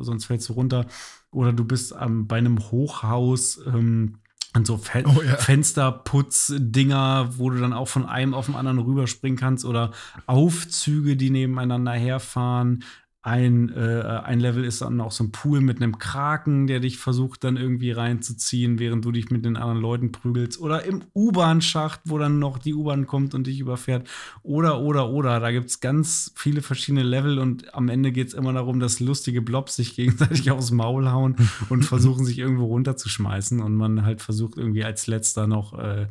[0.00, 0.86] sonst fällst du runter.
[1.30, 3.60] Oder du bist ähm, bei einem Hochhaus.
[3.64, 4.16] Ähm,
[4.54, 5.36] und so Fe oh, ja.
[5.36, 9.92] Fensterputz-Dinger, wo du dann auch von einem auf den anderen rüberspringen kannst oder
[10.26, 12.82] Aufzüge, die nebeneinander herfahren.
[13.22, 16.96] Ein, äh, ein Level ist dann auch so ein Pool mit einem Kraken, der dich
[16.96, 20.58] versucht dann irgendwie reinzuziehen, während du dich mit den anderen Leuten prügelst.
[20.58, 24.08] Oder im U-Bahn-Schacht, wo dann noch die U-Bahn kommt und dich überfährt.
[24.42, 25.38] Oder, oder, oder.
[25.38, 29.00] Da gibt es ganz viele verschiedene Level und am Ende geht es immer darum, dass
[29.00, 31.36] lustige Blobs sich gegenseitig aufs Maul hauen
[31.68, 33.60] und versuchen, sich irgendwo runterzuschmeißen.
[33.60, 35.78] Und man halt versucht, irgendwie als letzter noch.
[35.78, 36.08] Äh,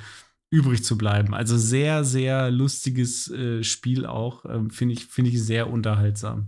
[0.52, 1.34] übrig zu bleiben.
[1.34, 4.45] Also sehr, sehr lustiges äh, Spiel auch.
[4.45, 6.48] Ähm, Finde ich, find ich sehr unterhaltsam.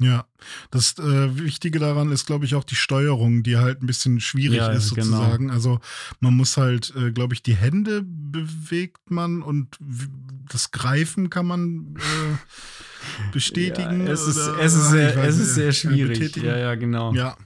[0.00, 0.26] Ja,
[0.70, 4.58] das äh, Wichtige daran ist, glaube ich, auch die Steuerung, die halt ein bisschen schwierig
[4.58, 5.06] ja, ist, genau.
[5.06, 5.44] sozusagen.
[5.44, 5.54] Genau.
[5.54, 5.80] Also
[6.20, 9.78] man muss halt, äh, glaube ich, die Hände bewegt man und
[10.50, 14.06] das Greifen kann man äh, bestätigen.
[14.06, 16.36] Ja, es, ist, es, ist sehr, es ist sehr schwierig.
[16.36, 17.14] Ja, ja, genau.
[17.14, 17.36] Ja.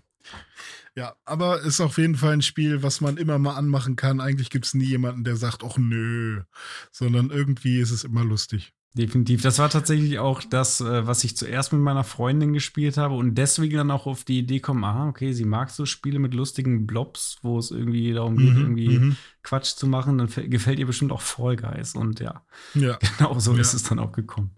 [0.94, 4.20] Ja, aber ist auf jeden Fall ein Spiel, was man immer mal anmachen kann.
[4.20, 6.42] Eigentlich gibt es nie jemanden, der sagt, ach nö,
[6.90, 8.72] sondern irgendwie ist es immer lustig.
[8.94, 9.42] Definitiv.
[9.42, 13.36] Das war tatsächlich auch das, äh, was ich zuerst mit meiner Freundin gespielt habe und
[13.36, 16.86] deswegen dann auch auf die Idee kommen, aha, okay, sie mag so Spiele mit lustigen
[16.86, 19.16] Blobs, wo es irgendwie darum geht, mhm, irgendwie mhm.
[19.42, 22.42] Quatsch zu machen, dann gefällt ihr bestimmt auch Fall Guys und ja,
[22.74, 22.98] ja.
[23.18, 23.60] genau so ja.
[23.60, 24.52] ist es dann auch gekommen.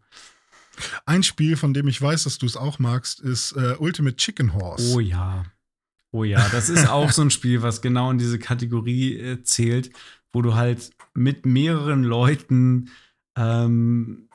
[1.05, 4.55] Ein Spiel, von dem ich weiß, dass du es auch magst, ist äh, Ultimate Chicken
[4.55, 4.94] Horse.
[4.94, 5.44] Oh ja.
[6.12, 9.90] Oh ja, das ist auch so ein Spiel, was genau in diese Kategorie äh, zählt,
[10.32, 12.90] wo du halt mit mehreren Leuten
[13.36, 14.28] ähm,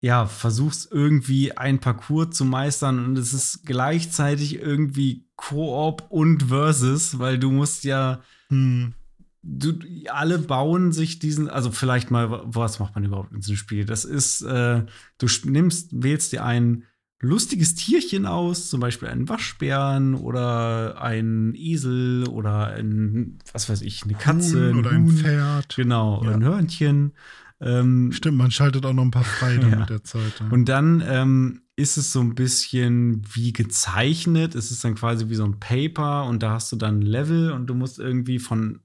[0.00, 7.18] ja, versuchst irgendwie ein Parcours zu meistern und es ist gleichzeitig irgendwie Koop und Versus,
[7.18, 8.94] weil du musst ja, hm.
[9.42, 9.74] du,
[10.10, 13.84] alle bauen sich diesen, also vielleicht mal, was macht man überhaupt in diesem Spiel?
[13.84, 14.84] Das ist, äh,
[15.18, 16.84] du nimmst, wählst dir ein
[17.20, 24.04] lustiges Tierchen aus, zum Beispiel einen Waschbären oder einen Esel oder ein, was weiß ich,
[24.04, 24.70] eine Katze.
[24.70, 25.76] Huhn oder ein, Huhn, ein Pferd.
[25.76, 26.30] Genau, ja.
[26.30, 27.12] ein Hörnchen.
[27.60, 29.76] Ähm, Stimmt, man schaltet auch noch ein paar frei ja.
[29.76, 30.40] mit der Zeit.
[30.40, 30.48] Ja.
[30.48, 34.54] Und dann ähm, ist es so ein bisschen wie gezeichnet.
[34.54, 37.66] Es ist dann quasi wie so ein Paper und da hast du dann Level und
[37.66, 38.80] du musst irgendwie von,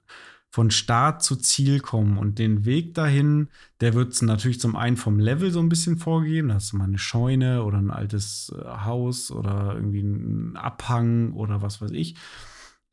[0.50, 2.18] von Start zu Ziel kommen.
[2.18, 3.48] Und den Weg dahin,
[3.80, 6.48] der wird natürlich zum einen vom Level so ein bisschen vorgegeben.
[6.48, 11.32] Da hast du mal eine Scheune oder ein altes äh, Haus oder irgendwie einen Abhang
[11.32, 12.16] oder was weiß ich.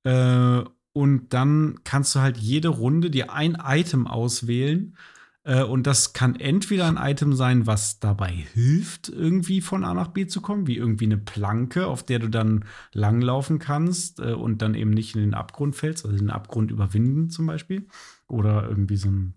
[0.06, 5.13] Äh, und dann kannst du halt jede Runde dir ein Item auswählen äh,
[5.46, 10.26] und das kann entweder ein Item sein, was dabei hilft, irgendwie von A nach B
[10.26, 12.64] zu kommen, wie irgendwie eine Planke, auf der du dann
[12.94, 17.30] langlaufen kannst äh, und dann eben nicht in den Abgrund fällst, also den Abgrund überwinden
[17.30, 17.88] zum Beispiel.
[18.28, 19.34] Oder irgendwie so ein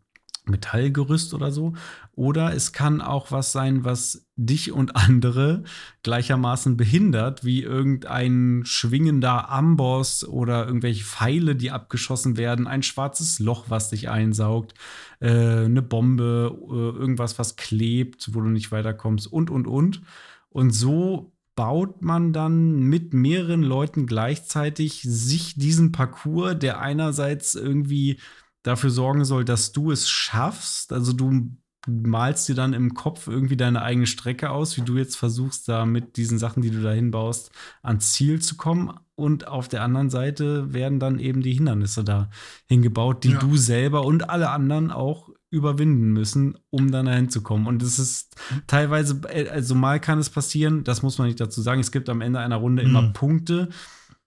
[0.49, 1.75] Metallgerüst oder so.
[2.13, 5.65] Oder es kann auch was sein, was dich und andere
[6.03, 13.67] gleichermaßen behindert, wie irgendein schwingender Amboss oder irgendwelche Pfeile, die abgeschossen werden, ein schwarzes Loch,
[13.69, 14.75] was dich einsaugt,
[15.21, 20.03] äh, eine Bombe, äh, irgendwas, was klebt, wo du nicht weiterkommst und, und, und.
[20.49, 28.19] Und so baut man dann mit mehreren Leuten gleichzeitig sich diesen Parcours, der einerseits irgendwie
[28.67, 30.93] dafür sorgen soll, dass du es schaffst.
[30.93, 31.51] Also du
[31.87, 35.87] malst dir dann im Kopf irgendwie deine eigene Strecke aus, wie du jetzt versuchst, da
[35.87, 37.51] mit diesen Sachen, die du da hinbaust,
[37.83, 38.93] ans Ziel zu kommen.
[39.15, 42.29] Und auf der anderen Seite werden dann eben die Hindernisse da
[42.67, 43.39] hingebaut, die ja.
[43.39, 47.67] du selber und alle anderen auch überwinden müssen, um dann dahin zu kommen.
[47.67, 48.35] Und es ist
[48.67, 49.21] teilweise,
[49.51, 52.41] also mal kann es passieren, das muss man nicht dazu sagen, es gibt am Ende
[52.41, 52.89] einer Runde mhm.
[52.89, 53.69] immer Punkte,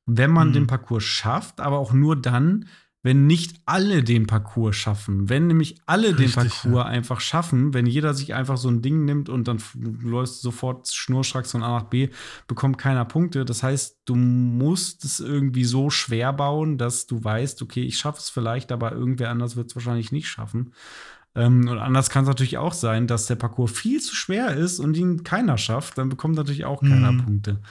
[0.05, 0.53] wenn man mhm.
[0.53, 2.65] den Parcours schafft, aber auch nur dann,
[3.01, 5.29] wenn nicht alle den Parcours schaffen.
[5.29, 6.85] Wenn nämlich alle Richtig, den Parcours ja.
[6.85, 9.61] einfach schaffen, wenn jeder sich einfach so ein Ding nimmt und dann
[10.01, 12.09] läufst sofort schnurstracks von A nach B,
[12.47, 13.45] bekommt keiner Punkte.
[13.45, 18.19] Das heißt, du musst es irgendwie so schwer bauen, dass du weißt, okay, ich schaffe
[18.19, 20.73] es vielleicht, aber irgendwer anders wird es wahrscheinlich nicht schaffen.
[21.35, 24.79] Ähm, und anders kann es natürlich auch sein, dass der Parcours viel zu schwer ist
[24.79, 25.97] und ihn keiner schafft.
[25.97, 27.23] Dann bekommt natürlich auch keiner mhm.
[27.23, 27.61] Punkte.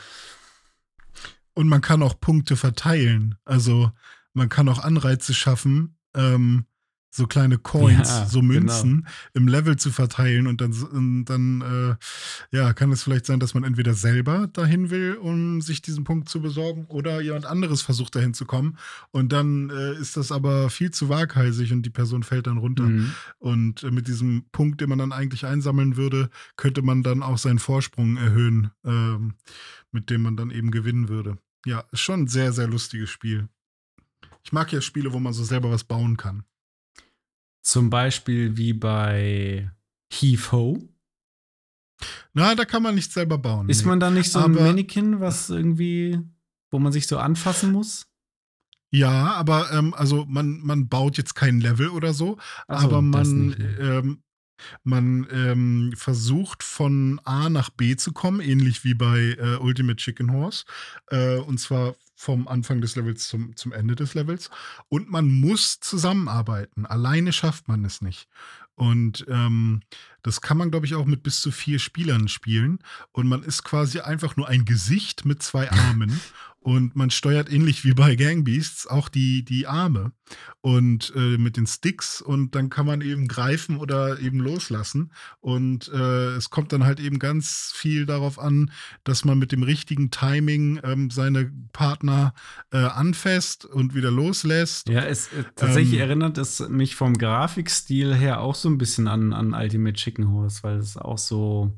[1.52, 3.34] Und man kann auch Punkte verteilen.
[3.44, 3.90] Also
[4.34, 6.64] man kann auch Anreize schaffen, ähm,
[7.10, 9.10] so kleine Coins, ja, so Münzen genau.
[9.32, 13.54] im Level zu verteilen und dann, und dann äh, ja, kann es vielleicht sein, dass
[13.54, 18.14] man entweder selber dahin will, um sich diesen Punkt zu besorgen, oder jemand anderes versucht
[18.14, 18.76] dahin zu kommen
[19.10, 22.84] und dann äh, ist das aber viel zu waghalsig und die Person fällt dann runter.
[22.84, 23.12] Mhm.
[23.38, 27.38] Und äh, mit diesem Punkt, den man dann eigentlich einsammeln würde, könnte man dann auch
[27.38, 29.34] seinen Vorsprung erhöhen, ähm,
[29.92, 31.38] mit dem man dann eben gewinnen würde.
[31.64, 33.48] Ja, schon ein sehr, sehr lustiges Spiel.
[34.48, 36.42] Ich mag ja Spiele, wo man so selber was bauen kann.
[37.60, 39.70] Zum Beispiel wie bei
[40.10, 40.88] Heave Ho.
[42.32, 43.68] Na, da kann man nicht selber bauen.
[43.68, 43.88] Ist nee.
[43.88, 46.18] man da nicht so aber, ein Mannequin, was irgendwie,
[46.70, 48.06] wo man sich so anfassen muss?
[48.90, 52.38] Ja, aber ähm, also man, man baut jetzt kein Level oder so,
[52.68, 54.22] so aber man, ähm,
[54.84, 60.32] man ähm, versucht von A nach B zu kommen, ähnlich wie bei äh, Ultimate Chicken
[60.32, 60.64] Horse.
[61.10, 64.50] Äh, und zwar vom Anfang des Levels zum, zum Ende des Levels.
[64.88, 66.84] Und man muss zusammenarbeiten.
[66.84, 68.28] Alleine schafft man es nicht.
[68.74, 69.82] Und ähm,
[70.22, 72.78] das kann man, glaube ich, auch mit bis zu vier Spielern spielen.
[73.12, 76.20] Und man ist quasi einfach nur ein Gesicht mit zwei Armen.
[76.60, 80.12] Und man steuert ähnlich wie bei Gangbeasts auch die, die Arme
[80.60, 85.12] und äh, mit den Sticks und dann kann man eben greifen oder eben loslassen.
[85.40, 88.72] Und äh, es kommt dann halt eben ganz viel darauf an,
[89.04, 92.34] dass man mit dem richtigen Timing ähm, seine Partner
[92.72, 94.88] äh, anfasst und wieder loslässt.
[94.88, 99.06] Ja, es äh, tatsächlich ähm, erinnert es mich vom Grafikstil her auch so ein bisschen
[99.06, 101.72] an, an Ultimate Chicken Horse, weil es auch so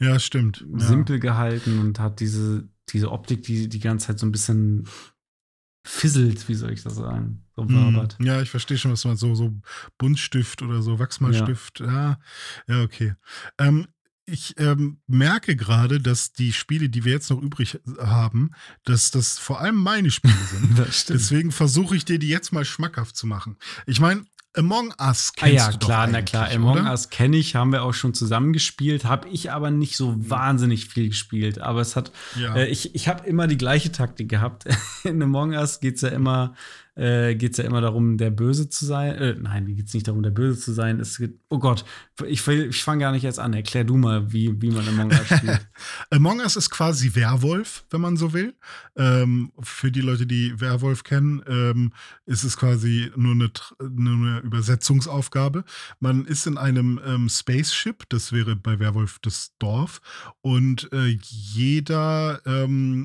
[0.00, 0.64] ja, stimmt.
[0.76, 1.20] Simpel ja.
[1.20, 4.88] gehalten und hat diese diese Optik, die die ganze Zeit so ein bisschen
[5.86, 7.44] fisselt, wie soll ich das sagen?
[7.54, 9.54] So mm, ja, ich verstehe schon, was man so, so
[9.98, 11.80] Buntstift oder so, Wachsmalstift.
[11.80, 12.18] Ja, ja,
[12.68, 13.14] ja okay.
[13.58, 13.86] Ähm,
[14.26, 18.50] ich ähm, merke gerade, dass die Spiele, die wir jetzt noch übrig haben,
[18.82, 20.78] dass das vor allem meine Spiele sind.
[21.08, 23.56] Deswegen versuche ich dir die jetzt mal schmackhaft zu machen.
[23.86, 24.24] Ich meine,
[24.56, 26.50] Among Us kennst ah, ja, klar, na klar.
[26.50, 26.90] Among oder?
[26.90, 30.30] Us kenne ich, haben wir auch schon zusammen gespielt, habe ich aber nicht so hm.
[30.30, 31.60] wahnsinnig viel gespielt.
[31.60, 32.10] Aber es hat,
[32.40, 32.56] ja.
[32.56, 34.64] äh, ich, ich habe immer die gleiche Taktik gehabt.
[35.04, 36.54] In Among Us geht es ja immer
[36.96, 39.14] äh, geht es ja immer darum, der Böse zu sein.
[39.14, 40.98] Äh, nein, geht es nicht darum, der Böse zu sein.
[40.98, 41.84] Es geht, oh Gott,
[42.26, 43.52] ich, ich fange gar nicht jetzt an.
[43.52, 45.68] Erklär du mal, wie, wie man Among Us spielt.
[46.10, 48.54] Among Us ist quasi Werwolf, wenn man so will.
[48.96, 51.92] Ähm, für die Leute, die Werwolf kennen, ähm,
[52.24, 53.50] ist es quasi nur eine,
[53.90, 55.64] nur eine Übersetzungsaufgabe.
[56.00, 60.00] Man ist in einem ähm, Spaceship, das wäre bei Werwolf das Dorf,
[60.40, 63.04] und äh, jeder ähm,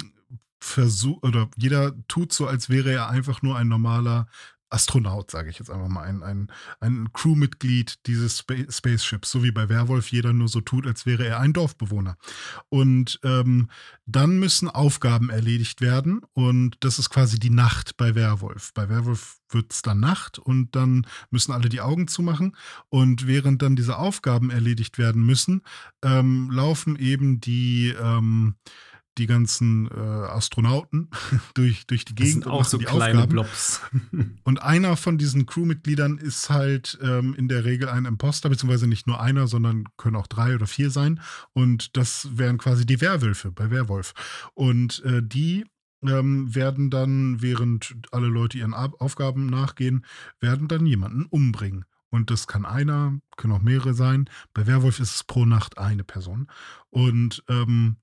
[0.61, 4.27] versucht, oder jeder tut so, als wäre er einfach nur ein normaler
[4.71, 6.47] Astronaut, sage ich jetzt einfach mal, ein, ein,
[6.79, 11.25] ein Crewmitglied dieses Spa Spaceships, so wie bei Werwolf jeder nur so tut, als wäre
[11.25, 12.17] er ein Dorfbewohner.
[12.69, 13.69] Und ähm,
[14.05, 18.73] dann müssen Aufgaben erledigt werden und das ist quasi die Nacht bei Werwolf.
[18.73, 22.55] Bei Werwolf wird es dann Nacht und dann müssen alle die Augen zumachen
[22.87, 25.63] und während dann diese Aufgaben erledigt werden müssen,
[26.01, 28.55] ähm, laufen eben die ähm,
[29.21, 31.09] die ganzen äh, Astronauten
[31.53, 32.37] durch, durch die Gegend.
[32.37, 33.31] Das sind auch so kleine Aufgaben.
[33.31, 33.81] Blobs.
[34.43, 39.05] und einer von diesen Crewmitgliedern ist halt ähm, in der Regel ein Imposter, beziehungsweise nicht
[39.05, 41.21] nur einer, sondern können auch drei oder vier sein.
[41.53, 44.13] Und das wären quasi die Werwölfe bei Werwolf.
[44.55, 45.65] Und äh, die
[46.03, 50.03] ähm, werden dann, während alle Leute ihren Aufgaben nachgehen,
[50.39, 51.85] werden dann jemanden umbringen.
[52.09, 54.29] Und das kann einer, können auch mehrere sein.
[54.53, 56.47] Bei Werwolf ist es pro Nacht eine Person.
[56.89, 57.97] Und ähm,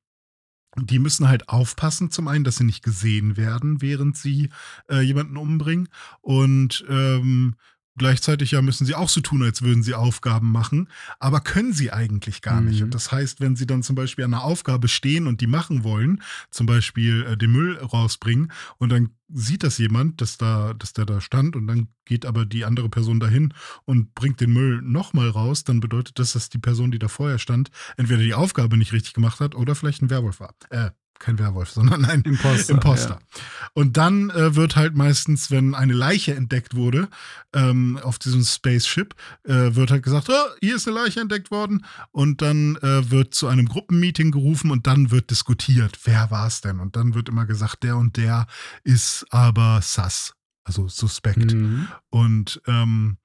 [0.76, 4.50] die müssen halt aufpassen, zum einen, dass sie nicht gesehen werden, während sie
[4.88, 5.88] äh, jemanden umbringen.
[6.20, 7.56] Und ähm,
[7.98, 10.88] Gleichzeitig ja müssen sie auch so tun, als würden sie Aufgaben machen,
[11.18, 12.78] aber können sie eigentlich gar nicht.
[12.78, 12.86] Mhm.
[12.86, 15.84] Und das heißt, wenn sie dann zum Beispiel an einer Aufgabe stehen und die machen
[15.84, 20.92] wollen, zum Beispiel äh, den Müll rausbringen, und dann sieht das jemand, dass da, dass
[20.92, 23.52] der da stand, und dann geht aber die andere Person dahin
[23.84, 27.38] und bringt den Müll nochmal raus, dann bedeutet das, dass die Person, die da vorher
[27.38, 30.54] stand, entweder die Aufgabe nicht richtig gemacht hat oder vielleicht ein Werwolf war.
[30.70, 32.74] Äh, kein Werwolf, sondern ein Imposter.
[32.74, 33.20] Imposter.
[33.20, 33.40] Ja.
[33.74, 37.08] Und dann äh, wird halt meistens, wenn eine Leiche entdeckt wurde
[37.52, 39.14] ähm, auf diesem Spaceship,
[39.44, 41.84] äh, wird halt gesagt, oh, hier ist eine Leiche entdeckt worden.
[42.10, 46.60] Und dann äh, wird zu einem Gruppenmeeting gerufen und dann wird diskutiert, wer war es
[46.60, 46.80] denn?
[46.80, 48.46] Und dann wird immer gesagt, der und der
[48.84, 50.34] ist aber sus,
[50.64, 51.54] also suspekt.
[51.54, 51.88] Mhm.
[52.10, 53.18] Und ähm,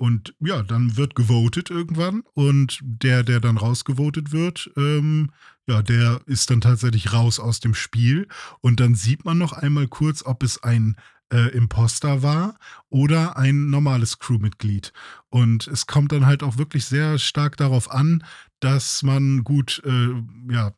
[0.00, 5.30] und ja, dann wird gewotet irgendwann und der, der dann rausgevotet wird, ähm,
[5.70, 8.26] ja, der ist dann tatsächlich raus aus dem Spiel
[8.60, 10.96] und dann sieht man noch einmal kurz, ob es ein
[11.32, 14.92] äh, Imposter war oder ein normales Crewmitglied.
[15.28, 18.24] Und es kommt dann halt auch wirklich sehr stark darauf an,
[18.58, 20.72] dass man gut, äh, ja,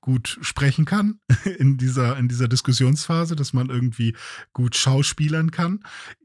[0.00, 1.18] gut sprechen kann
[1.58, 4.14] in dieser, in dieser Diskussionsphase, dass man irgendwie
[4.52, 5.80] gut schauspielern kann.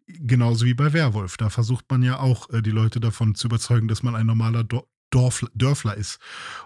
[0.06, 1.38] Genauso wie bei Werwolf.
[1.38, 4.64] Da versucht man ja auch, äh, die Leute davon zu überzeugen, dass man ein normaler
[4.64, 6.20] Do Dorf, Dörfler ist.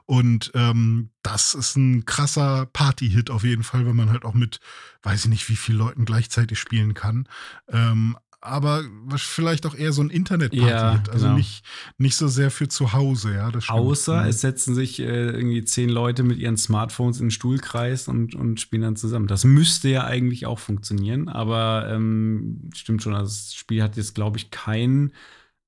[0.05, 4.59] Und ähm, das ist ein krasser Party-Hit auf jeden Fall, wenn man halt auch mit,
[5.03, 7.27] weiß ich nicht, wie vielen Leuten gleichzeitig spielen kann.
[7.69, 8.83] Ähm, aber
[9.17, 10.67] vielleicht auch eher so ein Internet-Party.
[10.67, 11.37] Ja, also genau.
[11.37, 11.63] nicht,
[11.99, 13.51] nicht so sehr für zu Hause, ja.
[13.67, 14.29] Außer mhm.
[14.29, 18.59] es setzen sich äh, irgendwie zehn Leute mit ihren Smartphones in den Stuhlkreis und, und
[18.59, 19.27] spielen dann zusammen.
[19.27, 24.15] Das müsste ja eigentlich auch funktionieren, aber ähm, stimmt schon, also das Spiel hat jetzt,
[24.15, 25.13] glaube ich, keinen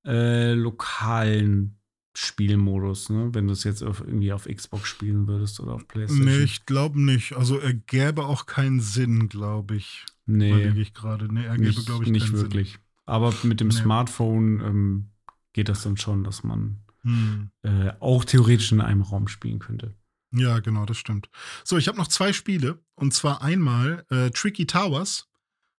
[0.04, 1.78] äh, lokalen
[2.16, 3.30] Spielmodus, ne?
[3.32, 6.26] wenn du es jetzt auf, irgendwie auf Xbox spielen würdest oder auf PlayStation.
[6.26, 7.34] Nee, ich glaube nicht.
[7.34, 10.06] Also er gäbe auch keinen Sinn, glaube ich.
[10.26, 10.68] Nee.
[10.68, 11.32] ich gerade.
[11.32, 12.72] Nee, er gäbe, glaube ich, nicht wirklich.
[12.72, 12.80] Sinn.
[13.06, 13.74] Aber mit dem nee.
[13.74, 15.10] Smartphone ähm,
[15.52, 17.50] geht das dann schon, dass man hm.
[17.62, 19.94] äh, auch theoretisch in einem Raum spielen könnte.
[20.30, 21.28] Ja, genau, das stimmt.
[21.64, 22.82] So, ich habe noch zwei Spiele.
[22.94, 25.28] Und zwar einmal äh, Tricky Towers.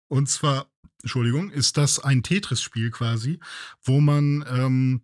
[0.08, 0.68] Und zwar,
[1.02, 3.40] Entschuldigung, ist das ein Tetris-Spiel quasi,
[3.84, 5.02] wo man ähm,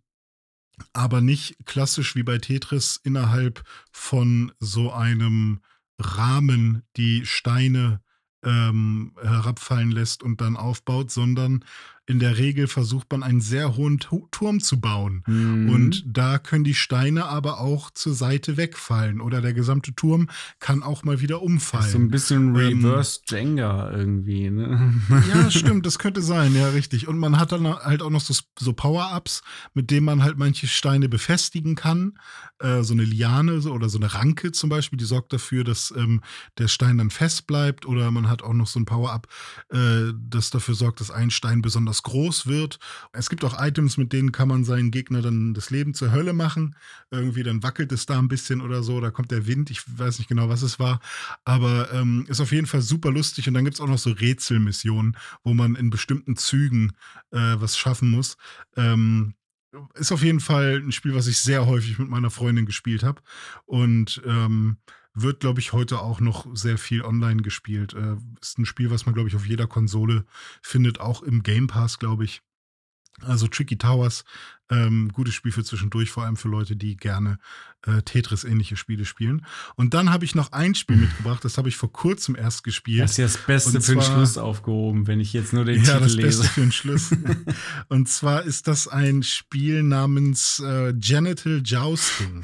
[0.93, 5.61] aber nicht klassisch wie bei Tetris innerhalb von so einem
[5.99, 8.01] Rahmen die Steine
[8.43, 11.63] ähm, herabfallen lässt und dann aufbaut, sondern
[12.07, 15.23] in der Regel versucht man einen sehr hohen Turm zu bauen.
[15.27, 15.69] Mhm.
[15.69, 20.27] Und da können die Steine aber auch zur Seite wegfallen oder der gesamte Turm
[20.59, 21.91] kann auch mal wieder umfallen.
[21.91, 24.93] so ein bisschen ähm, Reverse ähm, Jenga irgendwie, ne?
[25.33, 27.07] Ja, stimmt, das könnte sein, ja, richtig.
[27.07, 30.67] Und man hat dann halt auch noch so, so Power-Ups, mit denen man halt manche
[30.67, 32.17] Steine befestigen kann.
[32.59, 35.93] Äh, so eine Liane so, oder so eine Ranke zum Beispiel, die sorgt dafür, dass
[35.95, 36.21] ähm,
[36.57, 37.85] der Stein dann fest bleibt.
[37.85, 39.27] Oder man hat auch noch so ein Power-Up,
[39.69, 42.79] äh, das dafür sorgt, dass ein Stein besonders besonders groß wird.
[43.11, 46.33] Es gibt auch Items, mit denen kann man seinen Gegner dann das Leben zur Hölle
[46.33, 46.75] machen.
[47.11, 50.19] Irgendwie dann wackelt es da ein bisschen oder so, da kommt der Wind, ich weiß
[50.19, 50.99] nicht genau, was es war.
[51.43, 53.47] Aber ähm, ist auf jeden Fall super lustig.
[53.47, 56.93] Und dann gibt es auch noch so Rätselmissionen, wo man in bestimmten Zügen
[57.31, 58.37] äh, was schaffen muss.
[58.75, 59.33] Ähm,
[59.95, 63.21] ist auf jeden Fall ein Spiel, was ich sehr häufig mit meiner Freundin gespielt habe.
[63.65, 64.77] Und ähm,
[65.13, 67.93] wird, glaube ich, heute auch noch sehr viel online gespielt.
[67.93, 70.25] Äh, ist ein Spiel, was man, glaube ich, auf jeder Konsole
[70.61, 72.41] findet, auch im Game Pass, glaube ich.
[73.19, 74.23] Also Tricky Towers,
[74.69, 77.37] ähm, gutes Spiel für zwischendurch, vor allem für Leute, die gerne
[77.85, 79.45] äh, Tetris-ähnliche Spiele spielen.
[79.75, 83.01] Und dann habe ich noch ein Spiel mitgebracht, das habe ich vor kurzem erst gespielt.
[83.01, 85.83] Das ist ja das Beste Und für den Schluss aufgehoben, wenn ich jetzt nur den
[85.83, 86.21] ja, Titel lese.
[86.21, 87.11] Das Beste für den Schluss.
[87.89, 92.43] Und zwar ist das ein Spiel namens äh, Genital Jousting.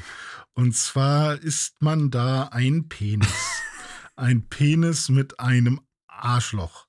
[0.58, 3.62] Und zwar ist man da ein Penis.
[4.16, 6.88] ein Penis mit einem Arschloch.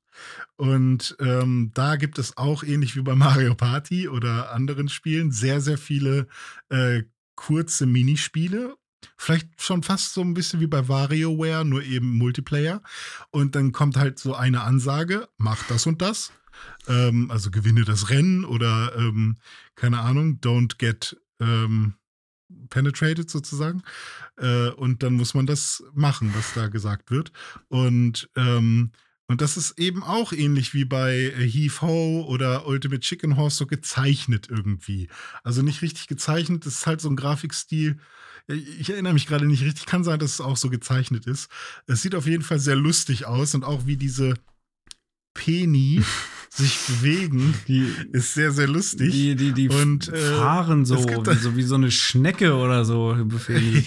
[0.56, 5.62] Und ähm, da gibt es auch, ähnlich wie bei Mario Party oder anderen Spielen, sehr,
[5.62, 6.28] sehr viele
[6.70, 7.04] äh,
[7.36, 8.76] kurze Minispiele.
[9.16, 12.82] Vielleicht schon fast so ein bisschen wie bei WarioWare, nur eben Multiplayer.
[13.30, 16.32] Und dann kommt halt so eine Ansage, mach das und das.
[16.88, 19.38] Ähm, also gewinne das Rennen oder ähm,
[19.76, 21.94] keine Ahnung, don't get ähm,
[22.70, 23.84] penetrated sozusagen.
[24.38, 27.32] Äh, und dann muss man das machen, was da gesagt wird.
[27.68, 28.92] Und, ähm,
[29.28, 33.68] und das ist eben auch ähnlich wie bei Heave Ho oder Ultimate Chicken Horse so
[33.68, 35.08] gezeichnet irgendwie.
[35.44, 38.00] Also nicht richtig gezeichnet, das ist halt so ein Grafikstil.
[38.48, 41.52] Ich erinnere mich gerade nicht richtig, kann sein, dass es auch so gezeichnet ist.
[41.86, 44.34] Es sieht auf jeden Fall sehr lustig aus und auch wie diese
[45.34, 46.02] Peni
[46.50, 49.12] sich bewegen, die ist sehr, sehr lustig.
[49.12, 53.16] Die, die, die und, äh, fahren so, wie so wie so eine Schnecke oder so,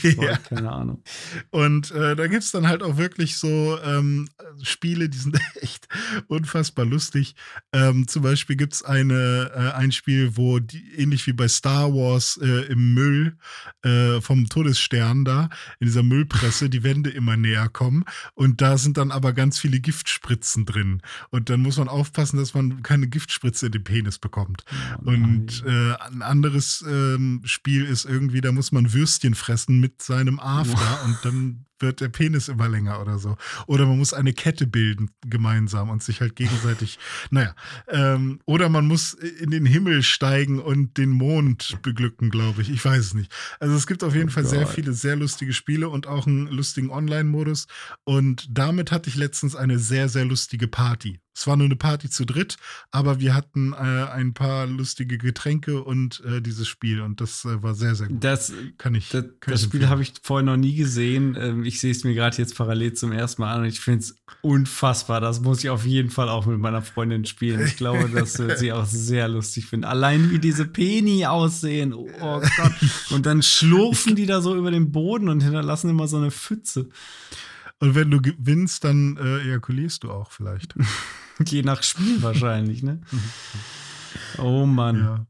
[0.02, 0.36] ja.
[0.38, 1.02] keine Ahnung.
[1.50, 4.28] Und äh, da gibt es dann halt auch wirklich so ähm,
[4.62, 5.88] Spiele, die sind echt
[6.28, 7.34] unfassbar lustig.
[7.72, 11.92] Ähm, zum Beispiel gibt es eine, äh, ein Spiel, wo die, ähnlich wie bei Star
[11.92, 13.36] Wars äh, im Müll
[13.82, 15.50] äh, vom Todesstern da,
[15.80, 18.04] in dieser Müllpresse, die Wände immer näher kommen.
[18.34, 21.02] Und da sind dann aber ganz viele Giftspritzen drin.
[21.30, 24.64] Und dann muss man aufpassen, dass man keine Giftspritze in den Penis bekommt.
[25.04, 30.02] Oh und äh, ein anderes ähm, Spiel ist irgendwie, da muss man Würstchen fressen mit
[30.02, 31.06] seinem After oh.
[31.06, 33.36] und dann wird der Penis immer länger oder so.
[33.66, 36.98] Oder man muss eine Kette bilden gemeinsam und sich halt gegenseitig,
[37.30, 37.54] naja.
[37.88, 42.70] Ähm, oder man muss in den Himmel steigen und den Mond beglücken, glaube ich.
[42.70, 43.30] Ich weiß es nicht.
[43.60, 44.50] Also es gibt auf jeden oh Fall God.
[44.50, 47.66] sehr viele sehr lustige Spiele und auch einen lustigen Online-Modus.
[48.04, 51.18] Und damit hatte ich letztens eine sehr, sehr lustige Party.
[51.34, 52.56] Es war nur eine Party zu dritt,
[52.90, 57.62] aber wir hatten äh, ein paar lustige Getränke und äh, dieses Spiel und das äh,
[57.62, 58.22] war sehr, sehr gut.
[58.22, 61.36] Das, kann ich, das, kann das ich Spiel habe ich vorher noch nie gesehen.
[61.40, 64.00] Ähm, ich sehe es mir gerade jetzt parallel zum ersten Mal an und ich finde
[64.00, 65.20] es unfassbar.
[65.20, 67.64] Das muss ich auf jeden Fall auch mit meiner Freundin spielen.
[67.64, 69.84] Ich glaube, das wird sie auch sehr lustig finden.
[69.84, 71.94] Allein wie diese Peni aussehen.
[71.94, 72.72] Oh, oh Gott.
[73.10, 76.88] Und dann schlurfen die da so über den Boden und hinterlassen immer so eine Pfütze.
[77.78, 80.74] Und wenn du gewinnst, dann äh, ejakulierst du auch vielleicht.
[81.46, 83.00] Je nach Spiel wahrscheinlich, ne?
[84.38, 84.96] Oh Mann.
[84.98, 85.26] Ja.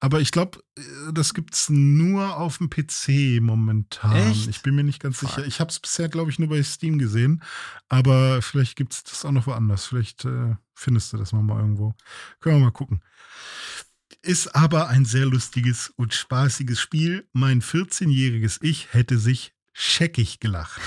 [0.00, 4.16] Aber ich glaube, äh, das gibt es nur auf dem PC momentan.
[4.16, 4.48] Echt?
[4.48, 5.44] Ich bin mir nicht ganz sicher.
[5.46, 7.42] Ich habe es bisher, glaube ich, nur bei Steam gesehen.
[7.88, 9.84] Aber vielleicht gibt es das auch noch woanders.
[9.84, 11.94] Vielleicht äh, findest du das noch mal irgendwo.
[12.40, 13.02] Können wir mal gucken.
[14.22, 17.28] Ist aber ein sehr lustiges und spaßiges Spiel.
[17.32, 20.80] Mein 14-jähriges Ich hätte sich scheckig gelacht.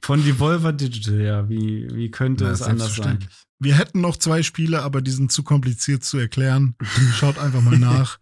[0.00, 1.48] Von Devolver Digital, ja.
[1.48, 3.18] Wie, wie könnte Na, es anders sein?
[3.58, 6.76] Wir hätten noch zwei Spiele, aber die sind zu kompliziert zu erklären.
[7.14, 8.18] Schaut einfach mal nach.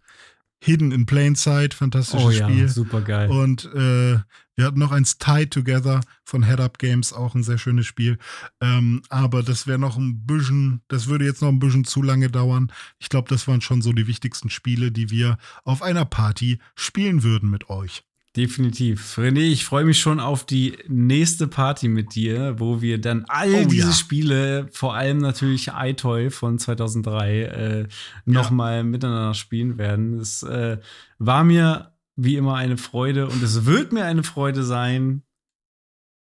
[0.59, 2.67] Hidden in Plain Sight, fantastisches oh, ja, Spiel.
[2.67, 3.29] Super geil.
[3.29, 4.17] Und äh,
[4.55, 8.17] wir hatten noch eins Tie Together von Head Up Games, auch ein sehr schönes Spiel.
[8.59, 12.29] Ähm, aber das wäre noch ein bisschen, das würde jetzt noch ein bisschen zu lange
[12.29, 12.71] dauern.
[12.97, 17.21] Ich glaube, das waren schon so die wichtigsten Spiele, die wir auf einer Party spielen
[17.21, 18.03] würden mit euch.
[18.37, 19.17] Definitiv.
[19.17, 23.65] René, ich freue mich schon auf die nächste Party mit dir, wo wir dann all
[23.65, 23.93] oh, diese ja.
[23.93, 27.87] Spiele, vor allem natürlich iToy von 2003, äh,
[28.25, 28.83] nochmal ja.
[28.83, 30.19] miteinander spielen werden.
[30.19, 30.77] Es äh,
[31.17, 35.23] war mir wie immer eine Freude und es wird mir eine Freude sein,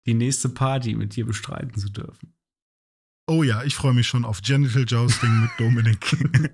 [0.07, 2.33] die nächste Party mit dir bestreiten zu dürfen.
[3.27, 6.17] Oh ja, ich freue mich schon auf Genital Jousting mit Dominik.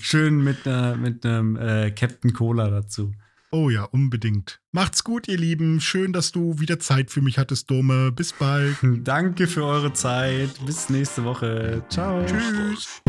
[0.00, 3.14] Schön mit, äh, mit einem äh, Captain Cola dazu.
[3.52, 4.60] Oh ja, unbedingt.
[4.70, 5.80] Macht's gut, ihr Lieben.
[5.80, 8.12] Schön, dass du wieder Zeit für mich hattest, Dome.
[8.12, 8.76] Bis bald.
[9.04, 10.50] Danke für eure Zeit.
[10.64, 11.82] Bis nächste Woche.
[11.88, 12.24] Ciao.
[12.24, 13.02] Tschüss.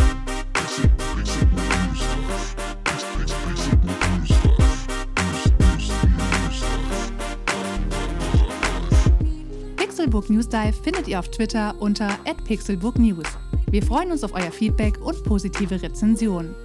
[9.75, 13.27] Pixelbook News Dive findet ihr auf Twitter unter @pixelbooknews.
[13.69, 16.55] Wir freuen uns auf euer Feedback und positive Rezensionen.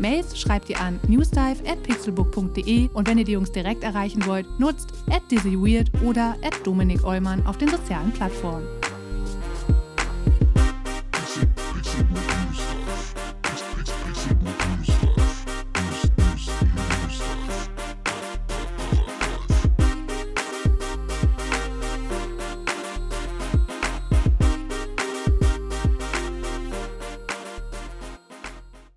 [0.00, 5.22] Mails schreibt ihr an newsdive.pixelbook.de und wenn ihr die Jungs direkt erreichen wollt, nutzt at
[5.30, 8.66] dizzyweird oder at Dominik auf den sozialen Plattformen.